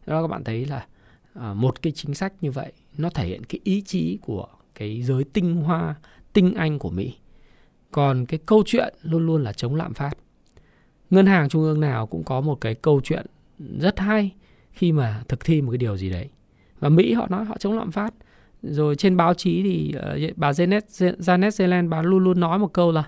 Đó 0.06 0.22
các 0.22 0.28
bạn 0.28 0.44
thấy 0.44 0.64
là 0.64 0.86
À, 1.40 1.54
một 1.54 1.82
cái 1.82 1.92
chính 1.92 2.14
sách 2.14 2.32
như 2.40 2.50
vậy 2.50 2.72
nó 2.98 3.10
thể 3.10 3.26
hiện 3.26 3.44
cái 3.44 3.60
ý 3.64 3.82
chí 3.82 4.18
của 4.22 4.46
cái 4.74 5.02
giới 5.02 5.24
tinh 5.24 5.56
hoa, 5.56 5.94
tinh 6.32 6.54
anh 6.54 6.78
của 6.78 6.90
Mỹ. 6.90 7.14
Còn 7.90 8.26
cái 8.26 8.40
câu 8.46 8.62
chuyện 8.66 8.94
luôn 9.02 9.26
luôn 9.26 9.42
là 9.42 9.52
chống 9.52 9.74
lạm 9.74 9.94
phát. 9.94 10.10
Ngân 11.10 11.26
hàng 11.26 11.48
trung 11.48 11.62
ương 11.62 11.80
nào 11.80 12.06
cũng 12.06 12.24
có 12.24 12.40
một 12.40 12.60
cái 12.60 12.74
câu 12.74 13.00
chuyện 13.04 13.26
rất 13.80 13.98
hay 13.98 14.34
khi 14.72 14.92
mà 14.92 15.22
thực 15.28 15.44
thi 15.44 15.62
một 15.62 15.70
cái 15.70 15.78
điều 15.78 15.96
gì 15.96 16.10
đấy. 16.10 16.28
Và 16.80 16.88
Mỹ 16.88 17.12
họ 17.12 17.26
nói 17.30 17.44
họ 17.44 17.56
chống 17.58 17.78
lạm 17.78 17.92
phát 17.92 18.14
rồi 18.62 18.96
trên 18.96 19.16
báo 19.16 19.34
chí 19.34 19.62
thì 19.62 19.94
uh, 20.28 20.36
bà 20.36 20.50
Janet 20.50 20.80
Janet 21.18 21.50
Yellen 21.58 21.90
bà 21.90 22.02
luôn 22.02 22.24
luôn 22.24 22.40
nói 22.40 22.58
một 22.58 22.72
câu 22.72 22.92
là 22.92 23.04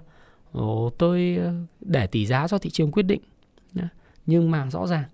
Ồ, 0.52 0.90
tôi 0.98 1.38
ờ, 1.44 1.52
để 1.80 2.06
tỷ 2.06 2.26
giá 2.26 2.48
do 2.48 2.58
thị 2.58 2.70
trường 2.70 2.92
quyết 2.92 3.02
định 3.02 3.20
nhưng 4.26 4.50
mà 4.50 4.70
rõ 4.70 4.86
ràng 4.86 5.04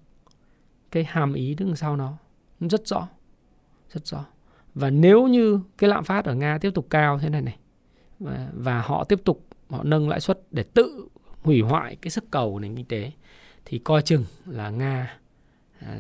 cái 0.91 1.05
hàm 1.05 1.35
ý 1.35 1.55
đứng 1.55 1.77
sau 1.77 1.97
nó 1.97 2.17
rất 2.69 2.87
rõ. 2.87 3.09
Rất 3.91 4.07
rõ. 4.07 4.25
Và 4.75 4.91
nếu 4.91 5.27
như 5.27 5.61
cái 5.79 5.91
lạm 5.91 6.05
phát 6.05 6.25
ở 6.25 6.35
Nga 6.35 6.59
tiếp 6.59 6.71
tục 6.75 6.87
cao 6.91 7.19
thế 7.19 7.29
này 7.29 7.43
này 7.43 7.59
và, 8.21 8.49
và 8.53 8.81
họ 8.81 9.05
tiếp 9.05 9.21
tục 9.25 9.47
họ 9.69 9.83
nâng 9.83 10.09
lãi 10.09 10.21
suất 10.21 10.41
để 10.51 10.63
tự 10.63 11.09
hủy 11.43 11.61
hoại 11.61 11.97
cái 11.97 12.11
sức 12.11 12.25
cầu 12.31 12.53
của 12.53 12.59
nền 12.59 12.77
kinh 12.77 12.87
tế 12.87 13.13
thì 13.65 13.79
coi 13.79 14.03
chừng 14.03 14.25
là 14.47 14.71
Nga 14.71 15.19
à, 15.81 15.99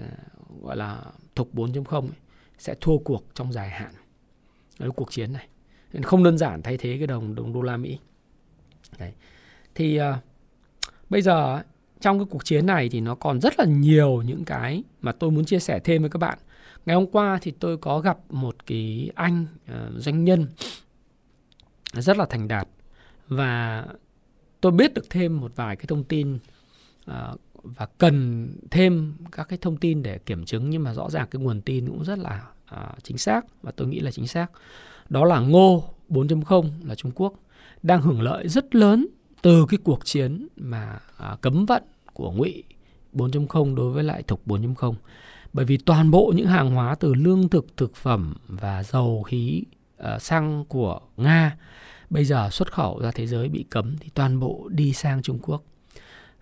gọi 0.62 0.77
là 0.77 1.03
thục 1.35 1.55
4.0 1.55 2.00
ấy, 2.00 2.11
sẽ 2.59 2.74
thua 2.81 2.98
cuộc 2.98 3.24
trong 3.35 3.53
dài 3.53 3.70
hạn 3.70 3.92
ở 4.79 4.90
cuộc 4.90 5.12
chiến 5.12 5.33
này. 5.33 5.48
Nên 5.92 6.03
không 6.03 6.24
đơn 6.24 6.38
giản 6.38 6.62
thay 6.62 6.77
thế 6.77 6.96
cái 6.98 7.07
đồng 7.07 7.35
đồng 7.35 7.53
đô 7.53 7.62
la 7.62 7.77
Mỹ. 7.77 7.98
Đấy. 8.98 9.12
thì 9.74 9.96
à, 9.96 10.20
bây 11.11 11.22
giờ 11.22 11.62
trong 12.00 12.18
cái 12.18 12.27
cuộc 12.31 12.44
chiến 12.44 12.66
này 12.66 12.88
thì 12.88 13.00
nó 13.00 13.14
còn 13.14 13.40
rất 13.40 13.59
là 13.59 13.64
nhiều 13.64 14.22
những 14.22 14.44
cái 14.44 14.83
mà 15.00 15.12
tôi 15.12 15.31
muốn 15.31 15.44
chia 15.44 15.59
sẻ 15.59 15.81
thêm 15.85 16.03
với 16.03 16.11
các 16.11 16.18
bạn 16.18 16.38
ngày 16.86 16.96
hôm 16.96 17.06
qua 17.06 17.38
thì 17.42 17.50
tôi 17.50 17.76
có 17.76 18.00
gặp 18.00 18.18
một 18.30 18.66
cái 18.66 19.10
anh 19.14 19.46
uh, 19.64 19.76
doanh 19.96 20.24
nhân 20.24 20.46
rất 21.92 22.16
là 22.16 22.26
thành 22.26 22.48
đạt 22.48 22.68
và 23.28 23.86
tôi 24.60 24.72
biết 24.72 24.94
được 24.94 25.10
thêm 25.10 25.40
một 25.40 25.52
vài 25.56 25.76
cái 25.76 25.84
thông 25.88 26.04
tin 26.04 26.38
uh, 27.10 27.40
và 27.64 27.86
cần 27.98 28.48
thêm 28.70 29.14
các 29.32 29.48
cái 29.48 29.58
thông 29.62 29.76
tin 29.76 30.02
để 30.02 30.18
kiểm 30.18 30.44
chứng 30.44 30.70
nhưng 30.70 30.82
mà 30.82 30.94
rõ 30.94 31.10
ràng 31.10 31.28
cái 31.30 31.42
nguồn 31.42 31.60
tin 31.60 31.86
cũng 31.86 32.04
rất 32.04 32.18
là 32.18 32.42
ờ, 32.66 32.92
chính 33.02 33.18
xác 33.18 33.62
và 33.62 33.72
tôi 33.76 33.88
nghĩ 33.88 34.00
là 34.00 34.10
chính 34.10 34.26
xác. 34.26 34.46
Đó 35.08 35.24
là 35.24 35.40
ngô 35.40 35.84
4.0 36.08 36.70
là 36.84 36.94
Trung 36.94 37.12
Quốc 37.14 37.34
đang 37.82 38.02
hưởng 38.02 38.22
lợi 38.22 38.48
rất 38.48 38.74
lớn 38.74 39.06
từ 39.42 39.66
cái 39.68 39.78
cuộc 39.84 40.04
chiến 40.04 40.48
mà 40.56 41.00
cấm 41.40 41.66
vận 41.66 41.82
của 42.12 42.32
ngụy 42.32 42.64
4.0 43.12 43.74
đối 43.74 43.90
với 43.90 44.04
lại 44.04 44.22
thục 44.22 44.46
4.0 44.46 44.94
bởi 45.54 45.64
vì 45.64 45.76
toàn 45.76 46.10
bộ 46.10 46.32
những 46.36 46.46
hàng 46.46 46.70
hóa 46.70 46.94
từ 46.94 47.14
lương 47.14 47.48
thực 47.48 47.76
thực 47.76 47.96
phẩm 47.96 48.34
và 48.46 48.82
dầu 48.82 49.22
khí 49.22 49.62
uh, 50.14 50.22
xăng 50.22 50.64
của 50.68 51.00
nga 51.16 51.56
bây 52.10 52.24
giờ 52.24 52.48
xuất 52.52 52.72
khẩu 52.72 53.00
ra 53.00 53.10
thế 53.10 53.26
giới 53.26 53.48
bị 53.48 53.64
cấm 53.70 53.96
thì 54.00 54.10
toàn 54.14 54.40
bộ 54.40 54.68
đi 54.68 54.92
sang 54.92 55.22
trung 55.22 55.38
quốc 55.42 55.62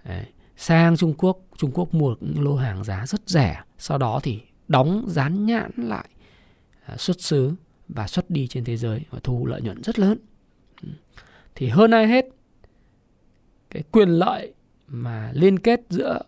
Đấy. 0.04 0.24
sang 0.56 0.96
trung 0.96 1.14
quốc 1.18 1.38
trung 1.56 1.70
quốc 1.74 1.94
mua 1.94 2.14
những 2.20 2.44
lô 2.44 2.56
hàng 2.56 2.84
giá 2.84 3.06
rất 3.06 3.20
rẻ 3.26 3.62
sau 3.78 3.98
đó 3.98 4.20
thì 4.22 4.40
đóng 4.68 5.04
dán 5.08 5.46
nhãn 5.46 5.70
lại 5.76 6.08
ờ, 6.86 6.96
xuất 6.96 7.20
xứ 7.20 7.52
và 7.88 8.06
xuất 8.06 8.30
đi 8.30 8.46
trên 8.46 8.64
thế 8.64 8.76
giới 8.76 9.00
và 9.10 9.18
thu 9.22 9.46
lợi 9.46 9.62
nhuận 9.62 9.82
rất 9.82 9.98
lớn 9.98 10.18
thì 11.54 11.68
hơn 11.68 11.90
ai 11.90 12.06
hết 12.06 12.26
cái 13.70 13.82
quyền 13.90 14.08
lợi 14.08 14.54
mà 14.88 15.30
liên 15.34 15.58
kết 15.58 15.80
giữa 15.88 16.18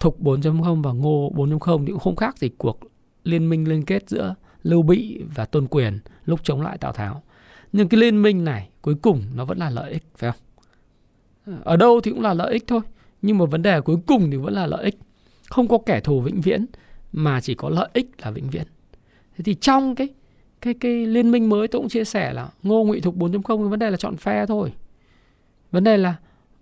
thục 0.00 0.22
4.0 0.22 0.82
và 0.82 0.92
ngô 0.92 1.32
4.0 1.34 1.86
thì 1.86 1.92
cũng 1.92 2.00
không 2.00 2.16
khác 2.16 2.38
gì 2.38 2.48
cuộc 2.58 2.80
liên 3.24 3.48
minh 3.48 3.68
liên 3.68 3.84
kết 3.84 4.08
giữa 4.08 4.34
Lưu 4.62 4.82
Bị 4.82 5.22
và 5.34 5.44
Tôn 5.44 5.66
Quyền 5.66 5.98
lúc 6.24 6.40
chống 6.42 6.62
lại 6.62 6.78
Tào 6.78 6.92
Tháo. 6.92 7.22
Nhưng 7.72 7.88
cái 7.88 8.00
liên 8.00 8.22
minh 8.22 8.44
này 8.44 8.68
cuối 8.82 8.94
cùng 9.02 9.22
nó 9.34 9.44
vẫn 9.44 9.58
là 9.58 9.70
lợi 9.70 9.92
ích 9.92 10.02
phải 10.16 10.32
không? 10.32 10.40
Ờ, 11.46 11.60
ở 11.64 11.76
đâu 11.76 12.00
thì 12.00 12.10
cũng 12.10 12.22
là 12.22 12.34
lợi 12.34 12.52
ích 12.52 12.64
thôi, 12.66 12.80
nhưng 13.22 13.38
mà 13.38 13.44
vấn 13.44 13.62
đề 13.62 13.80
cuối 13.80 13.96
cùng 14.06 14.30
thì 14.30 14.36
vẫn 14.36 14.54
là 14.54 14.66
lợi 14.66 14.84
ích. 14.84 14.98
Không 15.48 15.68
có 15.68 15.78
kẻ 15.86 16.00
thù 16.00 16.20
vĩnh 16.20 16.40
viễn 16.40 16.66
mà 17.12 17.40
chỉ 17.40 17.54
có 17.54 17.68
lợi 17.68 17.88
ích 17.92 18.10
là 18.18 18.30
vĩnh 18.30 18.50
viễn. 18.50 18.66
Thế 19.36 19.42
thì 19.44 19.54
trong 19.54 19.94
cái 19.94 20.08
cái 20.60 20.74
cái 20.74 21.06
liên 21.06 21.30
minh 21.30 21.48
mới 21.48 21.68
tôi 21.68 21.80
cũng 21.80 21.88
chia 21.88 22.04
sẻ 22.04 22.32
là 22.32 22.48
Ngô 22.62 22.84
Ngụy 22.84 23.00
Thục 23.00 23.16
4.0 23.16 23.68
vấn 23.68 23.78
đề 23.78 23.90
là 23.90 23.96
chọn 23.96 24.16
phe 24.16 24.46
thôi. 24.46 24.72
Vấn 25.70 25.84
đề 25.84 25.96
là 25.96 26.16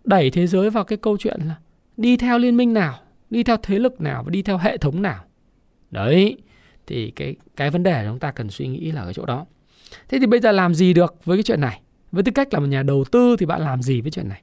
đẩy 0.05 0.31
thế 0.31 0.47
giới 0.47 0.71
vào 0.71 0.85
cái 0.85 0.99
câu 0.99 1.17
chuyện 1.17 1.41
là 1.45 1.55
đi 1.97 2.17
theo 2.17 2.39
liên 2.39 2.57
minh 2.57 2.75
nào, 2.75 2.99
đi 3.35 3.43
theo 3.43 3.57
thế 3.63 3.79
lực 3.79 4.01
nào 4.01 4.23
và 4.23 4.31
đi 4.31 4.43
theo 4.43 4.59
hệ 4.59 4.77
thống 4.77 5.03
nào. 5.03 5.25
Đấy, 5.91 6.37
thì 6.87 7.11
cái 7.11 7.37
cái 7.57 7.71
vấn 7.71 7.83
đề 7.83 8.05
chúng 8.09 8.19
ta 8.19 8.33
cần 8.33 8.51
suy 8.51 8.69
nghĩ 8.69 8.93
là 8.93 9.03
ở 9.03 9.13
chỗ 9.13 9.27
đó. 9.27 9.47
Thế 10.09 10.19
thì 10.19 10.27
bây 10.27 10.41
giờ 10.41 10.53
làm 10.53 10.75
gì 10.75 10.93
được 10.93 11.15
với 11.25 11.37
cái 11.37 11.43
chuyện 11.43 11.61
này? 11.61 11.81
Với 12.13 12.23
tư 12.23 12.33
cách 12.33 12.55
là 12.55 12.61
một 12.61 12.67
nhà 12.67 12.83
đầu 12.83 13.05
tư 13.05 13.37
thì 13.39 13.47
bạn 13.47 13.61
làm 13.61 13.83
gì 13.83 14.01
với 14.01 14.11
chuyện 14.11 14.29
này? 14.29 14.43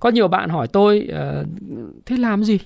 Có 0.00 0.10
nhiều 0.10 0.28
bạn 0.28 0.50
hỏi 0.50 0.68
tôi 0.68 1.08
uh, 1.10 1.46
thế 2.06 2.16
làm 2.16 2.44
gì? 2.44 2.58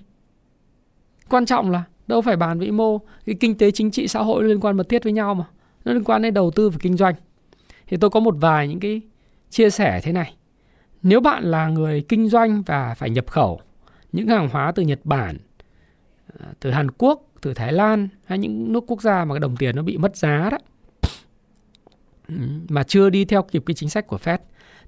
Quan 1.28 1.46
trọng 1.46 1.70
là 1.70 1.84
đâu 2.06 2.22
phải 2.22 2.36
bàn 2.36 2.58
vĩ 2.58 2.70
mô 2.70 2.98
cái 3.26 3.36
kinh 3.40 3.58
tế 3.58 3.70
chính 3.70 3.90
trị 3.90 4.08
xã 4.08 4.20
hội 4.20 4.44
liên 4.44 4.60
quan 4.60 4.76
mật 4.76 4.88
thiết 4.88 5.04
với 5.04 5.12
nhau 5.12 5.34
mà 5.34 5.44
nó 5.84 5.92
liên 5.92 6.04
quan 6.04 6.22
đến 6.22 6.34
đầu 6.34 6.50
tư 6.50 6.70
và 6.70 6.78
kinh 6.80 6.96
doanh 6.96 7.14
thì 7.86 7.96
tôi 7.96 8.10
có 8.10 8.20
một 8.20 8.34
vài 8.40 8.68
những 8.68 8.80
cái 8.80 9.00
chia 9.50 9.70
sẻ 9.70 10.00
thế 10.02 10.12
này 10.12 10.34
nếu 11.02 11.20
bạn 11.20 11.44
là 11.44 11.68
người 11.68 12.04
kinh 12.08 12.28
doanh 12.28 12.62
và 12.62 12.94
phải 12.94 13.10
nhập 13.10 13.30
khẩu 13.30 13.60
những 14.16 14.28
hàng 14.28 14.48
hóa 14.48 14.72
từ 14.72 14.82
Nhật 14.82 15.00
Bản 15.04 15.36
à, 16.38 16.46
từ 16.60 16.70
Hàn 16.70 16.90
Quốc 16.90 17.22
từ 17.40 17.54
Thái 17.54 17.72
Lan 17.72 18.08
hay 18.24 18.38
những 18.38 18.72
nước 18.72 18.84
quốc 18.86 19.02
gia 19.02 19.24
mà 19.24 19.34
cái 19.34 19.40
đồng 19.40 19.56
tiền 19.56 19.76
nó 19.76 19.82
bị 19.82 19.98
mất 19.98 20.16
giá 20.16 20.50
đó. 20.50 20.58
Mà 22.68 22.82
chưa 22.82 23.10
đi 23.10 23.24
theo 23.24 23.42
kịp 23.42 23.62
cái 23.66 23.74
chính 23.74 23.88
sách 23.88 24.06
của 24.06 24.16
Fed 24.16 24.38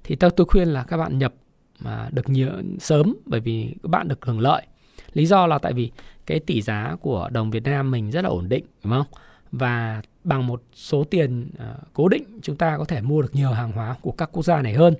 thì 0.03 0.15
tôi 0.15 0.31
tôi 0.31 0.47
khuyên 0.47 0.67
là 0.67 0.83
các 0.83 0.97
bạn 0.97 1.17
nhập 1.17 1.33
mà 1.79 2.09
được 2.11 2.29
nhiều 2.29 2.49
sớm 2.79 3.15
bởi 3.25 3.39
vì 3.39 3.75
các 3.83 3.89
bạn 3.89 4.07
được 4.07 4.25
hưởng 4.25 4.39
lợi. 4.39 4.65
Lý 5.13 5.25
do 5.25 5.47
là 5.47 5.57
tại 5.57 5.73
vì 5.73 5.91
cái 6.25 6.39
tỷ 6.39 6.61
giá 6.61 6.95
của 7.01 7.29
đồng 7.31 7.51
Việt 7.51 7.63
Nam 7.63 7.91
mình 7.91 8.11
rất 8.11 8.21
là 8.23 8.29
ổn 8.29 8.49
định 8.49 8.65
đúng 8.83 8.93
không? 8.93 9.07
Và 9.51 10.01
bằng 10.23 10.47
một 10.47 10.63
số 10.73 11.03
tiền 11.03 11.51
uh, 11.53 11.93
cố 11.93 12.07
định 12.07 12.39
chúng 12.41 12.55
ta 12.55 12.77
có 12.77 12.85
thể 12.85 13.01
mua 13.01 13.21
được 13.21 13.35
nhiều 13.35 13.51
hàng 13.51 13.71
hóa 13.71 13.95
của 14.01 14.11
các 14.11 14.29
quốc 14.31 14.43
gia 14.43 14.61
này 14.61 14.73
hơn. 14.73 14.93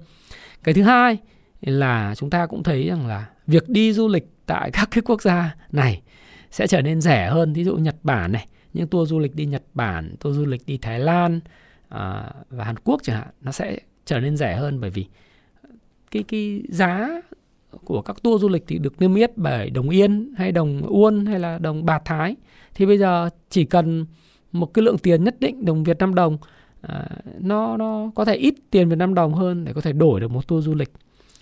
Cái 0.63 0.73
thứ 0.73 0.83
hai 0.83 1.17
là 1.61 2.15
chúng 2.15 2.29
ta 2.29 2.45
cũng 2.45 2.63
thấy 2.63 2.87
rằng 2.87 3.07
là 3.07 3.25
việc 3.49 3.69
đi 3.69 3.93
du 3.93 4.07
lịch 4.07 4.27
tại 4.45 4.71
các 4.71 4.87
cái 4.91 5.01
quốc 5.01 5.21
gia 5.21 5.55
này 5.71 6.01
sẽ 6.51 6.67
trở 6.67 6.81
nên 6.81 7.01
rẻ 7.01 7.29
hơn 7.29 7.53
ví 7.53 7.63
dụ 7.63 7.75
Nhật 7.77 7.95
Bản 8.03 8.31
này. 8.31 8.47
Những 8.73 8.87
tour 8.87 9.09
du 9.09 9.19
lịch 9.19 9.35
đi 9.35 9.45
Nhật 9.45 9.63
Bản, 9.73 10.15
tour 10.19 10.37
du 10.37 10.45
lịch 10.45 10.65
đi 10.65 10.77
Thái 10.77 10.99
Lan 10.99 11.39
à, 11.89 12.33
và 12.49 12.63
Hàn 12.63 12.75
Quốc 12.83 13.01
chẳng 13.03 13.15
hạn 13.15 13.27
nó 13.41 13.51
sẽ 13.51 13.79
trở 14.05 14.19
nên 14.19 14.37
rẻ 14.37 14.55
hơn 14.55 14.81
bởi 14.81 14.89
vì 14.89 15.05
cái 16.11 16.23
cái 16.23 16.61
giá 16.69 17.21
của 17.83 18.01
các 18.01 18.23
tour 18.23 18.41
du 18.41 18.49
lịch 18.49 18.63
thì 18.67 18.77
được 18.77 19.01
niêm 19.01 19.15
yết 19.15 19.37
bởi 19.37 19.69
đồng 19.69 19.89
yên 19.89 20.33
hay 20.37 20.51
đồng 20.51 20.81
uôn 20.81 21.25
hay 21.25 21.39
là 21.39 21.57
đồng 21.57 21.85
bạc 21.85 22.01
thái. 22.05 22.35
Thì 22.73 22.85
bây 22.85 22.97
giờ 22.97 23.29
chỉ 23.49 23.65
cần 23.65 24.05
một 24.51 24.73
cái 24.73 24.83
lượng 24.83 24.97
tiền 24.97 25.23
nhất 25.23 25.35
định 25.39 25.65
đồng 25.65 25.83
Việt 25.83 25.97
Nam 25.99 26.15
đồng 26.15 26.37
à, 26.81 27.09
nó 27.39 27.77
nó 27.77 28.11
có 28.15 28.25
thể 28.25 28.35
ít 28.35 28.53
tiền 28.71 28.89
Việt 28.89 28.97
Nam 28.97 29.13
đồng 29.13 29.33
hơn 29.33 29.65
để 29.65 29.73
có 29.73 29.81
thể 29.81 29.93
đổi 29.93 30.19
được 30.19 30.31
một 30.31 30.47
tour 30.47 30.65
du 30.65 30.75
lịch 30.75 30.91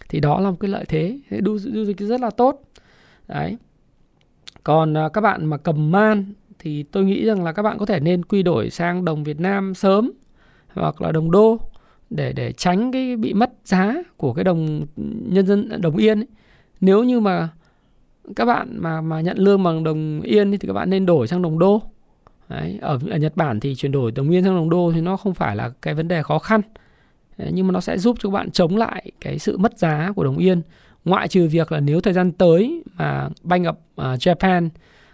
thì 0.09 0.19
đó 0.19 0.39
là 0.39 0.49
một 0.49 0.57
cái 0.59 0.69
lợi 0.69 0.85
thế 0.85 1.19
du, 1.45 1.57
du 1.57 1.83
lịch 1.83 1.99
rất 1.99 2.21
là 2.21 2.29
tốt. 2.29 2.61
Đấy. 3.27 3.57
Còn 4.63 4.97
à, 4.97 5.09
các 5.09 5.21
bạn 5.21 5.45
mà 5.45 5.57
cầm 5.57 5.91
man 5.91 6.33
thì 6.59 6.83
tôi 6.83 7.05
nghĩ 7.05 7.25
rằng 7.25 7.43
là 7.43 7.51
các 7.51 7.63
bạn 7.63 7.77
có 7.77 7.85
thể 7.85 7.99
nên 7.99 8.25
quy 8.25 8.43
đổi 8.43 8.69
sang 8.69 9.05
đồng 9.05 9.23
Việt 9.23 9.39
Nam 9.39 9.73
sớm 9.73 10.11
hoặc 10.73 11.01
là 11.01 11.11
đồng 11.11 11.31
đô 11.31 11.59
để 12.09 12.33
để 12.33 12.51
tránh 12.51 12.91
cái 12.91 13.15
bị 13.15 13.33
mất 13.33 13.51
giá 13.63 13.95
của 14.17 14.33
cái 14.33 14.43
đồng 14.43 14.85
nhân 15.31 15.47
dân 15.47 15.81
đồng 15.81 15.97
yên 15.97 16.19
ấy. 16.19 16.27
nếu 16.81 17.03
như 17.03 17.19
mà 17.19 17.49
các 18.35 18.45
bạn 18.45 18.77
mà 18.81 19.01
mà 19.01 19.21
nhận 19.21 19.37
lương 19.37 19.63
bằng 19.63 19.83
đồng 19.83 20.21
yên 20.21 20.51
thì 20.51 20.67
các 20.67 20.73
bạn 20.73 20.89
nên 20.89 21.05
đổi 21.05 21.27
sang 21.27 21.41
đồng 21.41 21.59
đô. 21.59 21.81
Đấy, 22.49 22.79
ở, 22.81 22.99
ở 23.09 23.17
Nhật 23.17 23.35
Bản 23.35 23.59
thì 23.59 23.75
chuyển 23.75 23.91
đổi 23.91 24.11
đồng 24.11 24.29
yên 24.29 24.43
sang 24.43 24.55
đồng 24.55 24.69
đô 24.69 24.91
thì 24.95 25.01
nó 25.01 25.17
không 25.17 25.33
phải 25.33 25.55
là 25.55 25.69
cái 25.81 25.93
vấn 25.93 26.07
đề 26.07 26.23
khó 26.23 26.39
khăn 26.39 26.61
nhưng 27.37 27.67
mà 27.67 27.71
nó 27.71 27.81
sẽ 27.81 27.97
giúp 27.97 28.17
cho 28.19 28.29
các 28.29 28.33
bạn 28.33 28.51
chống 28.51 28.77
lại 28.77 29.11
cái 29.21 29.39
sự 29.39 29.57
mất 29.57 29.79
giá 29.79 30.11
của 30.15 30.23
đồng 30.23 30.37
yên. 30.37 30.61
Ngoại 31.05 31.27
trừ 31.27 31.47
việc 31.47 31.71
là 31.71 31.79
nếu 31.79 32.01
thời 32.01 32.13
gian 32.13 32.31
tới 32.31 32.83
mà 32.97 33.29
Bank 33.43 33.65
of 33.65 33.73
à, 33.95 34.15
Japan, 34.15 34.69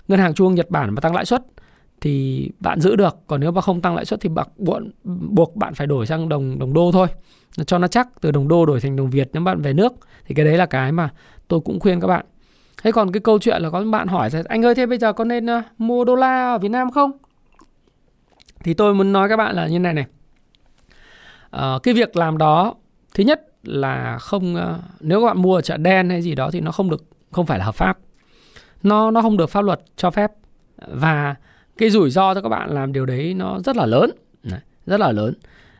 ngân 0.08 0.20
hàng 0.20 0.34
trung 0.34 0.48
ương 0.48 0.56
Nhật 0.56 0.70
Bản 0.70 0.94
mà 0.94 1.02
tăng 1.02 1.16
lãi 1.16 1.26
suất 1.26 1.44
thì 2.02 2.50
bạn 2.60 2.82
giữ 2.82 2.96
được. 2.96 3.18
Còn 3.28 3.42
nếu 3.42 3.52
mà 3.52 3.62
không 3.62 3.82
tăng 3.82 3.96
lãi 3.96 4.06
suất 4.06 4.22
thì 4.22 4.30
bạn 4.30 4.48
buộc 4.58 4.80
buộc 5.04 5.56
bạn 5.56 5.74
phải 5.74 5.88
đổi 5.88 6.06
sang 6.06 6.30
đồng 6.30 6.60
đồng 6.60 6.74
đô 6.74 6.92
thôi. 6.92 7.08
Cho 7.66 7.78
nó 7.78 7.88
chắc, 7.88 8.08
từ 8.22 8.32
đồng 8.32 8.48
đô 8.48 8.66
đổi 8.66 8.80
thành 8.80 8.96
đồng 8.96 9.10
Việt 9.10 9.30
nếu 9.34 9.44
bạn 9.44 9.62
về 9.62 9.74
nước. 9.74 9.94
Thì 10.26 10.36
cái 10.36 10.46
đấy 10.46 10.58
là 10.58 10.66
cái 10.66 10.92
mà 10.92 11.10
tôi 11.48 11.60
cũng 11.60 11.80
khuyên 11.80 12.00
các 12.00 12.08
bạn. 12.08 12.26
Thế 12.84 12.92
còn 12.92 13.12
cái 13.12 13.22
câu 13.22 13.40
chuyện 13.40 13.62
là 13.62 13.70
có 13.70 13.84
bạn 13.84 14.08
hỏi 14.08 14.30
là, 14.34 14.44
anh 14.50 14.66
ơi, 14.66 14.76
thế 14.76 14.86
bây 14.86 14.98
giờ 14.98 15.14
có 15.14 15.24
nên 15.24 15.50
à, 15.50 15.64
mua 15.78 16.06
đô 16.06 16.16
la 16.16 16.52
ở 16.52 16.58
Việt 16.58 16.70
Nam 16.70 16.92
không? 16.92 17.12
Thì 18.64 18.74
tôi 18.74 18.94
muốn 18.94 19.14
nói 19.14 19.30
các 19.30 19.38
bạn 19.38 19.56
là 19.56 19.68
như 19.68 19.80
này 19.80 19.94
này. 19.94 20.06
Ờ, 21.54 21.80
cái 21.84 21.94
việc 21.94 22.18
làm 22.18 22.38
đó 22.38 22.76
thứ 23.14 23.24
nhất 23.24 23.42
là 23.64 24.18
không 24.18 24.56
uh, 24.56 24.62
nếu 25.00 25.22
các 25.22 25.26
bạn 25.26 25.42
mua 25.42 25.56
ở 25.56 25.62
chợ 25.62 25.78
đen 25.78 26.10
hay 26.10 26.22
gì 26.22 26.36
đó 26.36 26.50
thì 26.52 26.62
nó 26.62 26.72
không 26.72 26.90
được 26.90 27.04
không 27.32 27.46
phải 27.46 27.60
là 27.60 27.66
hợp 27.66 27.76
pháp. 27.76 27.98
Nó 28.84 29.12
nó 29.12 29.22
không 29.22 29.38
được 29.38 29.50
pháp 29.50 29.62
luật 29.62 29.80
cho 29.96 30.12
phép. 30.12 30.32
Và 30.88 31.36
cái 31.78 31.90
rủi 31.90 32.10
ro 32.10 32.34
cho 32.34 32.42
các 32.42 32.50
bạn 32.50 32.70
làm 32.70 32.94
điều 32.94 33.06
đấy 33.06 33.34
nó 33.34 33.60
rất 33.60 33.76
là 33.76 33.86
lớn. 33.86 34.12
Rất 34.86 35.00
là 35.00 35.12
lớn. 35.12 35.34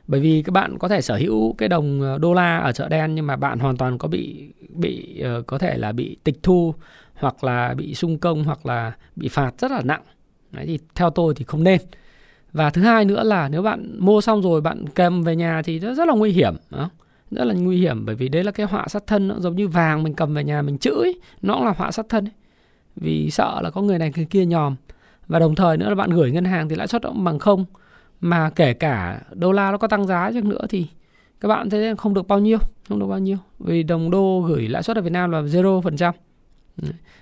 Bởi 0.08 0.20
vì 0.20 0.44
các 0.46 0.52
bạn 0.52 0.78
có 0.78 0.88
thể 0.88 1.02
sở 1.02 1.16
hữu 1.16 1.54
cái 1.58 1.70
đồng 1.70 2.02
ờ, 2.02 2.18
đô 2.18 2.34
la 2.34 2.58
ở 2.58 2.72
chợ 2.72 2.90
đen 2.90 3.16
nhưng 3.16 3.28
mà 3.28 3.36
bạn 3.36 3.60
hoàn 3.60 3.78
toàn 3.78 3.98
có 3.98 4.08
bị 4.08 4.54
bị 4.70 5.24
có 5.48 5.58
thể 5.58 5.78
là 5.78 5.92
bị 5.92 6.18
tịch 6.24 6.44
thu 6.44 6.74
hoặc 7.14 7.44
là 7.44 7.74
bị 7.74 7.96
sung 7.96 8.18
công 8.18 8.44
hoặc 8.44 8.66
là 8.66 8.92
bị 9.16 9.28
phạt 9.28 9.52
rất 9.60 9.72
là 9.72 9.82
nặng. 9.84 10.02
Đấy 10.52 10.66
thì 10.66 10.80
theo 10.96 11.10
tôi 11.10 11.34
thì 11.36 11.46
không 11.46 11.64
nên 11.64 11.82
và 12.54 12.70
thứ 12.70 12.82
hai 12.82 13.06
nữa 13.06 13.24
là 13.24 13.50
nếu 13.50 13.62
bạn 13.62 13.96
mua 14.00 14.22
xong 14.22 14.42
rồi 14.42 14.62
bạn 14.62 14.86
cầm 14.96 15.24
về 15.24 15.36
nhà 15.36 15.62
thì 15.62 15.80
nó 15.80 15.94
rất 15.94 16.08
là 16.08 16.14
nguy 16.14 16.32
hiểm 16.32 16.56
đó. 16.70 16.90
rất 17.32 17.44
là 17.44 17.54
nguy 17.54 17.78
hiểm 17.78 18.06
bởi 18.06 18.16
vì 18.16 18.30
đấy 18.30 18.44
là 18.44 18.52
cái 18.52 18.66
họa 18.66 18.88
sát 18.88 19.08
thân 19.08 19.28
nó 19.28 19.36
giống 19.40 19.56
như 19.56 19.68
vàng 19.68 20.04
mình 20.04 20.14
cầm 20.14 20.34
về 20.34 20.44
nhà 20.44 20.62
mình 20.62 20.78
chữ 20.78 20.92
ấy, 20.92 21.20
nó 21.42 21.54
cũng 21.54 21.66
là 21.66 21.74
họa 21.78 21.92
sát 21.92 22.06
thân 22.10 22.26
ấy. 22.26 22.34
vì 22.96 23.30
sợ 23.32 23.62
là 23.62 23.70
có 23.70 23.82
người 23.82 24.00
này 24.00 24.12
người 24.16 24.26
kia 24.26 24.46
nhòm. 24.46 24.76
Và 25.28 25.40
đồng 25.40 25.56
thời 25.56 25.78
nữa 25.78 25.90
là 25.90 25.96
bạn 25.96 26.10
gửi 26.10 26.32
ngân 26.32 26.46
hàng 26.46 26.70
thì 26.70 26.76
lãi 26.76 26.88
suất 26.88 27.02
cũng 27.02 27.24
bằng 27.24 27.40
không. 27.40 27.66
Mà 28.22 28.50
kể 28.50 28.74
cả 28.74 29.22
đô 29.34 29.52
la 29.52 29.72
nó 29.72 29.78
có 29.78 29.88
tăng 29.88 30.08
giá 30.08 30.32
chắc 30.34 30.46
nữa 30.46 30.66
thì 30.70 30.88
các 31.42 31.48
bạn 31.48 31.70
thấy 31.70 31.96
không 31.96 32.14
được 32.14 32.28
bao 32.28 32.40
nhiêu 32.40 32.58
không 32.90 33.00
được 33.00 33.08
bao 33.08 33.20
nhiêu. 33.20 33.38
Vì 33.60 33.84
đồng 33.84 34.12
đô 34.12 34.42
gửi 34.42 34.68
lãi 34.68 34.84
suất 34.84 34.98
ở 34.98 35.02
Việt 35.02 35.12
Nam 35.12 35.32
là 35.32 35.42
0% 35.42 36.12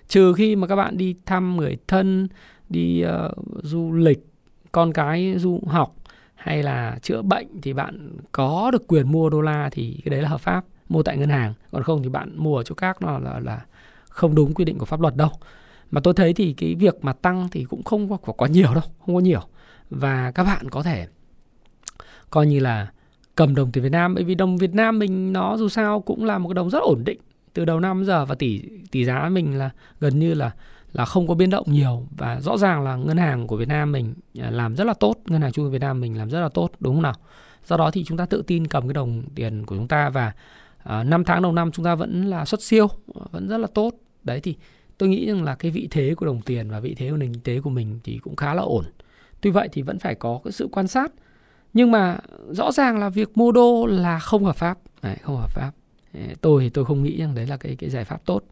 trừ 0.08 0.34
khi 0.34 0.56
mà 0.56 0.68
các 0.68 0.76
bạn 0.76 0.98
đi 0.98 1.16
thăm 1.26 1.58
người 1.58 1.78
thân 1.88 2.28
đi 2.70 3.06
uh, 3.06 3.64
du 3.64 3.92
lịch 3.92 4.31
con 4.72 4.94
cái 4.94 5.34
du 5.38 5.60
học 5.68 5.96
hay 6.36 6.64
là 6.64 6.98
chữa 7.02 7.22
bệnh 7.22 7.48
thì 7.62 7.74
bạn 7.74 8.18
có 8.32 8.72
được 8.72 8.88
quyền 8.88 9.12
mua 9.12 9.30
đô 9.30 9.42
la 9.42 9.70
thì 9.72 10.02
cái 10.06 10.10
đấy 10.10 10.22
là 10.22 10.30
hợp 10.30 10.42
pháp 10.42 10.66
mua 10.90 11.04
tại 11.04 11.18
ngân 11.18 11.30
hàng. 11.30 11.54
Còn 11.72 11.84
không 11.84 12.04
thì 12.04 12.10
bạn 12.10 12.34
mua 12.36 12.58
ở 12.58 12.64
chỗ 12.64 12.76
khác 12.76 13.02
nó 13.02 13.20
là 13.20 13.40
là 13.40 13.62
không 14.10 14.36
đúng 14.36 14.54
quy 14.54 14.66
định 14.66 14.78
của 14.78 14.86
pháp 14.86 15.02
luật 15.02 15.16
đâu. 15.16 15.30
Mà 15.92 16.02
tôi 16.02 16.14
thấy 16.14 16.34
thì 16.34 16.54
cái 16.54 16.76
việc 16.76 16.96
mà 17.02 17.14
tăng 17.14 17.48
thì 17.52 17.64
cũng 17.64 17.84
không 17.84 18.10
có, 18.10 18.18
có 18.18 18.34
quá 18.34 18.48
nhiều 18.48 18.74
đâu 18.74 18.84
không 19.06 19.16
có 19.16 19.22
nhiều. 19.22 19.42
Và 19.90 20.32
các 20.32 20.44
bạn 20.44 20.70
có 20.70 20.84
thể 20.84 21.08
coi 22.30 22.48
như 22.48 22.60
là 22.60 22.92
cầm 23.36 23.56
đồng 23.56 23.72
tiền 23.72 23.84
Việt 23.84 23.92
Nam 23.92 24.16
bởi 24.16 24.24
vì 24.24 24.36
đồng 24.36 24.58
Việt 24.58 24.74
Nam 24.74 25.00
mình 25.00 25.34
nó 25.34 25.58
dù 25.58 25.70
sao 25.70 26.02
cũng 26.02 26.26
là 26.26 26.38
một 26.38 26.50
cái 26.50 26.54
đồng 26.54 26.70
rất 26.70 26.80
ổn 26.82 27.04
định. 27.04 27.20
Từ 27.54 27.66
đầu 27.66 27.80
năm 27.80 28.06
giờ 28.06 28.26
và 28.26 28.36
tỷ 28.36 28.62
tỷ 28.92 29.06
giá 29.06 29.30
mình 29.30 29.58
là 29.58 29.70
gần 30.00 30.20
như 30.20 30.34
là 30.34 30.52
là 30.94 31.06
không 31.06 31.28
có 31.28 31.36
biến 31.36 31.50
động 31.50 31.66
nhiều 31.70 32.08
và 32.18 32.42
rõ 32.42 32.58
ràng 32.58 32.84
là 32.84 32.96
ngân 32.96 33.18
hàng 33.18 33.48
của 33.48 33.58
Việt 33.58 33.68
Nam 33.68 33.92
mình 33.92 34.14
à, 34.40 34.52
làm 34.52 34.76
rất 34.76 34.84
là 34.84 34.94
tốt 34.94 35.16
ngân 35.26 35.42
hàng 35.42 35.52
trung 35.52 35.66
ương 35.66 35.72
Việt 35.72 35.82
Nam 35.82 36.00
mình 36.00 36.18
làm 36.18 36.30
rất 36.30 36.42
là 36.42 36.50
tốt 36.50 36.72
đúng 36.80 36.96
không 36.96 37.04
nào? 37.04 37.14
Do 37.66 37.78
đó 37.78 37.92
thì 37.92 38.04
chúng 38.04 38.18
ta 38.18 38.26
tự 38.26 38.44
tin 38.48 38.68
cầm 38.68 38.88
cái 38.88 38.94
đồng 38.94 39.24
tiền 39.36 39.66
của 39.66 39.76
chúng 39.76 39.88
ta 39.88 40.10
và 40.10 40.32
à, 40.84 41.04
5 41.04 41.24
tháng 41.24 41.42
đầu 41.42 41.52
năm 41.52 41.72
chúng 41.72 41.86
ta 41.86 41.96
vẫn 41.96 42.26
là 42.26 42.46
xuất 42.46 42.62
siêu 42.62 42.88
vẫn 43.32 43.48
rất 43.48 43.58
là 43.58 43.68
tốt. 43.74 43.92
Đấy 44.24 44.40
thì 44.40 44.56
tôi 44.98 45.10
nghĩ 45.10 45.28
rằng 45.28 45.44
là 45.44 45.56
cái 45.56 45.72
vị 45.72 45.88
thế 45.92 46.16
của 46.16 46.26
đồng 46.26 46.42
tiền 46.42 46.70
và 46.70 46.80
vị 46.80 46.96
thế 46.96 47.10
của 47.10 47.18
nền 47.18 47.34
kinh 47.34 47.44
tế 47.44 47.60
của 47.62 47.70
mình 47.70 48.00
thì 48.04 48.18
cũng 48.18 48.36
khá 48.36 48.54
là 48.54 48.62
ổn. 48.62 48.86
Tuy 49.42 49.52
vậy 49.52 49.70
thì 49.72 49.82
vẫn 49.82 50.00
phải 50.00 50.16
có 50.16 50.40
cái 50.44 50.52
sự 50.52 50.70
quan 50.72 50.88
sát. 50.88 51.12
Nhưng 51.74 51.92
mà 51.92 52.18
rõ 52.50 52.72
ràng 52.72 53.00
là 53.00 53.10
việc 53.10 53.38
mua 53.38 53.52
đô 53.52 53.86
là 53.86 54.20
không 54.20 54.46
hợp 54.46 54.56
pháp. 54.56 54.78
Đấy, 55.02 55.16
không 55.22 55.38
hợp 55.38 55.50
pháp. 55.50 55.72
Tôi 56.42 56.64
thì 56.64 56.70
tôi 56.70 56.86
không 56.86 57.04
nghĩ 57.04 57.20
rằng 57.20 57.36
đấy 57.36 57.48
là 57.48 57.58
cái 57.58 57.76
cái 57.76 57.90
giải 57.90 58.06
pháp 58.06 58.26
tốt. 58.26 58.44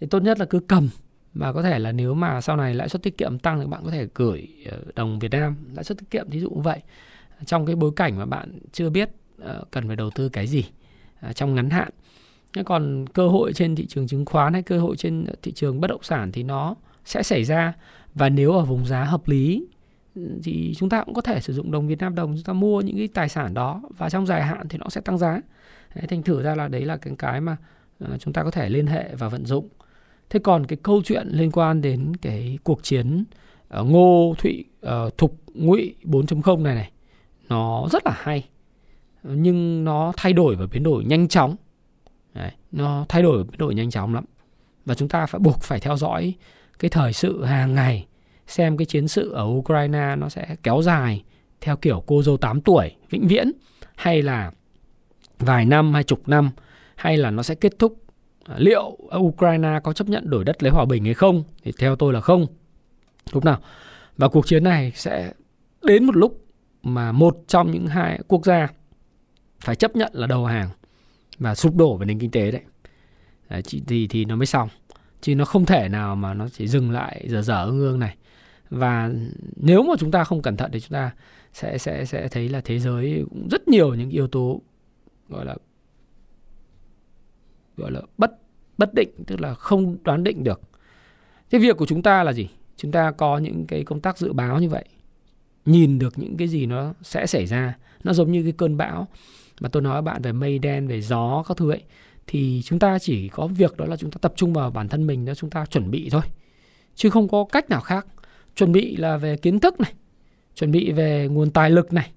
Thì 0.00 0.06
tốt 0.06 0.22
nhất 0.22 0.40
là 0.40 0.46
cứ 0.46 0.60
cầm 0.60 0.88
và 1.34 1.52
có 1.52 1.62
thể 1.62 1.78
là 1.78 1.92
nếu 1.92 2.14
mà 2.14 2.40
sau 2.40 2.56
này 2.56 2.74
lãi 2.74 2.88
suất 2.88 3.02
tiết 3.02 3.18
kiệm 3.18 3.38
tăng 3.38 3.60
thì 3.60 3.66
bạn 3.66 3.80
có 3.84 3.90
thể 3.90 4.08
gửi 4.14 4.48
ờ, 4.70 4.78
đồng 4.94 5.18
Việt 5.18 5.30
Nam 5.30 5.56
lãi 5.74 5.84
suất 5.84 5.98
tiết 5.98 6.10
kiệm 6.10 6.28
ví 6.30 6.40
dụ 6.40 6.50
như 6.50 6.60
vậy 6.60 6.80
trong 7.46 7.66
cái 7.66 7.76
bối 7.76 7.90
cảnh 7.96 8.18
mà 8.18 8.24
bạn 8.24 8.58
chưa 8.72 8.90
biết 8.90 9.10
ờ, 9.38 9.64
cần 9.70 9.86
phải 9.86 9.96
đầu 9.96 10.10
tư 10.10 10.28
cái 10.28 10.46
gì 10.46 10.64
ờ, 11.20 11.32
trong 11.32 11.54
ngắn 11.54 11.70
hạn 11.70 11.88
còn 12.64 13.04
cơ 13.12 13.28
hội 13.28 13.52
trên 13.52 13.76
thị 13.76 13.86
trường 13.86 14.06
chứng 14.06 14.24
khoán 14.24 14.52
hay 14.52 14.62
cơ 14.62 14.78
hội 14.78 14.96
trên 14.96 15.26
thị 15.42 15.52
trường 15.52 15.80
bất 15.80 15.88
động 15.88 16.02
sản 16.02 16.32
thì 16.32 16.42
nó 16.42 16.74
sẽ 17.04 17.22
xảy 17.22 17.44
ra 17.44 17.72
và 18.14 18.28
nếu 18.28 18.52
ở 18.52 18.64
vùng 18.64 18.86
giá 18.86 19.04
hợp 19.04 19.28
lý 19.28 19.66
ừ, 20.14 20.40
thì 20.44 20.74
chúng 20.76 20.88
ta 20.88 21.04
cũng 21.04 21.14
có 21.14 21.20
thể 21.20 21.40
sử 21.40 21.52
dụng 21.52 21.70
đồng 21.70 21.88
Việt 21.88 21.98
Nam 21.98 22.14
đồng 22.14 22.34
chúng 22.36 22.44
ta 22.44 22.52
mua 22.52 22.80
những 22.80 22.96
cái 22.96 23.08
tài 23.08 23.28
sản 23.28 23.54
đó 23.54 23.82
và 23.98 24.10
trong 24.10 24.26
dài 24.26 24.42
hạn 24.42 24.68
thì 24.68 24.78
nó 24.78 24.88
sẽ 24.88 25.00
tăng 25.00 25.18
giá. 25.18 25.40
Đấy, 25.94 26.06
thành 26.08 26.22
thử 26.22 26.42
ra 26.42 26.54
là 26.54 26.68
đấy 26.68 26.84
là 26.84 26.96
cái 26.96 27.14
cái 27.18 27.40
mà 27.40 27.56
chúng 28.18 28.32
ta 28.32 28.42
có 28.42 28.50
thể 28.50 28.68
liên 28.68 28.86
hệ 28.86 29.14
và 29.14 29.28
vận 29.28 29.46
dụng. 29.46 29.68
Thế 30.34 30.40
còn 30.40 30.66
cái 30.66 30.76
câu 30.82 31.02
chuyện 31.04 31.28
liên 31.30 31.50
quan 31.52 31.82
đến 31.82 32.16
cái 32.16 32.58
cuộc 32.64 32.82
chiến 32.82 33.24
uh, 33.80 33.86
Ngô 33.86 34.34
Thụy 34.38 34.64
uh, 34.86 35.18
Thục 35.18 35.36
Ngụy 35.54 35.94
4.0 36.02 36.62
này 36.62 36.74
này 36.74 36.90
nó 37.48 37.88
rất 37.92 38.06
là 38.06 38.12
hay. 38.16 38.48
Nhưng 39.22 39.84
nó 39.84 40.12
thay 40.16 40.32
đổi 40.32 40.56
và 40.56 40.66
biến 40.66 40.82
đổi 40.82 41.04
nhanh 41.04 41.28
chóng. 41.28 41.56
Đấy, 42.34 42.50
nó 42.72 43.06
thay 43.08 43.22
đổi 43.22 43.38
và 43.38 43.44
biến 43.50 43.58
đổi 43.58 43.74
nhanh 43.74 43.90
chóng 43.90 44.14
lắm. 44.14 44.24
Và 44.84 44.94
chúng 44.94 45.08
ta 45.08 45.26
phải 45.26 45.38
buộc 45.38 45.62
phải 45.62 45.80
theo 45.80 45.96
dõi 45.96 46.34
cái 46.78 46.88
thời 46.88 47.12
sự 47.12 47.44
hàng 47.44 47.74
ngày 47.74 48.06
xem 48.46 48.76
cái 48.76 48.86
chiến 48.86 49.08
sự 49.08 49.30
ở 49.30 49.44
Ukraine 49.44 50.16
nó 50.16 50.28
sẽ 50.28 50.56
kéo 50.62 50.82
dài 50.82 51.24
theo 51.60 51.76
kiểu 51.76 52.02
cô 52.06 52.22
dâu 52.22 52.36
8 52.36 52.60
tuổi 52.60 52.90
vĩnh 53.10 53.28
viễn 53.28 53.52
hay 53.96 54.22
là 54.22 54.52
vài 55.38 55.64
năm 55.64 55.94
hay 55.94 56.04
chục 56.04 56.28
năm 56.28 56.50
hay 56.96 57.16
là 57.16 57.30
nó 57.30 57.42
sẽ 57.42 57.54
kết 57.54 57.78
thúc 57.78 58.03
À, 58.44 58.54
liệu 58.58 58.98
Ukraine 59.16 59.80
có 59.84 59.92
chấp 59.92 60.08
nhận 60.08 60.30
đổi 60.30 60.44
đất 60.44 60.62
lấy 60.62 60.72
hòa 60.72 60.84
bình 60.84 61.04
hay 61.04 61.14
không? 61.14 61.44
Thì 61.62 61.72
theo 61.78 61.96
tôi 61.96 62.12
là 62.12 62.20
không. 62.20 62.46
Lúc 63.32 63.44
nào? 63.44 63.58
Và 64.16 64.28
cuộc 64.28 64.46
chiến 64.46 64.64
này 64.64 64.92
sẽ 64.94 65.32
đến 65.82 66.04
một 66.04 66.16
lúc 66.16 66.44
mà 66.82 67.12
một 67.12 67.44
trong 67.46 67.70
những 67.70 67.86
hai 67.86 68.20
quốc 68.28 68.44
gia 68.44 68.68
phải 69.60 69.76
chấp 69.76 69.96
nhận 69.96 70.10
là 70.14 70.26
đầu 70.26 70.44
hàng 70.44 70.68
và 71.38 71.54
sụp 71.54 71.76
đổ 71.76 71.96
về 71.96 72.06
nền 72.06 72.18
kinh 72.18 72.30
tế 72.30 72.50
đấy, 72.50 72.62
đấy 73.50 73.62
thì 73.86 74.06
thì 74.06 74.24
nó 74.24 74.36
mới 74.36 74.46
xong. 74.46 74.68
Chứ 75.20 75.34
nó 75.34 75.44
không 75.44 75.66
thể 75.66 75.88
nào 75.88 76.16
mà 76.16 76.34
nó 76.34 76.48
chỉ 76.48 76.68
dừng 76.68 76.90
lại 76.90 77.26
giờ 77.28 77.42
dở 77.42 77.64
ương 77.64 77.78
ương 77.78 77.98
này. 77.98 78.16
Và 78.70 79.10
nếu 79.56 79.82
mà 79.82 79.94
chúng 79.98 80.10
ta 80.10 80.24
không 80.24 80.42
cẩn 80.42 80.56
thận 80.56 80.70
thì 80.72 80.80
chúng 80.80 80.92
ta 80.92 81.10
sẽ 81.52 81.78
sẽ 81.78 82.04
sẽ 82.04 82.28
thấy 82.28 82.48
là 82.48 82.60
thế 82.64 82.78
giới 82.78 83.24
cũng 83.30 83.48
rất 83.50 83.68
nhiều 83.68 83.94
những 83.94 84.10
yếu 84.10 84.26
tố 84.26 84.60
gọi 85.28 85.44
là 85.44 85.56
gọi 87.76 87.90
là 87.92 88.00
bất 88.18 88.30
bất 88.78 88.94
định, 88.94 89.10
tức 89.26 89.40
là 89.40 89.54
không 89.54 89.96
đoán 90.04 90.24
định 90.24 90.44
được. 90.44 90.60
Cái 91.50 91.60
việc 91.60 91.76
của 91.76 91.86
chúng 91.86 92.02
ta 92.02 92.22
là 92.22 92.32
gì? 92.32 92.48
Chúng 92.76 92.92
ta 92.92 93.10
có 93.10 93.38
những 93.38 93.66
cái 93.66 93.84
công 93.84 94.00
tác 94.00 94.18
dự 94.18 94.32
báo 94.32 94.60
như 94.60 94.68
vậy. 94.68 94.84
Nhìn 95.64 95.98
được 95.98 96.18
những 96.18 96.36
cái 96.36 96.48
gì 96.48 96.66
nó 96.66 96.94
sẽ 97.02 97.26
xảy 97.26 97.46
ra. 97.46 97.76
Nó 98.04 98.12
giống 98.12 98.32
như 98.32 98.42
cái 98.42 98.52
cơn 98.52 98.76
bão 98.76 99.08
mà 99.60 99.68
tôi 99.68 99.82
nói 99.82 99.92
với 99.92 100.02
bạn 100.02 100.22
về 100.22 100.32
mây 100.32 100.58
đen, 100.58 100.88
về 100.88 101.00
gió 101.00 101.44
các 101.48 101.56
thứ 101.56 101.70
ấy. 101.70 101.82
Thì 102.26 102.62
chúng 102.64 102.78
ta 102.78 102.98
chỉ 102.98 103.28
có 103.28 103.46
việc 103.46 103.76
đó 103.76 103.84
là 103.84 103.96
chúng 103.96 104.10
ta 104.10 104.18
tập 104.20 104.32
trung 104.36 104.52
vào 104.52 104.70
bản 104.70 104.88
thân 104.88 105.06
mình, 105.06 105.24
đó 105.24 105.34
chúng 105.34 105.50
ta 105.50 105.66
chuẩn 105.66 105.90
bị 105.90 106.10
thôi. 106.10 106.22
Chứ 106.94 107.10
không 107.10 107.28
có 107.28 107.46
cách 107.52 107.70
nào 107.70 107.80
khác. 107.80 108.06
Chuẩn 108.56 108.72
bị 108.72 108.96
là 108.96 109.16
về 109.16 109.36
kiến 109.36 109.60
thức 109.60 109.80
này, 109.80 109.92
chuẩn 110.54 110.70
bị 110.70 110.92
về 110.92 111.28
nguồn 111.28 111.50
tài 111.50 111.70
lực 111.70 111.92
này 111.92 112.10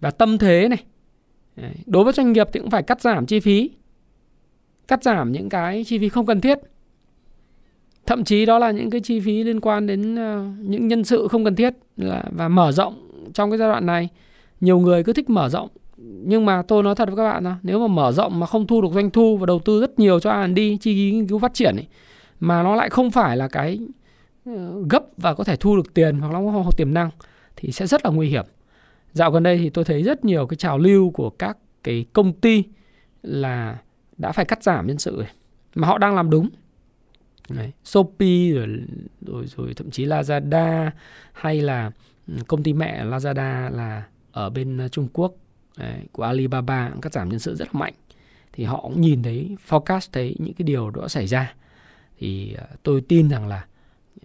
và 0.00 0.10
tâm 0.10 0.38
thế 0.38 0.68
này. 0.68 0.84
Đối 1.86 2.04
với 2.04 2.12
doanh 2.12 2.32
nghiệp 2.32 2.48
thì 2.52 2.60
cũng 2.60 2.70
phải 2.70 2.82
cắt 2.82 3.00
giảm 3.00 3.26
chi 3.26 3.40
phí 3.40 3.70
cắt 4.88 5.02
giảm 5.02 5.32
những 5.32 5.48
cái 5.48 5.84
chi 5.84 5.98
phí 5.98 6.08
không 6.08 6.26
cần 6.26 6.40
thiết 6.40 6.58
thậm 8.06 8.24
chí 8.24 8.46
đó 8.46 8.58
là 8.58 8.70
những 8.70 8.90
cái 8.90 9.00
chi 9.00 9.20
phí 9.20 9.44
liên 9.44 9.60
quan 9.60 9.86
đến 9.86 10.16
ờ, 10.16 10.44
những 10.58 10.88
nhân 10.88 11.04
sự 11.04 11.28
không 11.28 11.44
cần 11.44 11.56
thiết 11.56 11.74
là 11.96 12.24
và 12.30 12.48
mở 12.48 12.72
rộng 12.72 13.10
trong 13.34 13.50
cái 13.50 13.58
giai 13.58 13.68
đoạn 13.68 13.86
này 13.86 14.08
nhiều 14.60 14.78
người 14.78 15.02
cứ 15.02 15.12
thích 15.12 15.30
mở 15.30 15.48
rộng 15.48 15.68
nhưng 16.26 16.46
mà 16.46 16.62
tôi 16.62 16.82
nói 16.82 16.94
thật 16.94 17.08
với 17.08 17.16
các 17.16 17.24
bạn 17.32 17.44
là 17.44 17.56
nếu 17.62 17.78
mà 17.80 17.86
mở 17.86 18.12
rộng 18.12 18.40
mà 18.40 18.46
không 18.46 18.66
thu 18.66 18.82
được 18.82 18.88
doanh 18.94 19.10
thu 19.10 19.36
và 19.36 19.46
đầu 19.46 19.58
tư 19.58 19.80
rất 19.80 19.98
nhiều 19.98 20.20
cho 20.20 20.30
R&D 20.30 20.56
chi 20.56 20.94
phí 20.94 21.10
nghiên 21.12 21.26
cứu 21.26 21.38
phát 21.38 21.54
triển 21.54 21.76
ấy, 21.76 21.86
mà 22.40 22.62
nó 22.62 22.76
lại 22.76 22.90
không 22.90 23.10
phải 23.10 23.36
là 23.36 23.48
cái 23.48 23.78
ờ, 24.46 24.82
gấp 24.90 25.04
và 25.16 25.34
có 25.34 25.44
thể 25.44 25.56
thu 25.56 25.76
được 25.76 25.94
tiền 25.94 26.18
hoặc 26.18 26.32
là 26.32 26.38
có 26.64 26.70
tiềm 26.76 26.94
năng 26.94 27.10
thì 27.56 27.72
sẽ 27.72 27.86
rất 27.86 28.04
là 28.04 28.10
nguy 28.10 28.28
hiểm. 28.28 28.44
Dạo 29.12 29.30
gần 29.30 29.42
đây 29.42 29.58
thì 29.58 29.70
tôi 29.70 29.84
thấy 29.84 30.02
rất 30.02 30.24
nhiều 30.24 30.46
cái 30.46 30.56
trào 30.56 30.78
lưu 30.78 31.10
của 31.10 31.30
các 31.30 31.58
cái 31.82 32.06
công 32.12 32.32
ty 32.32 32.64
là 33.22 33.78
đã 34.18 34.32
phải 34.32 34.44
cắt 34.44 34.62
giảm 34.62 34.86
nhân 34.86 34.98
sự 34.98 35.16
rồi, 35.16 35.26
mà 35.74 35.88
họ 35.88 35.98
đang 35.98 36.14
làm 36.14 36.30
đúng. 36.30 36.48
Đấy, 37.48 37.72
Shopee 37.84 38.50
rồi, 38.54 38.68
rồi 39.20 39.46
rồi 39.46 39.74
thậm 39.74 39.90
chí 39.90 40.06
Lazada 40.06 40.90
hay 41.32 41.60
là 41.60 41.90
ừ, 42.28 42.34
công 42.48 42.62
ty 42.62 42.72
mẹ 42.72 43.04
Lazada 43.04 43.70
là 43.70 44.04
ở 44.32 44.50
bên 44.50 44.78
ờ, 44.78 44.88
Trung 44.88 45.08
Quốc. 45.12 45.34
Đấy, 45.78 46.00
của 46.12 46.22
Alibaba 46.22 46.90
cũng 46.92 47.00
cắt 47.00 47.12
giảm 47.12 47.28
nhân 47.28 47.38
sự 47.38 47.54
rất 47.54 47.74
là 47.74 47.80
mạnh. 47.80 47.94
Thì 48.52 48.64
họ 48.64 48.80
cũng 48.82 49.00
nhìn 49.00 49.22
thấy 49.22 49.56
forecast 49.68 50.08
thấy 50.12 50.36
những 50.38 50.54
cái 50.54 50.64
điều 50.64 50.90
đó 50.90 51.08
xảy 51.08 51.26
ra. 51.26 51.54
Thì 52.18 52.54
ờ, 52.54 52.66
tôi 52.82 53.00
tin 53.00 53.28
rằng 53.28 53.48
là 53.48 53.66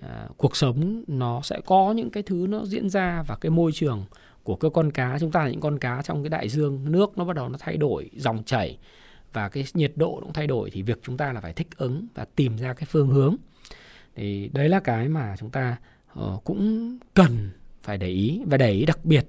à, 0.02 0.28
cuộc 0.38 0.56
sống 0.56 1.04
nó 1.08 1.42
sẽ 1.42 1.62
có 1.66 1.92
những 1.92 2.10
cái 2.10 2.24
thứ 2.24 2.46
nó 2.50 2.66
diễn 2.66 2.90
ra 2.90 3.24
và 3.28 3.36
cái 3.36 3.50
môi 3.50 3.72
trường 3.72 4.06
của 4.44 4.56
cái 4.56 4.72
con 4.74 4.92
cá 4.92 5.18
chúng 5.20 5.32
ta 5.32 5.44
là 5.44 5.50
những 5.50 5.60
con 5.60 5.80
cá 5.80 6.02
trong 6.02 6.24
cái 6.24 6.30
đại 6.30 6.50
dương 6.50 6.92
nước 6.92 7.18
nó 7.18 7.26
bắt 7.26 7.36
đầu 7.36 7.50
nó 7.50 7.58
thay 7.60 7.78
đổi 7.78 8.10
dòng 8.14 8.44
chảy 8.44 8.78
và 9.34 9.50
cái 9.50 9.66
nhiệt 9.74 9.92
độ 9.96 10.20
cũng 10.22 10.34
thay 10.34 10.48
đổi 10.48 10.70
thì 10.70 10.82
việc 10.82 11.00
chúng 11.04 11.18
ta 11.18 11.34
là 11.34 11.42
phải 11.42 11.54
thích 11.54 11.68
ứng 11.78 12.08
và 12.16 12.26
tìm 12.36 12.58
ra 12.58 12.74
cái 12.74 12.86
phương 12.92 13.10
hướng. 13.10 13.36
Thì 14.16 14.50
đấy 14.54 14.70
là 14.70 14.80
cái 14.80 15.08
mà 15.08 15.36
chúng 15.40 15.50
ta 15.50 15.78
uh, 16.20 16.44
cũng 16.44 16.98
cần 17.14 17.52
phải 17.84 17.98
để 17.98 18.08
ý. 18.08 18.42
Và 18.46 18.58
để 18.58 18.72
ý 18.72 18.86
đặc 18.86 19.06
biệt 19.06 19.26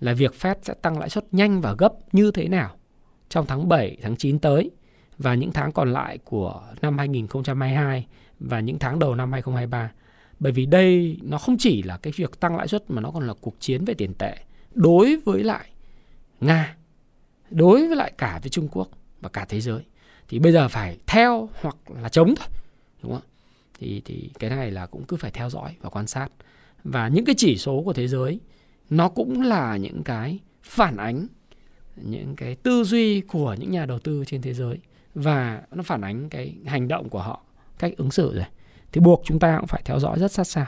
là 0.00 0.14
việc 0.14 0.34
Fed 0.40 0.54
sẽ 0.62 0.74
tăng 0.74 0.98
lãi 0.98 1.08
suất 1.08 1.34
nhanh 1.34 1.60
và 1.60 1.74
gấp 1.78 1.92
như 2.12 2.30
thế 2.30 2.48
nào 2.48 2.76
trong 3.28 3.46
tháng 3.46 3.68
7, 3.68 3.96
tháng 4.02 4.16
9 4.16 4.38
tới 4.38 4.70
và 5.18 5.34
những 5.34 5.52
tháng 5.52 5.72
còn 5.72 5.92
lại 5.92 6.18
của 6.18 6.62
năm 6.82 6.98
2022 6.98 8.06
và 8.40 8.60
những 8.60 8.78
tháng 8.78 8.98
đầu 8.98 9.14
năm 9.14 9.32
2023. 9.32 9.92
Bởi 10.38 10.52
vì 10.52 10.66
đây 10.66 11.18
nó 11.22 11.38
không 11.38 11.56
chỉ 11.58 11.82
là 11.82 11.96
cái 11.96 12.12
việc 12.16 12.40
tăng 12.40 12.56
lãi 12.56 12.68
suất 12.68 12.90
mà 12.90 13.00
nó 13.00 13.10
còn 13.10 13.26
là 13.26 13.34
cuộc 13.40 13.54
chiến 13.60 13.84
về 13.84 13.94
tiền 13.94 14.14
tệ 14.14 14.36
đối 14.74 15.16
với 15.24 15.44
lại 15.44 15.68
Nga, 16.40 16.76
đối 17.50 17.88
với 17.88 17.96
lại 17.96 18.12
cả 18.18 18.38
với 18.42 18.50
Trung 18.50 18.68
Quốc 18.72 18.88
và 19.22 19.28
cả 19.28 19.46
thế 19.48 19.60
giới. 19.60 19.82
Thì 20.28 20.38
bây 20.38 20.52
giờ 20.52 20.68
phải 20.68 20.98
theo 21.06 21.48
hoặc 21.60 21.76
là 22.02 22.08
chống 22.08 22.34
thôi, 22.36 22.48
đúng 23.02 23.12
không? 23.12 23.22
Thì 23.78 24.02
thì 24.04 24.30
cái 24.38 24.50
này 24.50 24.70
là 24.70 24.86
cũng 24.86 25.04
cứ 25.04 25.16
phải 25.16 25.30
theo 25.30 25.50
dõi 25.50 25.76
và 25.80 25.90
quan 25.90 26.06
sát. 26.06 26.28
Và 26.84 27.08
những 27.08 27.24
cái 27.24 27.34
chỉ 27.38 27.58
số 27.58 27.82
của 27.84 27.92
thế 27.92 28.08
giới 28.08 28.40
nó 28.90 29.08
cũng 29.08 29.42
là 29.42 29.76
những 29.76 30.02
cái 30.02 30.38
phản 30.62 30.96
ánh 30.96 31.26
những 31.96 32.36
cái 32.36 32.54
tư 32.54 32.84
duy 32.84 33.20
của 33.20 33.56
những 33.58 33.70
nhà 33.70 33.86
đầu 33.86 33.98
tư 33.98 34.24
trên 34.26 34.42
thế 34.42 34.54
giới 34.54 34.78
và 35.14 35.62
nó 35.70 35.82
phản 35.82 36.00
ánh 36.00 36.28
cái 36.28 36.54
hành 36.66 36.88
động 36.88 37.08
của 37.08 37.22
họ 37.22 37.42
cách 37.78 37.92
ứng 37.96 38.10
xử 38.10 38.34
rồi 38.34 38.44
thì 38.92 39.00
buộc 39.00 39.22
chúng 39.24 39.38
ta 39.38 39.56
cũng 39.58 39.66
phải 39.66 39.82
theo 39.84 39.98
dõi 39.98 40.18
rất 40.18 40.32
sát 40.32 40.44
sao 40.44 40.66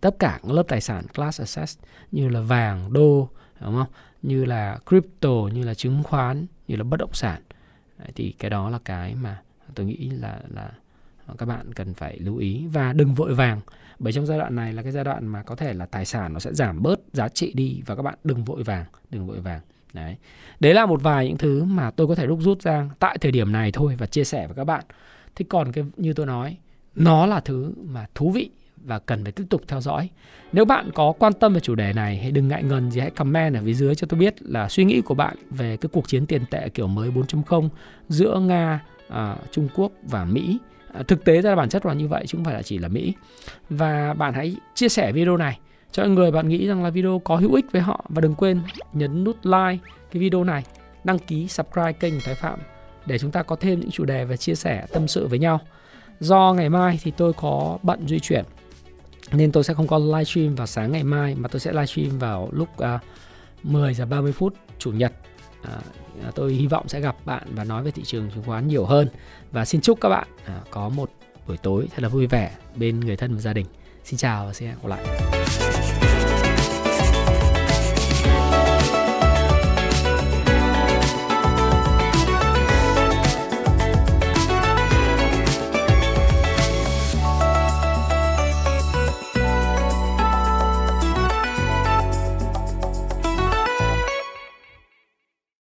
tất 0.00 0.18
cả 0.18 0.40
các 0.42 0.52
lớp 0.52 0.62
tài 0.68 0.80
sản 0.80 1.06
class 1.14 1.40
assets 1.40 1.78
như 2.12 2.28
là 2.28 2.40
vàng 2.40 2.92
đô 2.92 3.28
đúng 3.60 3.74
không 3.74 3.92
như 4.22 4.44
là 4.44 4.78
crypto 4.86 5.30
như 5.52 5.64
là 5.64 5.74
chứng 5.74 6.02
khoán 6.02 6.46
như 6.68 6.76
là 6.76 6.84
bất 6.84 6.96
động 6.96 7.12
sản 7.12 7.42
thì 8.14 8.34
cái 8.38 8.50
đó 8.50 8.70
là 8.70 8.78
cái 8.84 9.14
mà 9.14 9.42
tôi 9.74 9.86
nghĩ 9.86 10.10
là 10.10 10.40
là 10.48 10.70
các 11.38 11.46
bạn 11.46 11.72
cần 11.72 11.94
phải 11.94 12.18
lưu 12.18 12.36
ý. 12.36 12.66
Và 12.66 12.92
đừng 12.92 13.14
vội 13.14 13.34
vàng, 13.34 13.60
bởi 13.98 14.12
trong 14.12 14.26
giai 14.26 14.38
đoạn 14.38 14.54
này 14.56 14.72
là 14.72 14.82
cái 14.82 14.92
giai 14.92 15.04
đoạn 15.04 15.26
mà 15.26 15.42
có 15.42 15.56
thể 15.56 15.74
là 15.74 15.86
tài 15.86 16.04
sản 16.04 16.32
nó 16.32 16.38
sẽ 16.38 16.54
giảm 16.54 16.82
bớt 16.82 17.00
giá 17.12 17.28
trị 17.28 17.52
đi 17.54 17.82
và 17.86 17.96
các 17.96 18.02
bạn 18.02 18.14
đừng 18.24 18.44
vội 18.44 18.62
vàng, 18.62 18.84
đừng 19.10 19.26
vội 19.26 19.40
vàng. 19.40 19.60
Đấy. 19.92 20.16
Đấy 20.60 20.74
là 20.74 20.86
một 20.86 21.02
vài 21.02 21.28
những 21.28 21.36
thứ 21.36 21.64
mà 21.64 21.90
tôi 21.90 22.06
có 22.06 22.14
thể 22.14 22.26
rút 22.26 22.38
rút 22.40 22.62
ra 22.62 22.88
tại 22.98 23.18
thời 23.20 23.32
điểm 23.32 23.52
này 23.52 23.72
thôi 23.72 23.96
và 23.98 24.06
chia 24.06 24.24
sẻ 24.24 24.46
với 24.46 24.56
các 24.56 24.64
bạn. 24.64 24.84
Thì 25.34 25.44
còn 25.48 25.72
cái, 25.72 25.84
như 25.96 26.12
tôi 26.12 26.26
nói, 26.26 26.56
nó 26.94 27.26
là 27.26 27.40
thứ 27.40 27.72
mà 27.84 28.06
thú 28.14 28.30
vị 28.30 28.50
và 28.84 28.98
cần 28.98 29.24
phải 29.24 29.32
tiếp 29.32 29.44
tục 29.50 29.62
theo 29.68 29.80
dõi. 29.80 30.08
Nếu 30.52 30.64
bạn 30.64 30.90
có 30.94 31.12
quan 31.18 31.32
tâm 31.32 31.54
về 31.54 31.60
chủ 31.60 31.74
đề 31.74 31.92
này 31.92 32.16
hãy 32.16 32.30
đừng 32.30 32.48
ngại 32.48 32.62
ngần 32.62 32.90
gì 32.90 33.00
hãy 33.00 33.10
comment 33.10 33.54
ở 33.54 33.60
phía 33.64 33.74
dưới 33.74 33.94
cho 33.94 34.06
tôi 34.06 34.20
biết 34.20 34.34
là 34.42 34.68
suy 34.68 34.84
nghĩ 34.84 35.00
của 35.00 35.14
bạn 35.14 35.36
về 35.50 35.76
cái 35.76 35.90
cuộc 35.92 36.08
chiến 36.08 36.26
tiền 36.26 36.44
tệ 36.50 36.68
kiểu 36.68 36.86
mới 36.86 37.10
4.0 37.10 37.68
giữa 38.08 38.40
Nga, 38.40 38.80
à, 39.08 39.36
Trung 39.50 39.68
Quốc 39.74 39.92
và 40.02 40.24
Mỹ. 40.24 40.58
À, 40.92 41.02
thực 41.08 41.24
tế 41.24 41.42
ra 41.42 41.54
bản 41.54 41.68
chất 41.68 41.86
là 41.86 41.94
như 41.94 42.08
vậy 42.08 42.24
chứ 42.26 42.36
không 42.36 42.44
phải 42.44 42.54
là 42.54 42.62
chỉ 42.62 42.78
là 42.78 42.88
Mỹ. 42.88 43.14
Và 43.70 44.14
bạn 44.14 44.34
hãy 44.34 44.56
chia 44.74 44.88
sẻ 44.88 45.12
video 45.12 45.36
này 45.36 45.58
cho 45.92 46.02
những 46.02 46.14
người 46.14 46.30
bạn 46.30 46.48
nghĩ 46.48 46.66
rằng 46.66 46.84
là 46.84 46.90
video 46.90 47.18
có 47.24 47.36
hữu 47.36 47.54
ích 47.54 47.66
với 47.72 47.82
họ. 47.82 48.04
Và 48.08 48.20
đừng 48.20 48.34
quên 48.34 48.60
nhấn 48.92 49.24
nút 49.24 49.36
like 49.42 49.78
cái 50.12 50.20
video 50.20 50.44
này 50.44 50.64
đăng 51.04 51.18
ký 51.18 51.48
subscribe 51.48 51.92
kênh 51.92 52.14
của 52.14 52.20
Thái 52.24 52.34
Phạm 52.34 52.58
để 53.06 53.18
chúng 53.18 53.30
ta 53.30 53.42
có 53.42 53.56
thêm 53.56 53.80
những 53.80 53.90
chủ 53.90 54.04
đề 54.04 54.24
và 54.24 54.36
chia 54.36 54.54
sẻ 54.54 54.86
tâm 54.92 55.08
sự 55.08 55.26
với 55.26 55.38
nhau. 55.38 55.60
Do 56.20 56.52
ngày 56.56 56.68
mai 56.68 56.98
thì 57.02 57.10
tôi 57.16 57.32
có 57.32 57.78
bận 57.82 58.08
di 58.08 58.20
chuyển 58.20 58.44
nên 59.32 59.52
tôi 59.52 59.64
sẽ 59.64 59.74
không 59.74 59.86
có 59.86 59.98
livestream 59.98 60.54
vào 60.54 60.66
sáng 60.66 60.92
ngày 60.92 61.04
mai 61.04 61.34
mà 61.34 61.48
tôi 61.48 61.60
sẽ 61.60 61.72
livestream 61.72 62.18
vào 62.18 62.48
lúc 62.52 62.78
à, 62.78 62.94
uh, 62.94 63.00
10 63.62 63.94
giờ 63.94 64.06
30 64.06 64.32
phút 64.32 64.54
chủ 64.78 64.92
nhật. 64.92 65.12
Uh, 65.62 66.34
tôi 66.34 66.52
hy 66.52 66.66
vọng 66.66 66.88
sẽ 66.88 67.00
gặp 67.00 67.16
bạn 67.24 67.42
và 67.54 67.64
nói 67.64 67.82
về 67.82 67.90
thị 67.90 68.02
trường 68.04 68.30
chứng 68.34 68.44
khoán 68.44 68.68
nhiều 68.68 68.84
hơn. 68.84 69.08
Và 69.52 69.64
xin 69.64 69.80
chúc 69.80 70.00
các 70.00 70.08
bạn 70.08 70.28
uh, 70.44 70.70
có 70.70 70.88
một 70.88 71.10
buổi 71.46 71.56
tối 71.56 71.88
thật 71.94 72.02
là 72.02 72.08
vui 72.08 72.26
vẻ 72.26 72.50
bên 72.76 73.00
người 73.00 73.16
thân 73.16 73.34
và 73.34 73.40
gia 73.40 73.52
đình. 73.52 73.66
Xin 74.04 74.18
chào 74.18 74.46
và 74.46 74.52
xin 74.52 74.68
hẹn 74.68 74.76
gặp 74.82 74.88
lại. 74.88 75.79